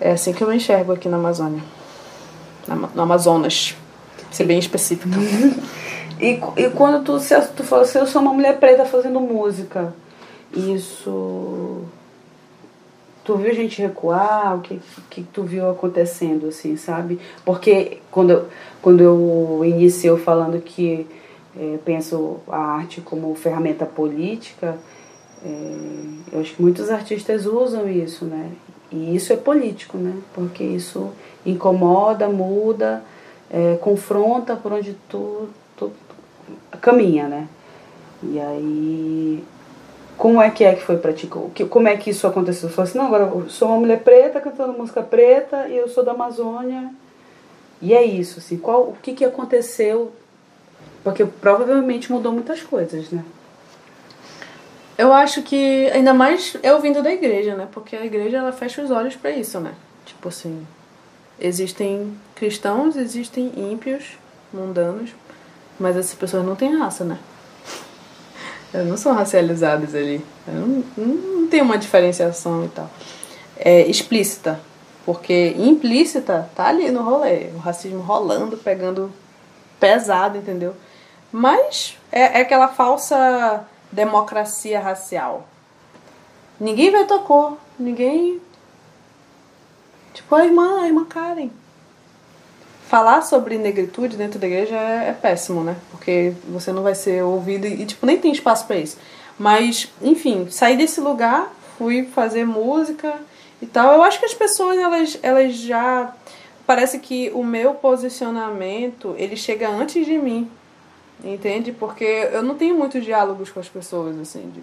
É 0.04 0.10
assim 0.10 0.34
que 0.34 0.44
eu 0.44 0.48
me 0.48 0.56
enxergo 0.56 0.92
aqui 0.92 1.08
na 1.08 1.16
Amazônia. 1.16 1.62
No 2.94 3.02
Amazonas. 3.02 3.74
Ser 4.30 4.44
bem 4.44 4.58
específico. 4.58 5.08
e, 6.20 6.38
e 6.58 6.70
quando 6.76 7.02
tu, 7.02 7.16
tu 7.56 7.64
fala 7.64 7.82
assim, 7.82 8.00
eu 8.00 8.06
sou 8.06 8.20
uma 8.20 8.34
mulher 8.34 8.60
preta 8.60 8.84
fazendo 8.84 9.18
música, 9.18 9.94
isso. 10.54 11.84
Tu 13.24 13.34
viu 13.34 13.50
a 13.50 13.54
gente 13.54 13.80
recuar? 13.80 14.56
O 14.56 14.60
que, 14.60 14.78
que 15.08 15.22
tu 15.22 15.42
viu 15.42 15.70
acontecendo, 15.70 16.48
assim, 16.48 16.76
sabe? 16.76 17.18
Porque 17.42 18.02
quando, 18.10 18.46
quando 18.82 19.00
eu 19.00 19.62
iniciei 19.64 20.14
falando 20.18 20.60
que 20.60 21.06
é, 21.58 21.78
penso 21.82 22.40
a 22.46 22.58
arte 22.58 23.00
como 23.00 23.34
ferramenta 23.34 23.86
política, 23.86 24.76
é, 25.42 25.76
eu 26.30 26.40
acho 26.40 26.56
que 26.56 26.60
muitos 26.60 26.90
artistas 26.90 27.46
usam 27.46 27.88
isso, 27.88 28.26
né? 28.26 28.50
E 28.90 29.14
isso 29.16 29.32
é 29.32 29.36
político, 29.36 29.98
né? 29.98 30.16
Porque 30.32 30.62
isso 30.62 31.12
incomoda, 31.44 32.28
muda, 32.28 33.02
é, 33.50 33.76
confronta 33.76 34.56
por 34.56 34.72
onde 34.72 34.96
tu, 35.08 35.48
tu, 35.76 35.92
caminha, 36.80 37.28
né? 37.28 37.48
E 38.22 38.40
aí, 38.40 39.44
como 40.16 40.40
é 40.40 40.50
que 40.50 40.64
é 40.64 40.74
que 40.74 40.82
foi 40.82 40.96
pra 40.96 41.12
ti? 41.12 41.26
Como 41.26 41.88
é 41.88 41.96
que 41.96 42.10
isso 42.10 42.26
aconteceu? 42.26 42.68
Você 42.68 42.74
falou 42.74 42.88
assim, 42.88 42.98
não, 42.98 43.06
agora 43.06 43.24
eu 43.24 43.48
sou 43.50 43.68
uma 43.68 43.78
mulher 43.78 44.02
preta 44.02 44.40
cantando 44.40 44.72
música 44.72 45.02
preta 45.02 45.68
e 45.68 45.76
eu 45.76 45.88
sou 45.88 46.04
da 46.04 46.12
Amazônia. 46.12 46.90
E 47.82 47.92
é 47.92 48.02
isso, 48.02 48.38
assim, 48.38 48.56
qual, 48.56 48.82
o 48.82 48.96
que, 49.02 49.12
que 49.12 49.24
aconteceu? 49.24 50.12
Porque 51.02 51.24
provavelmente 51.24 52.10
mudou 52.10 52.32
muitas 52.32 52.62
coisas, 52.62 53.10
né? 53.10 53.24
Eu 54.96 55.12
acho 55.12 55.42
que 55.42 55.90
ainda 55.90 56.14
mais 56.14 56.56
eu 56.62 56.80
vindo 56.80 57.02
da 57.02 57.12
igreja, 57.12 57.54
né? 57.56 57.66
Porque 57.72 57.96
a 57.96 58.04
igreja 58.04 58.38
ela 58.38 58.52
fecha 58.52 58.80
os 58.80 58.90
olhos 58.90 59.16
para 59.16 59.30
isso, 59.30 59.58
né? 59.58 59.74
Tipo 60.06 60.28
assim, 60.28 60.64
existem 61.38 62.16
cristãos, 62.34 62.96
existem 62.96 63.52
ímpios, 63.56 64.16
mundanos, 64.52 65.10
mas 65.80 65.96
essas 65.96 66.14
pessoas 66.14 66.44
não 66.44 66.54
têm 66.54 66.76
raça, 66.78 67.04
né? 67.04 67.18
Elas 68.72 68.86
não 68.86 68.96
são 68.96 69.14
racializadas 69.14 69.94
ali. 69.94 70.24
Não, 70.46 70.84
não 70.96 71.48
tem 71.48 71.60
uma 71.60 71.76
diferenciação 71.76 72.64
e 72.64 72.68
tal. 72.68 72.88
É 73.56 73.82
explícita, 73.86 74.60
porque 75.04 75.54
implícita 75.58 76.48
tá 76.54 76.68
ali 76.68 76.90
no 76.92 77.02
rolê. 77.02 77.48
O 77.54 77.58
racismo 77.58 78.00
rolando, 78.00 78.56
pegando 78.56 79.12
pesado, 79.80 80.38
entendeu? 80.38 80.74
Mas 81.32 81.98
é, 82.12 82.38
é 82.38 82.40
aquela 82.42 82.68
falsa 82.68 83.66
democracia 83.94 84.80
racial. 84.80 85.46
Ninguém 86.60 86.90
vetou 86.90 87.20
cor, 87.20 87.58
ninguém 87.78 88.40
Tipo, 90.14 90.36
a 90.36 90.44
irmã, 90.46 90.82
a 90.82 90.86
irmã 90.86 91.04
Karen. 91.04 91.50
Falar 92.86 93.22
sobre 93.22 93.58
negritude 93.58 94.16
dentro 94.16 94.38
da 94.38 94.46
igreja 94.46 94.76
é, 94.76 95.08
é 95.08 95.12
péssimo, 95.12 95.64
né? 95.64 95.76
Porque 95.90 96.32
você 96.48 96.72
não 96.72 96.84
vai 96.84 96.94
ser 96.94 97.24
ouvido 97.24 97.66
e, 97.66 97.84
tipo, 97.84 98.06
nem 98.06 98.16
tem 98.16 98.30
espaço 98.30 98.66
para 98.66 98.76
isso. 98.76 98.96
Mas, 99.36 99.90
enfim, 100.00 100.46
saí 100.48 100.76
desse 100.76 101.00
lugar, 101.00 101.52
fui 101.76 102.06
fazer 102.06 102.46
música 102.46 103.12
e 103.60 103.66
tal. 103.66 103.92
Eu 103.94 104.04
acho 104.04 104.20
que 104.20 104.26
as 104.26 104.34
pessoas, 104.34 104.78
elas, 104.78 105.18
elas 105.22 105.54
já... 105.56 106.14
Parece 106.64 106.98
que 107.00 107.30
o 107.34 107.44
meu 107.44 107.74
posicionamento, 107.74 109.14
ele 109.18 109.36
chega 109.36 109.68
antes 109.68 110.06
de 110.06 110.16
mim. 110.16 110.48
Entende? 111.22 111.72
Porque 111.72 112.04
eu 112.04 112.42
não 112.42 112.54
tenho 112.54 112.76
muitos 112.76 113.04
diálogos 113.04 113.50
com 113.50 113.60
as 113.60 113.68
pessoas, 113.68 114.18
assim. 114.18 114.50
De... 114.50 114.62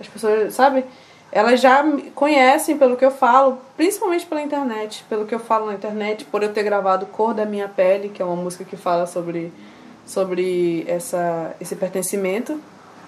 As 0.00 0.08
pessoas, 0.08 0.54
sabe? 0.54 0.84
Elas 1.32 1.60
já 1.60 1.82
me 1.82 2.10
conhecem 2.12 2.78
pelo 2.78 2.96
que 2.96 3.04
eu 3.04 3.10
falo, 3.10 3.58
principalmente 3.76 4.24
pela 4.24 4.40
internet. 4.40 5.04
Pelo 5.08 5.26
que 5.26 5.34
eu 5.34 5.40
falo 5.40 5.66
na 5.66 5.74
internet, 5.74 6.24
por 6.26 6.42
eu 6.42 6.52
ter 6.52 6.62
gravado 6.62 7.06
Cor 7.06 7.34
da 7.34 7.44
Minha 7.44 7.68
Pele, 7.68 8.08
que 8.08 8.22
é 8.22 8.24
uma 8.24 8.36
música 8.36 8.64
que 8.64 8.76
fala 8.76 9.06
sobre, 9.06 9.52
sobre 10.06 10.84
essa, 10.86 11.54
esse 11.60 11.74
pertencimento. 11.74 12.60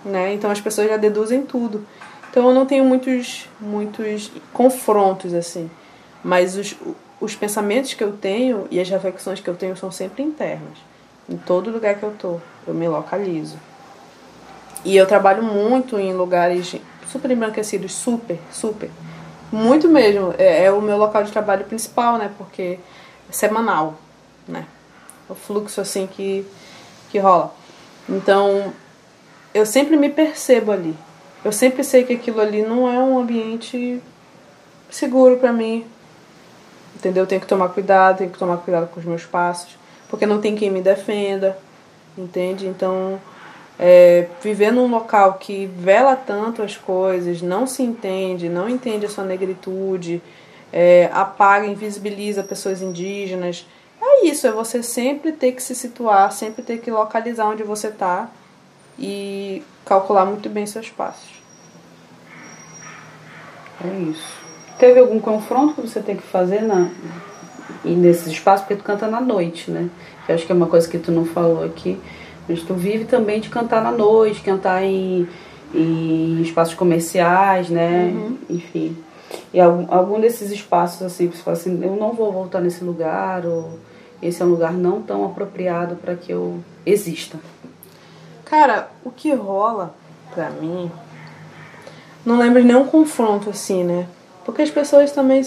Né? 0.05 0.35
Então 0.35 0.51
as 0.51 0.61
pessoas 0.61 0.89
já 0.89 0.97
deduzem 0.97 1.43
tudo. 1.43 1.87
Então 2.31 2.49
eu 2.49 2.55
não 2.55 2.67
tenho 2.67 2.85
muitos, 2.85 3.49
muitos 3.61 4.31
confrontos, 4.53 5.33
assim. 5.33 5.71
Mas 6.23 6.57
os, 6.57 6.77
os 7.21 7.35
pensamentos 7.35 7.95
que 7.95 8.05
eu 8.05 8.13
tenho 8.13 8.67
e 8.71 8.81
as 8.81 8.89
reflexões 8.91 9.41
que 9.41 9.49
eu 9.49 9.55
tenho 9.55 9.77
são 9.77 9.91
sempre 9.91 10.23
internas. 10.23 10.79
Em 11.29 11.37
todo 11.37 11.71
lugar 11.71 11.97
que 11.97 12.05
eu 12.05 12.13
tô, 12.13 12.41
eu 12.67 12.73
me 12.73 12.87
localizo. 12.87 13.57
E 14.85 14.97
eu 14.97 15.07
trabalho 15.07 15.43
muito 15.43 15.99
em 15.99 16.15
lugares 16.15 16.77
super 17.11 17.29
embranquecidos, 17.31 17.93
super, 17.93 18.39
super. 18.53 18.89
Muito 19.51 19.89
mesmo. 19.89 20.33
É, 20.39 20.65
é 20.65 20.71
o 20.71 20.81
meu 20.81 20.97
local 20.97 21.25
de 21.25 21.33
trabalho 21.33 21.65
principal, 21.65 22.17
né? 22.17 22.31
Porque 22.39 22.79
é 23.29 23.33
semanal, 23.33 23.95
né? 24.47 24.67
O 25.29 25.35
fluxo 25.35 25.81
assim 25.81 26.07
que, 26.07 26.47
que 27.11 27.19
rola. 27.19 27.53
Então, 28.09 28.73
eu 29.53 29.67
sempre 29.67 29.97
me 29.97 30.09
percebo 30.09 30.71
ali. 30.71 30.97
Eu 31.45 31.51
sempre 31.51 31.83
sei 31.83 32.05
que 32.05 32.13
aquilo 32.13 32.41
ali 32.41 32.63
não 32.63 32.89
é 32.89 33.01
um 33.01 33.19
ambiente 33.19 34.01
seguro 34.89 35.39
para 35.39 35.53
mim. 35.53 35.85
Entendeu? 36.95 37.25
Eu 37.25 37.27
tenho 37.27 37.41
que 37.41 37.49
tomar 37.49 37.71
cuidado, 37.71 38.19
tenho 38.19 38.31
que 38.31 38.39
tomar 38.39 38.59
cuidado 38.59 38.89
com 38.89 39.01
os 39.01 39.07
meus 39.07 39.25
passos 39.27 39.77
porque 40.09 40.27
não 40.27 40.41
tem 40.41 40.55
quem 40.55 40.71
me 40.71 40.81
defenda, 40.81 41.57
entende? 42.17 42.67
Então, 42.67 43.21
é, 43.79 44.29
viver 44.43 44.71
num 44.71 44.89
local 44.89 45.35
que 45.35 45.67
vela 45.67 46.17
tanto 46.17 46.63
as 46.63 46.77
coisas, 46.77 47.43
não 47.43 47.67
se 47.67 47.83
entende, 47.83 48.49
não 48.49 48.69
entende 48.69 49.07
a 49.07 49.09
sua 49.09 49.25
negritude, 49.25 50.23
é, 50.73 51.11
apaga, 51.13 51.67
invisibiliza 51.67 52.43
pessoas 52.43 52.81
indígenas. 52.81 53.67
É 54.01 54.27
isso, 54.27 54.47
é 54.47 54.53
você 54.53 54.83
sempre 54.83 55.33
ter 55.33 55.53
que 55.53 55.63
se 55.63 55.75
situar, 55.75 56.33
sempre 56.33 56.63
ter 56.63 56.79
que 56.79 56.91
localizar 56.91 57.47
onde 57.47 57.63
você 57.63 57.89
está 57.89 58.31
e 58.99 59.63
calcular 59.85 60.25
muito 60.25 60.49
bem 60.49 60.67
seus 60.67 60.89
passos. 60.89 61.37
É 63.85 64.11
isso. 64.11 64.47
Teve 64.79 65.01
algum 65.01 65.21
confronto 65.21 65.75
que 65.75 65.89
você 65.89 66.01
tem 66.01 66.17
que 66.17 66.23
fazer 66.23 66.63
na, 66.63 66.91
e 67.85 67.91
nesses 67.91 68.29
espaços, 68.29 68.63
porque 68.63 68.77
tu 68.77 68.85
canta 68.85 69.07
na 69.07 69.21
noite, 69.21 69.71
né? 69.71 69.89
Eu 70.29 70.35
acho 70.35 70.47
que 70.47 70.53
é 70.53 70.55
uma 70.55 70.67
coisa 70.67 70.89
que 70.89 70.99
tu 70.99 71.13
não 71.13 71.25
falou 71.25 71.65
aqui, 71.65 71.99
mas 72.49 72.63
tu 72.63 72.75
vive 72.75 73.05
também 73.05 73.41
de 73.41 73.49
cantar 73.49 73.83
na 73.83 73.93
noite, 73.93 74.41
cantar 74.41 74.83
em, 74.83 75.29
em 75.75 76.41
espaços 76.43 76.75
comerciais, 76.75 77.69
né? 77.69 78.13
Uhum. 78.15 78.39
Enfim. 78.51 78.97
E 79.53 79.61
algum, 79.61 79.93
algum 79.93 80.21
desses 80.21 80.51
espaços, 80.51 81.03
assim, 81.03 81.29
você 81.29 81.43
fala 81.43 81.57
assim, 81.57 81.83
eu 81.83 81.97
não 81.97 82.13
vou 82.13 82.33
voltar 82.33 82.61
nesse 82.61 82.85
lugar, 82.85 83.45
ou 83.45 83.79
esse 84.23 84.43
é 84.43 84.45
um 84.45 84.51
lugar 84.51 84.73
não 84.73 85.03
tão 85.03 85.25
apropriado 85.25 85.97
para 85.97 86.15
que 86.15 86.33
eu 86.33 86.61
exista. 86.85 87.39
Cara, 88.45 88.89
o 89.05 89.11
que 89.11 89.33
rola 89.35 89.95
pra 90.35 90.51
mim, 90.51 90.91
não 92.25 92.39
lembro 92.39 92.61
de 92.61 92.67
nenhum 92.67 92.87
confronto 92.87 93.51
assim, 93.51 93.85
né? 93.85 94.07
Porque 94.45 94.63
as 94.63 94.71
pessoas 94.71 95.11
também 95.11 95.43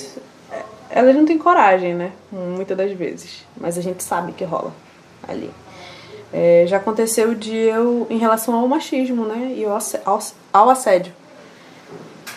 elas 0.89 1.15
não 1.15 1.25
têm 1.25 1.37
coragem, 1.37 1.93
né? 1.93 2.11
Muitas 2.31 2.75
das 2.75 2.91
vezes. 2.91 3.45
Mas 3.55 3.77
a 3.77 3.81
gente 3.81 4.03
sabe 4.03 4.31
que 4.31 4.43
rola 4.43 4.73
ali. 5.27 5.51
É, 6.33 6.65
já 6.67 6.77
aconteceu 6.77 7.35
de 7.35 7.55
eu, 7.55 8.07
em 8.09 8.17
relação 8.17 8.55
ao 8.55 8.67
machismo, 8.67 9.25
né? 9.25 9.53
E 9.55 9.65
ao, 9.65 10.19
ao 10.51 10.69
assédio. 10.69 11.13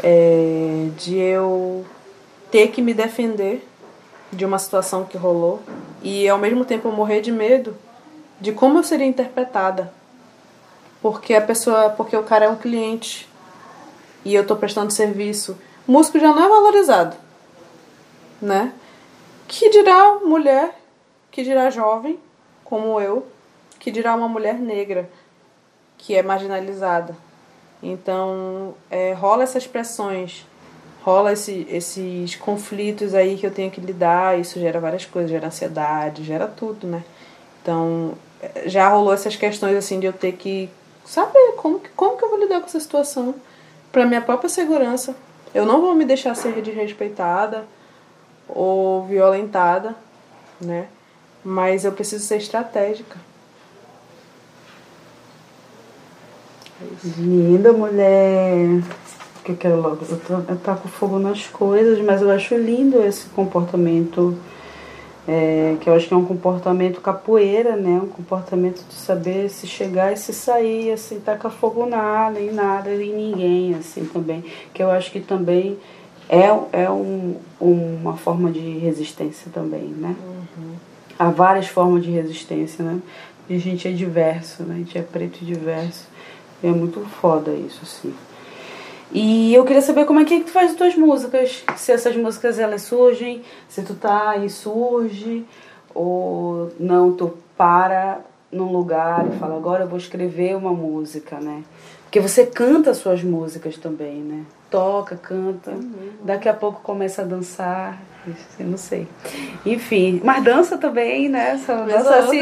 É, 0.02 0.88
de 0.96 1.16
eu 1.16 1.84
ter 2.50 2.68
que 2.68 2.82
me 2.82 2.92
defender 2.92 3.66
de 4.30 4.44
uma 4.44 4.58
situação 4.58 5.04
que 5.04 5.16
rolou 5.16 5.62
e 6.02 6.28
ao 6.28 6.38
mesmo 6.38 6.64
tempo 6.64 6.90
morrer 6.90 7.20
de 7.20 7.30
medo 7.30 7.76
de 8.40 8.52
como 8.52 8.78
eu 8.78 8.82
seria 8.82 9.06
interpretada. 9.06 9.92
Porque 11.00 11.34
a 11.34 11.40
pessoa, 11.40 11.90
porque 11.90 12.16
o 12.16 12.22
cara 12.22 12.46
é 12.46 12.48
um 12.48 12.56
cliente 12.56 13.28
e 14.24 14.34
eu 14.34 14.46
tô 14.46 14.56
prestando 14.56 14.92
serviço. 14.92 15.56
O 15.86 15.92
músico 15.92 16.18
já 16.18 16.32
não 16.32 16.44
é 16.44 16.48
valorizado 16.48 17.21
né? 18.42 18.72
Que 19.46 19.70
dirá 19.70 20.18
mulher, 20.24 20.74
que 21.30 21.42
dirá 21.42 21.70
jovem, 21.70 22.18
como 22.64 23.00
eu, 23.00 23.26
que 23.78 23.90
dirá 23.90 24.14
uma 24.14 24.28
mulher 24.28 24.58
negra, 24.58 25.08
que 25.96 26.14
é 26.14 26.22
marginalizada. 26.22 27.16
Então, 27.82 28.74
é, 28.90 29.12
rola 29.12 29.42
essas 29.42 29.66
pressões, 29.66 30.46
rola 31.02 31.32
esse, 31.32 31.66
esses 31.70 32.36
conflitos 32.36 33.14
aí 33.14 33.36
que 33.36 33.46
eu 33.46 33.50
tenho 33.50 33.70
que 33.70 33.80
lidar, 33.80 34.38
isso 34.38 34.60
gera 34.60 34.78
várias 34.78 35.04
coisas, 35.04 35.30
gera 35.30 35.48
ansiedade, 35.48 36.24
gera 36.24 36.46
tudo, 36.46 36.86
né? 36.86 37.02
Então, 37.60 38.14
já 38.66 38.88
rolou 38.88 39.12
essas 39.12 39.36
questões 39.36 39.76
assim 39.76 40.00
de 40.00 40.06
eu 40.06 40.12
ter 40.12 40.32
que 40.32 40.68
saber 41.04 41.54
como, 41.56 41.80
como 41.96 42.16
que 42.16 42.24
eu 42.24 42.30
vou 42.30 42.38
lidar 42.38 42.60
com 42.60 42.66
essa 42.66 42.80
situação 42.80 43.34
para 43.90 44.06
minha 44.06 44.20
própria 44.20 44.48
segurança. 44.48 45.14
Eu 45.54 45.66
não 45.66 45.80
vou 45.80 45.94
me 45.94 46.04
deixar 46.04 46.34
ser 46.34 46.60
desrespeitada 46.62 47.64
ou 48.48 49.06
violentada, 49.06 49.94
né? 50.60 50.86
Mas 51.44 51.84
eu 51.84 51.92
preciso 51.92 52.24
ser 52.24 52.36
estratégica. 52.36 53.16
É 56.80 57.08
Linda 57.18 57.72
mulher. 57.72 58.82
Que 59.44 59.52
eu 59.52 59.56
quero 59.56 59.80
logo. 59.80 60.04
Eu, 60.08 60.20
tô, 60.20 60.34
eu 60.34 60.56
taco 60.58 60.86
fogo 60.88 61.18
nas 61.18 61.46
coisas, 61.46 61.98
mas 62.00 62.22
eu 62.22 62.30
acho 62.30 62.54
lindo 62.56 63.02
esse 63.02 63.26
comportamento. 63.30 64.36
É, 65.26 65.76
que 65.80 65.88
eu 65.88 65.94
acho 65.94 66.08
que 66.08 66.14
é 66.14 66.16
um 66.16 66.24
comportamento 66.24 67.00
capoeira, 67.00 67.76
né? 67.76 68.00
Um 68.02 68.08
comportamento 68.08 68.84
de 68.88 68.94
saber 68.94 69.48
se 69.48 69.68
chegar 69.68 70.12
e 70.12 70.16
se 70.16 70.32
sair, 70.32 70.92
assim, 70.92 71.20
tacar 71.20 71.52
fogo 71.52 71.86
nada, 71.86 72.40
em 72.40 72.50
nada, 72.52 72.92
em 72.92 73.12
ninguém, 73.12 73.74
assim, 73.74 74.04
também. 74.04 74.44
Que 74.74 74.82
eu 74.82 74.90
acho 74.90 75.12
que 75.12 75.20
também 75.20 75.78
é, 76.32 76.48
é 76.84 76.90
um, 76.90 77.36
uma 77.60 78.16
forma 78.16 78.50
de 78.50 78.78
resistência 78.78 79.50
também, 79.52 79.84
né? 79.84 80.16
Uhum. 80.18 80.74
Há 81.18 81.28
várias 81.28 81.66
formas 81.66 82.02
de 82.02 82.10
resistência, 82.10 82.82
né? 82.82 83.00
E 83.50 83.56
a 83.56 83.58
gente 83.58 83.86
é 83.86 83.90
diverso, 83.90 84.62
né? 84.62 84.76
A 84.76 84.78
gente 84.78 84.96
é 84.96 85.02
preto 85.02 85.40
e 85.42 85.44
diverso. 85.44 86.06
E 86.62 86.68
é 86.68 86.70
muito 86.70 87.00
foda 87.20 87.52
isso, 87.52 87.80
assim. 87.82 88.14
E 89.12 89.52
eu 89.52 89.62
queria 89.66 89.82
saber 89.82 90.06
como 90.06 90.20
é 90.20 90.24
que, 90.24 90.32
é 90.32 90.38
que 90.38 90.46
tu 90.46 90.52
faz 90.52 90.70
as 90.70 90.76
tuas 90.76 90.96
músicas. 90.96 91.62
Se 91.76 91.92
essas 91.92 92.16
músicas 92.16 92.58
elas 92.58 92.80
surgem, 92.80 93.42
se 93.68 93.82
tu 93.82 93.92
tá 93.92 94.38
e 94.38 94.48
surge, 94.48 95.44
ou 95.94 96.72
não, 96.80 97.12
tu 97.12 97.36
para 97.58 98.20
num 98.50 98.72
lugar 98.72 99.26
e 99.28 99.38
fala, 99.38 99.54
agora 99.54 99.84
eu 99.84 99.88
vou 99.88 99.98
escrever 99.98 100.56
uma 100.56 100.72
música, 100.72 101.38
né? 101.38 101.62
Porque 102.04 102.20
você 102.20 102.46
canta 102.46 102.94
suas 102.94 103.22
músicas 103.22 103.76
também, 103.76 104.16
né? 104.16 104.46
Toca, 104.72 105.16
canta, 105.16 105.70
uhum. 105.70 106.12
daqui 106.24 106.48
a 106.48 106.54
pouco 106.54 106.80
começa 106.80 107.20
a 107.20 107.24
dançar, 107.26 108.00
não 108.58 108.78
sei. 108.78 109.06
Enfim, 109.66 110.20
mas 110.24 110.42
dança 110.42 110.78
também, 110.78 111.28
né? 111.28 111.58
Só 111.58 111.76
não 111.76 111.86
dança 111.86 112.16
assim. 112.16 112.38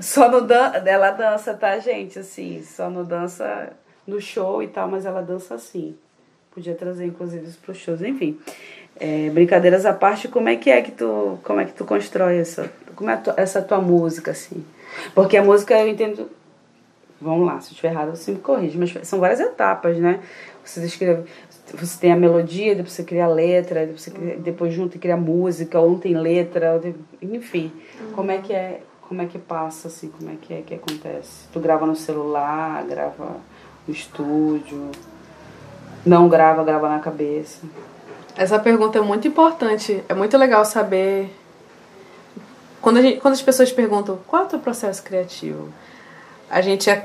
Só 0.00 0.30
no 0.30 0.40
dan 0.40 0.72
ela 0.86 1.10
dança, 1.10 1.52
tá, 1.52 1.78
gente? 1.78 2.18
Assim, 2.18 2.62
só 2.62 2.88
no 2.88 3.04
dança 3.04 3.74
no 4.06 4.20
show 4.22 4.62
e 4.62 4.68
tal, 4.68 4.88
mas 4.88 5.04
ela 5.04 5.20
dança 5.20 5.54
assim. 5.54 5.94
Podia 6.54 6.74
trazer, 6.74 7.04
inclusive, 7.04 7.46
isso 7.46 7.58
para 7.58 7.72
os 7.72 7.78
shows, 7.78 8.00
enfim. 8.00 8.38
É, 8.98 9.28
brincadeiras 9.28 9.84
à 9.84 9.92
parte, 9.92 10.28
como 10.28 10.48
é 10.48 10.56
que 10.56 10.70
é 10.70 10.80
que 10.80 10.92
tu, 10.92 11.38
como 11.44 11.60
é 11.60 11.66
que 11.66 11.72
tu 11.72 11.84
constrói 11.84 12.38
essa, 12.38 12.72
como 12.96 13.10
é 13.10 13.16
tua, 13.16 13.34
essa 13.36 13.60
tua 13.60 13.82
música, 13.82 14.30
assim? 14.30 14.64
Porque 15.14 15.36
a 15.36 15.42
música, 15.42 15.78
eu 15.78 15.88
entendo, 15.88 16.30
Vamos 17.20 17.46
lá, 17.46 17.60
se 17.60 17.68
eu 17.68 17.72
estiver 17.72 17.90
errado, 17.90 18.10
você 18.10 18.30
me 18.30 18.38
corrige. 18.38 18.78
Mas 18.78 18.94
são 19.02 19.18
várias 19.18 19.40
etapas, 19.40 19.96
né? 19.98 20.20
Você 20.68 20.84
escreve, 20.84 21.24
você 21.74 21.98
tem 21.98 22.12
a 22.12 22.16
melodia, 22.16 22.74
depois 22.74 22.92
você 22.92 23.02
cria 23.02 23.24
a 23.24 23.28
letra, 23.28 23.80
depois, 23.80 24.02
você 24.02 24.10
cria, 24.10 24.36
depois 24.36 24.74
junta 24.74 24.96
e 24.96 25.00
cria 25.00 25.16
música, 25.16 25.80
ou 25.80 25.90
não 25.90 25.98
tem 25.98 26.14
letra, 26.14 26.80
enfim. 27.22 27.72
Uhum. 28.00 28.12
Como 28.12 28.30
é 28.30 28.38
que 28.38 28.52
é, 28.52 28.82
como 29.08 29.22
é 29.22 29.26
que 29.26 29.38
passa, 29.38 29.88
assim, 29.88 30.10
como 30.10 30.30
é 30.30 30.34
que 30.40 30.52
é 30.52 30.60
que 30.60 30.74
acontece? 30.74 31.48
Tu 31.50 31.58
grava 31.58 31.86
no 31.86 31.96
celular, 31.96 32.84
grava 32.84 33.36
no 33.86 33.94
estúdio, 33.94 34.90
não 36.04 36.28
grava, 36.28 36.62
grava 36.62 36.88
na 36.88 36.98
cabeça. 36.98 37.66
Essa 38.36 38.58
pergunta 38.58 38.98
é 38.98 39.00
muito 39.00 39.26
importante. 39.26 40.04
É 40.08 40.14
muito 40.14 40.36
legal 40.36 40.64
saber. 40.64 41.34
Quando, 42.80 43.00
gente, 43.00 43.20
quando 43.20 43.34
as 43.34 43.42
pessoas 43.42 43.72
perguntam 43.72 44.18
qual 44.26 44.42
é 44.42 44.46
o 44.46 44.48
teu 44.48 44.58
processo 44.58 45.02
criativo, 45.02 45.72
a 46.48 46.60
gente 46.60 46.88
é, 46.88 47.04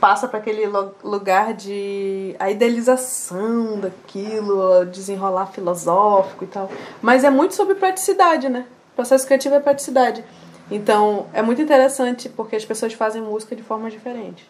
passa 0.00 0.28
para 0.28 0.38
aquele 0.38 0.66
lugar 1.02 1.54
de 1.54 2.34
a 2.38 2.50
idealização 2.50 3.80
daquilo, 3.80 4.84
desenrolar 4.86 5.46
filosófico 5.46 6.44
e 6.44 6.46
tal. 6.46 6.70
Mas 7.00 7.24
é 7.24 7.30
muito 7.30 7.54
sobre 7.54 7.74
praticidade, 7.74 8.48
né? 8.48 8.66
O 8.92 8.96
processo 8.96 9.26
criativo 9.26 9.54
é 9.54 9.60
praticidade. 9.60 10.24
Então, 10.70 11.26
é 11.32 11.42
muito 11.42 11.60
interessante 11.60 12.28
porque 12.28 12.56
as 12.56 12.64
pessoas 12.64 12.92
fazem 12.92 13.22
música 13.22 13.54
de 13.54 13.62
forma 13.62 13.90
diferente. 13.90 14.48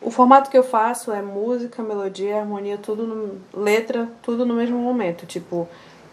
O 0.00 0.10
formato 0.10 0.50
que 0.50 0.58
eu 0.58 0.64
faço 0.64 1.12
é 1.12 1.22
música, 1.22 1.82
melodia, 1.82 2.40
harmonia, 2.40 2.76
tudo 2.76 3.06
no, 3.06 3.40
letra, 3.54 4.08
tudo 4.22 4.44
no 4.44 4.54
mesmo 4.54 4.78
momento. 4.78 5.26
Tipo, 5.26 5.68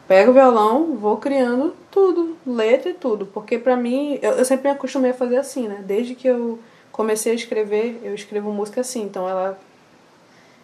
pego 0.08 0.32
o 0.32 0.34
violão, 0.34 0.96
vou 0.96 1.18
criando 1.18 1.76
tudo, 1.90 2.38
letra 2.46 2.92
e 2.92 2.94
tudo. 2.94 3.26
Porque 3.26 3.58
pra 3.58 3.76
mim, 3.76 4.20
eu, 4.22 4.34
eu 4.34 4.46
sempre 4.46 4.70
me 4.70 4.76
acostumei 4.76 5.12
a 5.12 5.16
fazer 5.16 5.38
assim, 5.38 5.68
né? 5.68 5.82
Desde 5.84 6.14
que 6.14 6.28
eu 6.28 6.60
comecei 7.00 7.32
a 7.32 7.36
escrever, 7.36 7.98
eu 8.04 8.14
escrevo 8.14 8.52
música 8.52 8.82
assim. 8.82 9.04
Então 9.04 9.30
ela 9.30 9.58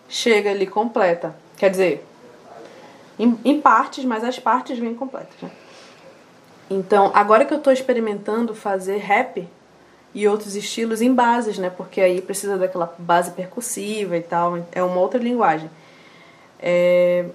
chega 0.09 0.51
ali 0.51 0.67
completa. 0.67 1.33
Quer 1.55 1.69
dizer, 1.69 2.05
em, 3.17 3.39
em 3.45 3.61
partes, 3.61 4.03
mas 4.03 4.21
as 4.21 4.37
partes 4.37 4.77
vêm 4.77 4.93
completas, 4.93 5.33
né? 5.41 5.49
Então, 6.69 7.09
agora 7.13 7.45
que 7.45 7.53
eu 7.53 7.61
tô 7.61 7.71
experimentando 7.71 8.53
fazer 8.53 8.97
rap, 8.97 9.47
e 10.13 10.27
outros 10.27 10.57
estilos 10.57 11.01
em 11.01 11.13
bases, 11.13 11.57
né? 11.57 11.69
Porque 11.69 12.01
aí 12.01 12.21
precisa 12.21 12.57
daquela 12.57 12.93
base 12.97 13.31
percussiva 13.31 14.17
e 14.17 14.21
tal, 14.21 14.59
é 14.73 14.83
uma 14.83 14.99
outra 14.99 15.19
linguagem. 15.19 15.69
É, 16.59 17.25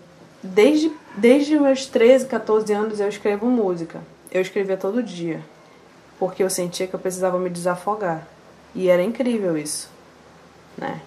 desde, 0.42 0.92
desde 1.16 1.59
meus 1.59 1.86
13, 1.86 2.26
14 2.26 2.70
anos 2.74 3.01
eu 3.01 3.09
escrevo 3.09 3.46
música. 3.46 3.98
Eu 4.30 4.42
escrevia 4.42 4.76
todo 4.76 5.03
dia, 5.03 5.40
porque 6.18 6.42
eu 6.42 6.51
sentia 6.51 6.86
que 6.86 6.94
eu 6.94 7.01
precisava 7.01 7.38
me 7.38 7.48
desafogar. 7.48 8.26
E 8.74 8.88
era 8.88 9.02
incrível 9.02 9.56
isso, 9.56 9.88
né? 10.76 11.00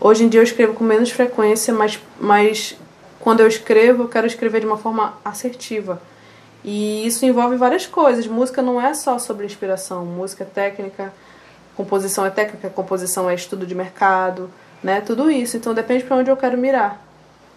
Hoje 0.00 0.24
em 0.24 0.28
dia 0.28 0.40
eu 0.40 0.44
escrevo 0.44 0.74
com 0.74 0.84
menos 0.84 1.10
frequência, 1.10 1.74
mas, 1.74 1.98
mas 2.20 2.76
quando 3.20 3.40
eu 3.40 3.48
escrevo, 3.48 4.04
eu 4.04 4.08
quero 4.08 4.26
escrever 4.26 4.60
de 4.60 4.66
uma 4.66 4.76
forma 4.78 5.14
assertiva 5.24 6.00
e 6.64 7.06
isso 7.06 7.24
envolve 7.24 7.56
várias 7.56 7.86
coisas. 7.86 8.26
Música 8.26 8.62
não 8.62 8.80
é 8.80 8.92
só 8.94 9.18
sobre 9.18 9.46
inspiração, 9.46 10.04
música 10.04 10.44
é 10.44 10.46
técnica, 10.46 11.12
composição 11.76 12.26
é 12.26 12.30
técnica, 12.30 12.70
composição 12.70 13.28
é 13.30 13.34
estudo 13.34 13.66
de 13.66 13.74
mercado, 13.74 14.50
né? 14.82 15.00
Tudo 15.00 15.30
isso. 15.30 15.56
Então 15.56 15.74
depende 15.74 16.04
para 16.04 16.16
onde 16.16 16.30
eu 16.30 16.36
quero 16.36 16.58
mirar. 16.58 17.04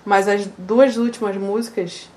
Mas 0.06 0.28
as 0.28 0.48
duas 0.58 0.98
últimas 0.98 1.36
músicas 1.38 2.10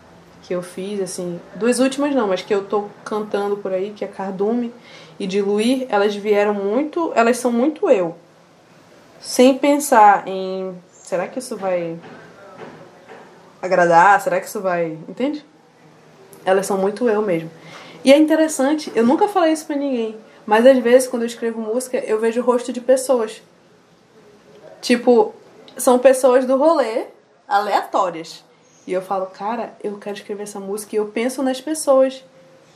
que 0.43 0.55
eu 0.55 0.63
fiz, 0.63 1.01
assim, 1.01 1.41
duas 1.55 1.79
últimas 1.79 2.15
não, 2.15 2.29
mas 2.29 2.43
que 2.43 2.55
eu 2.55 2.65
tô 2.65 2.87
cantando 3.05 3.57
por 3.57 3.73
aí, 3.73 3.91
que 3.97 4.05
é 4.05 4.09
Cardume 4.09 4.73
e 5.19 5.27
Diluir, 5.27 5.87
elas 5.89 6.15
vieram 6.15 6.55
muito, 6.55 7.13
elas 7.15 7.39
são 7.39 7.53
muito 7.53 7.89
eu. 7.91 8.17
Sem 9.21 9.57
pensar 9.57 10.27
em 10.27 10.75
será 10.91 11.29
que 11.29 11.39
isso 11.39 11.57
vai 11.57 11.99
agradar? 13.63 14.21
Será 14.21 14.41
que 14.41 14.47
isso 14.47 14.61
vai, 14.61 14.99
entende? 15.09 15.45
Elas 16.45 16.67
são 16.67 16.77
muito 16.77 17.09
eu 17.09 17.23
mesmo. 17.23 17.51
E 18.05 18.13
é 18.13 18.19
interessante, 18.19 18.93
eu 18.95 19.07
nunca 19.07 19.29
falei 19.29 19.53
isso 19.53 19.67
pra 19.67 19.77
ninguém, 19.77 20.17
mas 20.45 20.67
às 20.67 20.79
vezes 20.79 21.09
quando 21.09 21.23
eu 21.23 21.27
escrevo 21.27 21.61
música, 21.61 21.99
eu 21.99 22.21
vejo 22.21 22.41
o 22.41 22.45
rosto 22.45 22.73
de 22.73 22.81
pessoas. 22.81 23.41
Tipo, 24.83 25.35
são 25.77 25.99
pessoas 25.99 26.45
do 26.45 26.57
rolê, 26.59 27.07
aleatórias. 27.49 28.45
E 28.87 28.93
eu 28.93 29.01
falo, 29.01 29.27
cara, 29.27 29.75
eu 29.83 29.97
quero 29.99 30.17
escrever 30.17 30.43
essa 30.43 30.61
música 30.61 30.95
e 30.95 30.99
eu 30.99 31.07
penso 31.07 31.43
nas 31.43 31.61
pessoas. 31.61 32.23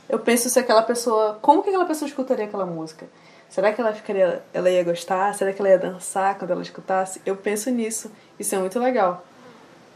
Eu 0.09 0.19
penso 0.19 0.49
se 0.49 0.59
aquela 0.59 0.81
pessoa. 0.81 1.37
Como 1.41 1.61
que 1.63 1.69
aquela 1.69 1.85
pessoa 1.85 2.09
escutaria 2.09 2.45
aquela 2.45 2.65
música? 2.65 3.07
Será 3.47 3.71
que 3.71 3.79
ela 3.79 3.93
ficaria. 3.93 4.43
Ela 4.53 4.69
ia 4.69 4.83
gostar? 4.83 5.33
Será 5.35 5.53
que 5.53 5.61
ela 5.61 5.69
ia 5.69 5.77
dançar 5.77 6.37
quando 6.37 6.51
ela 6.51 6.61
escutasse? 6.61 7.21
Eu 7.25 7.35
penso 7.35 7.69
nisso. 7.69 8.11
Isso 8.39 8.55
é 8.55 8.57
muito 8.57 8.79
legal. 8.79 9.23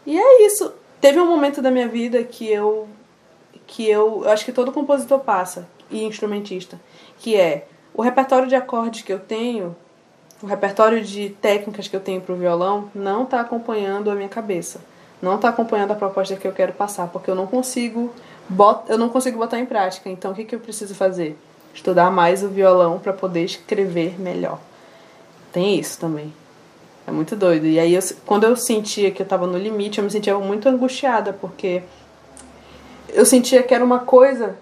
E 0.05 0.17
é 0.17 0.45
isso. 0.45 0.73
Teve 1.01 1.19
um 1.19 1.29
momento 1.29 1.61
da 1.61 1.71
minha 1.71 1.87
vida 1.87 2.23
que 2.23 2.49
eu 2.49 2.87
que 3.65 3.89
eu, 3.89 4.23
eu 4.23 4.29
acho 4.29 4.45
que 4.45 4.51
todo 4.51 4.71
compositor 4.71 5.19
passa, 5.19 5.67
e 5.89 6.03
instrumentista, 6.03 6.79
que 7.19 7.35
é 7.35 7.65
o 7.93 8.01
repertório 8.01 8.47
de 8.47 8.55
acordes 8.55 9.01
que 9.01 9.13
eu 9.13 9.19
tenho, 9.19 9.75
o 10.41 10.45
repertório 10.45 11.03
de 11.03 11.29
técnicas 11.29 11.87
que 11.87 11.95
eu 11.95 11.99
tenho 11.99 12.19
para 12.21 12.33
o 12.33 12.37
violão, 12.37 12.89
não 12.93 13.23
está 13.23 13.39
acompanhando 13.39 14.09
a 14.09 14.15
minha 14.15 14.27
cabeça. 14.27 14.81
Não 15.21 15.35
está 15.35 15.49
acompanhando 15.49 15.91
a 15.91 15.95
proposta 15.95 16.35
que 16.35 16.45
eu 16.45 16.51
quero 16.51 16.73
passar, 16.73 17.07
porque 17.07 17.31
eu 17.31 17.35
não 17.35 17.47
consigo 17.47 18.11
bot, 18.49 18.89
eu 18.89 18.97
não 18.97 19.09
consigo 19.09 19.37
botar 19.37 19.59
em 19.59 19.65
prática. 19.65 20.09
Então 20.09 20.31
o 20.31 20.35
que, 20.35 20.43
que 20.45 20.55
eu 20.55 20.59
preciso 20.59 20.95
fazer? 20.95 21.37
Estudar 21.73 22.11
mais 22.11 22.43
o 22.43 22.49
violão 22.49 22.99
para 22.99 23.13
poder 23.13 23.43
escrever 23.43 24.19
melhor. 24.19 24.59
Tem 25.51 25.79
isso 25.79 25.99
também. 25.99 26.33
É 27.05 27.11
muito 27.11 27.35
doido. 27.35 27.65
E 27.65 27.79
aí, 27.79 27.93
eu, 27.93 28.01
quando 28.25 28.45
eu 28.45 28.55
sentia 28.55 29.11
que 29.11 29.21
eu 29.21 29.25
estava 29.25 29.45
no 29.45 29.57
limite, 29.57 29.99
eu 29.99 30.03
me 30.03 30.09
sentia 30.09 30.37
muito 30.39 30.69
angustiada, 30.69 31.33
porque 31.33 31.83
eu 33.09 33.25
sentia 33.25 33.61
que 33.61 33.73
era 33.73 33.83
uma 33.83 33.99
coisa 33.99 34.55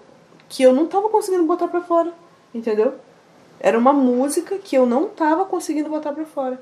que 0.48 0.62
eu 0.62 0.72
não 0.72 0.86
tava 0.86 1.08
conseguindo 1.08 1.44
botar 1.44 1.68
pra 1.68 1.80
fora, 1.80 2.12
entendeu? 2.54 2.94
Era 3.60 3.78
uma 3.78 3.92
música 3.92 4.58
que 4.58 4.76
eu 4.76 4.84
não 4.84 5.08
tava 5.08 5.44
conseguindo 5.44 5.88
botar 5.88 6.12
pra 6.12 6.24
fora. 6.24 6.60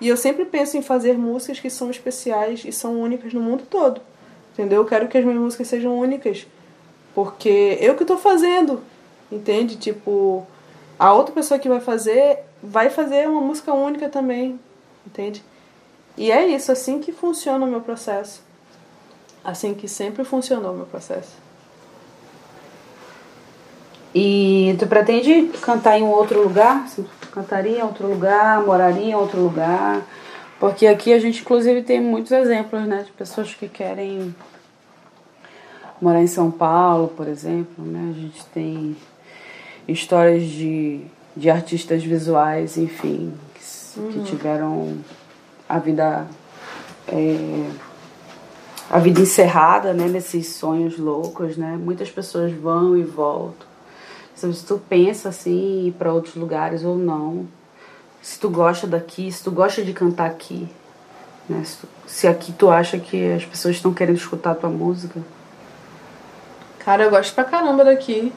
E 0.00 0.08
eu 0.08 0.16
sempre 0.16 0.44
penso 0.44 0.76
em 0.76 0.82
fazer 0.82 1.16
músicas 1.16 1.60
que 1.60 1.70
são 1.70 1.90
especiais 1.90 2.64
e 2.64 2.72
são 2.72 3.00
únicas 3.00 3.32
no 3.32 3.40
mundo 3.40 3.64
todo. 3.70 4.00
Entendeu? 4.56 4.82
Eu 4.82 4.86
quero 4.86 5.08
que 5.08 5.18
as 5.18 5.24
minhas 5.24 5.40
músicas 5.40 5.68
sejam 5.68 5.98
únicas. 5.98 6.46
Porque 7.14 7.76
eu 7.80 7.94
que 7.94 8.04
tô 8.04 8.16
fazendo. 8.16 8.80
Entende? 9.30 9.76
Tipo, 9.76 10.46
a 10.98 11.12
outra 11.12 11.34
pessoa 11.34 11.60
que 11.60 11.68
vai 11.68 11.80
fazer 11.80 12.38
vai 12.62 12.88
fazer 12.88 13.28
uma 13.28 13.40
música 13.40 13.72
única 13.72 14.08
também. 14.08 14.58
Entende? 15.06 15.44
E 16.16 16.32
é 16.32 16.46
isso, 16.46 16.72
assim 16.72 16.98
que 17.00 17.12
funciona 17.12 17.64
o 17.64 17.68
meu 17.68 17.80
processo 17.80 18.46
assim 19.46 19.74
que 19.74 19.86
sempre 19.86 20.24
funcionou 20.24 20.72
o 20.72 20.76
meu 20.76 20.86
processo. 20.86 21.36
E 24.12 24.74
tu 24.78 24.86
pretende 24.86 25.50
cantar 25.60 25.98
em 25.98 26.02
outro 26.02 26.42
lugar? 26.42 26.84
Cantaria 27.30 27.78
em 27.78 27.82
outro 27.82 28.08
lugar, 28.08 28.64
moraria 28.64 29.04
em 29.04 29.14
outro 29.14 29.40
lugar? 29.40 30.02
Porque 30.58 30.86
aqui 30.86 31.12
a 31.12 31.18
gente, 31.18 31.42
inclusive, 31.42 31.82
tem 31.82 32.00
muitos 32.00 32.32
exemplos, 32.32 32.82
né? 32.86 33.02
De 33.04 33.12
pessoas 33.12 33.54
que 33.54 33.68
querem 33.68 34.34
morar 36.00 36.22
em 36.22 36.26
São 36.26 36.50
Paulo, 36.50 37.08
por 37.08 37.28
exemplo, 37.28 37.84
né? 37.84 38.14
A 38.16 38.20
gente 38.20 38.44
tem 38.46 38.96
histórias 39.86 40.44
de, 40.44 41.02
de 41.36 41.50
artistas 41.50 42.02
visuais, 42.02 42.76
enfim, 42.78 43.32
que, 43.54 44.00
uhum. 44.00 44.12
que 44.12 44.22
tiveram 44.24 44.98
a 45.68 45.78
vida... 45.78 46.26
É, 47.08 47.70
a 48.88 49.00
vida 49.00 49.20
encerrada, 49.20 49.92
né, 49.92 50.06
nesses 50.06 50.46
sonhos 50.54 50.96
loucos, 50.96 51.56
né? 51.56 51.76
Muitas 51.76 52.08
pessoas 52.08 52.52
vão 52.52 52.96
e 52.96 53.02
voltam. 53.02 53.66
Se 54.34 54.64
tu 54.64 54.80
pensa 54.88 55.30
assim 55.30 55.88
ir 55.88 55.92
para 55.92 56.12
outros 56.12 56.36
lugares 56.36 56.84
ou 56.84 56.96
não, 56.96 57.48
se 58.26 58.40
tu 58.40 58.50
gosta 58.50 58.88
daqui, 58.88 59.30
se 59.30 59.44
tu 59.44 59.52
gosta 59.52 59.84
de 59.84 59.92
cantar 59.92 60.26
aqui, 60.26 60.68
né? 61.48 61.62
Se, 61.64 61.76
tu, 61.76 61.88
se 62.08 62.26
aqui 62.26 62.52
tu 62.52 62.68
acha 62.68 62.98
que 62.98 63.32
as 63.32 63.44
pessoas 63.44 63.76
estão 63.76 63.94
querendo 63.94 64.16
escutar 64.16 64.50
a 64.50 64.54
tua 64.56 64.68
música. 64.68 65.20
Cara, 66.80 67.04
eu 67.04 67.10
gosto 67.10 67.32
pra 67.36 67.44
caramba 67.44 67.84
daqui. 67.84 68.32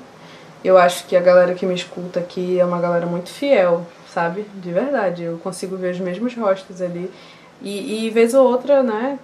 Eu 0.64 0.78
acho 0.78 1.08
que 1.08 1.16
a 1.16 1.20
galera 1.20 1.56
que 1.56 1.66
me 1.66 1.74
escuta 1.74 2.20
aqui 2.20 2.60
é 2.60 2.64
uma 2.64 2.80
galera 2.80 3.08
muito 3.08 3.30
fiel, 3.30 3.84
sabe? 4.14 4.46
De 4.62 4.72
verdade. 4.72 5.24
Eu 5.24 5.40
consigo 5.40 5.76
ver 5.76 5.96
os 5.96 6.00
mesmos 6.00 6.36
rostos 6.36 6.84
ali. 6.84 7.12
E, 7.60 8.06
e 8.06 8.10
vez 8.12 8.36
ou 8.36 8.48
outra, 8.48 8.84
né? 8.84 9.18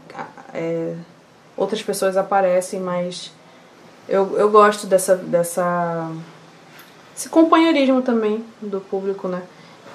É, 0.51 0.95
outras 1.55 1.83
pessoas 1.83 2.17
aparecem, 2.17 2.79
mas 2.79 3.31
eu, 4.09 4.35
eu 4.35 4.49
gosto 4.49 4.87
dessa, 4.87 5.15
dessa 5.15 6.09
esse 7.15 7.29
companheirismo 7.29 8.01
também 8.01 8.43
do 8.59 8.81
público, 8.81 9.27
né? 9.27 9.43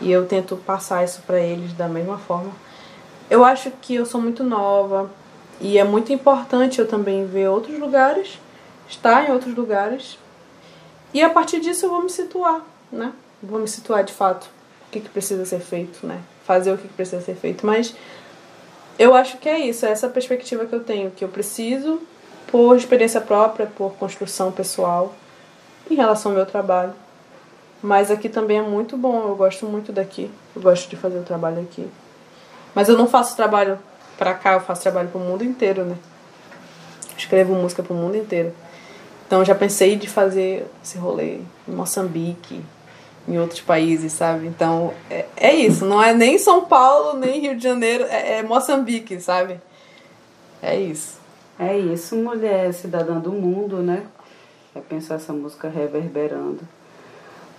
E 0.01 0.11
eu 0.11 0.26
tento 0.26 0.57
passar 0.57 1.05
isso 1.05 1.22
para 1.26 1.40
eles 1.40 1.72
da 1.72 1.88
mesma 1.88 2.18
forma. 2.18 2.53
Eu 3.28 3.44
acho 3.44 3.70
que 3.82 3.94
eu 3.94 4.07
sou 4.07 4.20
muito 4.20 4.42
nova 4.42 5.11
e 5.61 5.78
é 5.78 5.84
muito 5.84 6.12
importante 6.12 6.78
eu 6.78 6.88
também 6.88 7.26
ver 7.26 7.48
outros 7.48 7.78
lugares, 7.78 8.38
estar 8.88 9.28
em 9.28 9.32
outros 9.32 9.55
lugares. 9.55 10.18
E 11.12 11.22
a 11.22 11.28
partir 11.28 11.61
disso 11.61 11.86
eu 11.86 11.90
vou 11.90 12.03
me 12.03 12.11
situar, 12.11 12.62
né? 12.90 13.12
Vou 13.42 13.61
me 13.61 13.68
situar 13.68 14.03
de 14.05 14.12
fato 14.12 14.48
o 14.88 14.90
que, 14.90 15.01
que 15.01 15.09
precisa 15.09 15.44
ser 15.44 15.61
feito, 15.61 16.07
né? 16.07 16.20
Fazer 16.44 16.72
o 16.72 16.78
que, 16.78 16.88
que 16.88 16.94
precisa 16.94 17.20
ser 17.20 17.34
feito. 17.34 17.66
Mas 17.66 17.94
eu 18.98 19.14
acho 19.14 19.38
que 19.38 19.48
é 19.48 19.59
isso, 19.59 19.86
é 19.86 19.90
essa 19.90 20.09
perspectiva 20.09 20.66
que 20.66 20.74
eu 20.74 20.82
tenho, 20.82 21.11
que 21.11 21.24
eu 21.24 21.28
preciso, 21.28 22.01
por 22.46 22.76
experiência 22.76 23.20
própria, 23.20 23.66
por 23.66 23.92
construção 23.92 24.51
pessoal, 24.51 25.14
em 25.90 25.94
relação 25.94 26.32
ao 26.32 26.36
meu 26.36 26.46
trabalho. 26.46 26.92
Mas 27.83 28.11
aqui 28.11 28.28
também 28.28 28.59
é 28.59 28.62
muito 28.62 28.97
bom, 28.97 29.28
eu 29.28 29.37
gosto 29.37 29.66
muito 29.66 29.93
daqui, 29.93 30.31
eu 30.55 30.62
gosto 30.62 30.89
de 30.89 30.97
fazer 30.97 31.18
o 31.18 31.22
trabalho 31.22 31.61
aqui. 31.62 31.89
Mas 32.74 32.89
eu 32.89 32.97
não 32.97 33.09
faço 33.09 33.35
trabalho 33.37 33.78
para 34.18 34.35
cá, 34.35 34.53
eu 34.53 34.61
faço 34.61 34.83
trabalho 34.83 35.09
para 35.09 35.20
o 35.20 35.24
mundo 35.24 35.43
inteiro, 35.43 35.85
né? 35.85 35.97
escrevo 37.20 37.55
música 37.55 37.83
pro 37.83 37.95
mundo 37.95 38.16
inteiro. 38.16 38.53
Então 39.26 39.45
já 39.45 39.55
pensei 39.55 39.97
de 39.97 40.09
fazer 40.09 40.66
esse 40.83 40.99
rolê 40.99 41.41
em 41.68 41.72
Moçambique, 41.72 42.64
em 43.28 43.39
outros 43.39 43.61
países, 43.61 44.12
sabe? 44.12 44.47
Então 44.47 44.93
é, 45.09 45.26
é 45.37 45.55
isso, 45.55 45.85
não 45.85 46.03
é 46.03 46.12
nem 46.12 46.39
São 46.39 46.64
Paulo, 46.64 47.18
nem 47.18 47.41
Rio 47.41 47.57
de 47.57 47.62
Janeiro, 47.62 48.05
é, 48.05 48.39
é 48.39 48.43
Moçambique, 48.43 49.20
sabe? 49.20 49.61
É 50.62 50.78
isso. 50.78 51.20
É 51.59 51.78
isso, 51.78 52.16
mulher 52.16 52.72
cidadã 52.72 53.18
do 53.18 53.33
mundo, 53.33 53.83
né? 53.83 54.07
É 54.74 54.81
pensar 54.81 55.16
essa 55.16 55.33
música 55.33 55.68
reverberando. 55.68 56.61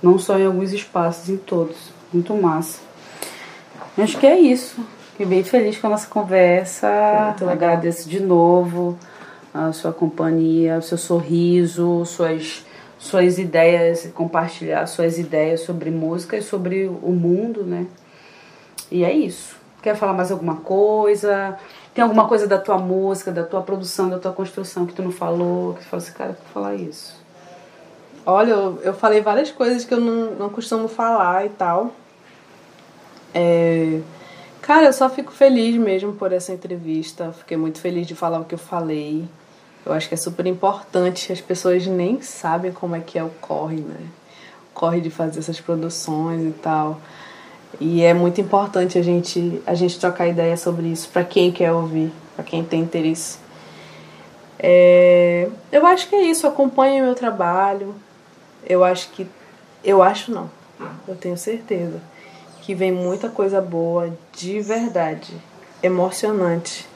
Não 0.02 0.18
só 0.18 0.38
em 0.38 0.46
alguns 0.46 0.72
espaços, 0.74 1.30
em 1.30 1.38
todos. 1.38 1.78
Muito 2.12 2.34
massa. 2.36 2.80
Acho 3.98 4.18
que 4.18 4.26
é 4.26 4.40
isso. 4.40 4.84
Fiquei 5.12 5.26
bem 5.26 5.44
feliz 5.44 5.78
com 5.78 5.88
a 5.88 5.92
nossa 5.92 6.08
conversa. 6.08 7.36
Agradeço 7.50 8.10
de 8.10 8.20
novo 8.20 8.98
a 9.54 9.72
sua 9.72 9.92
companhia, 9.92 10.78
o 10.78 10.82
seu 10.82 10.98
sorriso, 10.98 12.06
suas, 12.06 12.66
suas 12.98 13.38
ideias, 13.38 14.10
compartilhar 14.16 14.86
suas 14.88 15.18
ideias 15.18 15.62
sobre 15.62 15.92
música 15.92 16.38
e 16.38 16.42
sobre 16.42 16.88
o 16.88 17.12
mundo, 17.12 17.64
né? 17.64 17.86
E 18.90 19.04
é 19.04 19.12
isso. 19.12 19.56
Quer 19.82 19.96
falar 19.96 20.14
mais 20.14 20.32
alguma 20.32 20.58
coisa? 20.58 21.58
Tem 21.94 22.04
alguma 22.04 22.28
coisa 22.28 22.48
da 22.48 22.58
tua 22.58 22.78
música, 22.78 23.32
da 23.32 23.44
tua 23.44 23.62
produção, 23.62 24.10
da 24.10 24.20
tua 24.20 24.32
construção 24.32 24.86
que 24.86 24.94
tu 24.94 25.02
não 25.02 25.12
falou? 25.12 25.74
Que 25.74 25.82
tu 25.82 25.86
fala 25.86 26.04
assim, 26.04 26.14
cara, 26.14 26.34
tu 26.34 26.54
falar 26.54 26.76
isso. 26.76 27.21
Olha, 28.26 28.52
eu, 28.52 28.80
eu 28.84 28.94
falei 28.94 29.22
várias 29.22 29.52
coisas 29.52 29.84
que 29.84 29.94
eu 29.94 30.00
não, 30.00 30.32
não 30.36 30.50
costumo 30.50 30.88
falar 30.88 31.46
e 31.46 31.50
tal. 31.50 31.92
É... 33.34 34.02
Cara, 34.62 34.86
eu 34.86 34.94
só 34.94 35.10
fico 35.10 35.32
feliz 35.32 35.76
mesmo 35.76 36.14
por 36.14 36.32
essa 36.32 36.54
entrevista. 36.54 37.34
Fiquei 37.34 37.58
muito 37.58 37.80
feliz 37.80 38.06
de 38.06 38.14
falar 38.14 38.40
o 38.40 38.46
que 38.46 38.54
eu 38.54 38.60
falei. 38.60 39.28
Eu 39.84 39.92
acho 39.94 40.08
que 40.08 40.14
é 40.14 40.18
super 40.18 40.46
importante. 40.46 41.34
As 41.34 41.42
pessoas 41.42 41.86
nem 41.88 42.22
sabem 42.22 42.72
como 42.72 42.96
é 42.96 43.00
que 43.00 43.18
é 43.18 43.24
o 43.24 43.32
corre, 43.42 43.78
né? 43.78 44.00
O 44.70 44.74
corre 44.74 45.02
de 45.02 45.10
fazer 45.10 45.40
essas 45.40 45.60
produções 45.60 46.44
e 46.44 46.52
tal. 46.52 47.02
E 47.80 48.04
é 48.04 48.14
muito 48.14 48.40
importante 48.40 48.98
a 49.00 49.02
gente 49.02 49.62
a 49.66 49.74
gente 49.74 50.00
trocar 50.00 50.28
ideia 50.28 50.56
sobre 50.58 50.88
isso 50.88 51.10
para 51.10 51.24
quem 51.24 51.52
quer 51.52 51.72
ouvir, 51.72 52.12
para 52.36 52.44
quem 52.44 52.64
tem 52.64 52.82
interesse. 52.82 53.40
É, 54.60 55.50
eu 55.72 55.84
acho 55.88 56.08
que 56.08 56.16
é 56.16 56.22
isso. 56.22 56.46
Acompanhe 56.46 57.02
o 57.02 57.06
meu 57.06 57.16
trabalho. 57.16 57.96
Eu 58.66 58.84
acho 58.84 59.10
que 59.12 59.28
eu 59.84 60.02
acho 60.04 60.32
não. 60.32 60.50
Eu 61.08 61.16
tenho 61.16 61.38
certeza 61.38 62.00
que 62.62 62.76
vem 62.76 62.92
muita 62.92 63.30
coisa 63.30 63.60
boa 63.60 64.16
de 64.32 64.60
verdade, 64.62 65.34
emocionante. 65.82 66.88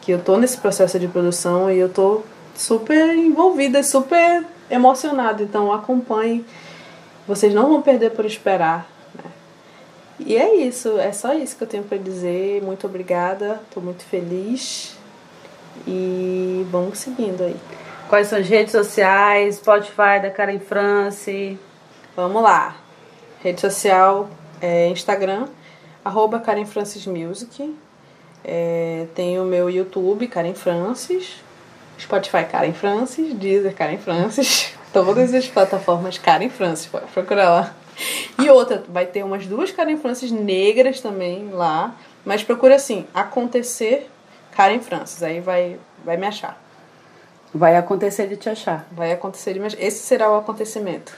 Que 0.00 0.12
eu 0.12 0.22
tô 0.22 0.36
nesse 0.36 0.58
processo 0.58 0.98
de 0.98 1.08
produção 1.08 1.70
e 1.70 1.78
eu 1.78 1.88
tô 1.88 2.22
super 2.54 3.16
envolvida, 3.16 3.82
super 3.82 4.44
emocionada. 4.70 5.42
Então 5.42 5.72
acompanhe. 5.72 6.44
Vocês 7.26 7.54
não 7.54 7.68
vão 7.68 7.80
perder 7.80 8.10
por 8.10 8.26
esperar. 8.26 8.86
Né? 9.14 9.30
E 10.20 10.36
é 10.36 10.56
isso, 10.56 10.98
é 10.98 11.10
só 11.10 11.32
isso 11.32 11.56
que 11.56 11.64
eu 11.64 11.68
tenho 11.68 11.84
para 11.84 11.96
dizer. 11.96 12.62
Muito 12.62 12.86
obrigada, 12.86 13.60
tô 13.72 13.80
muito 13.80 14.04
feliz. 14.04 14.94
E 15.86 16.66
vamos 16.70 16.98
seguindo 16.98 17.42
aí. 17.42 17.56
Quais 18.08 18.28
são 18.28 18.38
as 18.38 18.48
redes 18.48 18.72
sociais? 18.72 19.56
Spotify 19.56 20.20
da 20.20 20.30
Karen 20.30 20.58
France. 20.60 21.58
Vamos 22.14 22.42
lá. 22.42 22.76
Rede 23.42 23.60
social 23.60 24.28
é 24.60 24.88
Instagram, 24.88 25.48
arroba 26.04 26.38
Karen 26.38 26.64
Francis 26.64 27.06
Music. 27.06 27.74
É, 28.44 29.06
tem 29.14 29.40
o 29.40 29.44
meu 29.44 29.68
YouTube, 29.68 30.28
Karen 30.28 30.54
Francis. 30.54 31.42
Spotify, 31.98 32.44
Karen 32.50 32.72
Francis. 32.72 33.34
Deezer, 33.34 33.74
Karen 33.74 33.98
Francis. 33.98 34.74
Todas 34.92 35.34
as 35.34 35.46
plataformas 35.48 36.18
Karen 36.18 36.48
Francis, 36.48 36.86
pode 36.86 37.06
procurar 37.06 37.50
lá. 37.50 37.74
E 38.38 38.48
outra, 38.50 38.82
vai 38.88 39.06
ter 39.06 39.24
umas 39.24 39.46
duas 39.46 39.70
Karen 39.70 39.96
Francis 39.96 40.30
negras 40.30 41.00
também 41.00 41.48
lá. 41.50 41.94
Mas 42.24 42.42
procura 42.42 42.76
assim, 42.76 43.06
acontecer 43.12 44.10
Karen 44.56 44.80
Francis. 44.80 45.22
Aí 45.22 45.40
vai, 45.40 45.78
vai 46.04 46.16
me 46.16 46.26
achar. 46.26 46.63
Vai 47.54 47.76
acontecer 47.76 48.26
de 48.26 48.36
te 48.36 48.48
achar. 48.48 48.88
Vai 48.90 49.12
acontecer 49.12 49.54
de 49.54 49.60
me 49.60 49.66
achar. 49.66 49.80
Esse 49.80 50.04
será 50.04 50.28
o 50.28 50.36
acontecimento. 50.36 51.16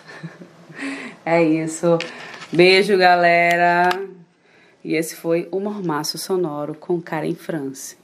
é 1.25 1.43
isso. 1.43 1.97
Beijo, 2.53 2.99
galera. 2.99 3.89
E 4.85 4.95
esse 4.95 5.17
foi 5.17 5.49
o 5.51 5.59
Mormaço 5.59 6.19
Sonoro 6.19 6.75
com 6.75 7.01
Karen 7.01 7.35
France. 7.35 7.97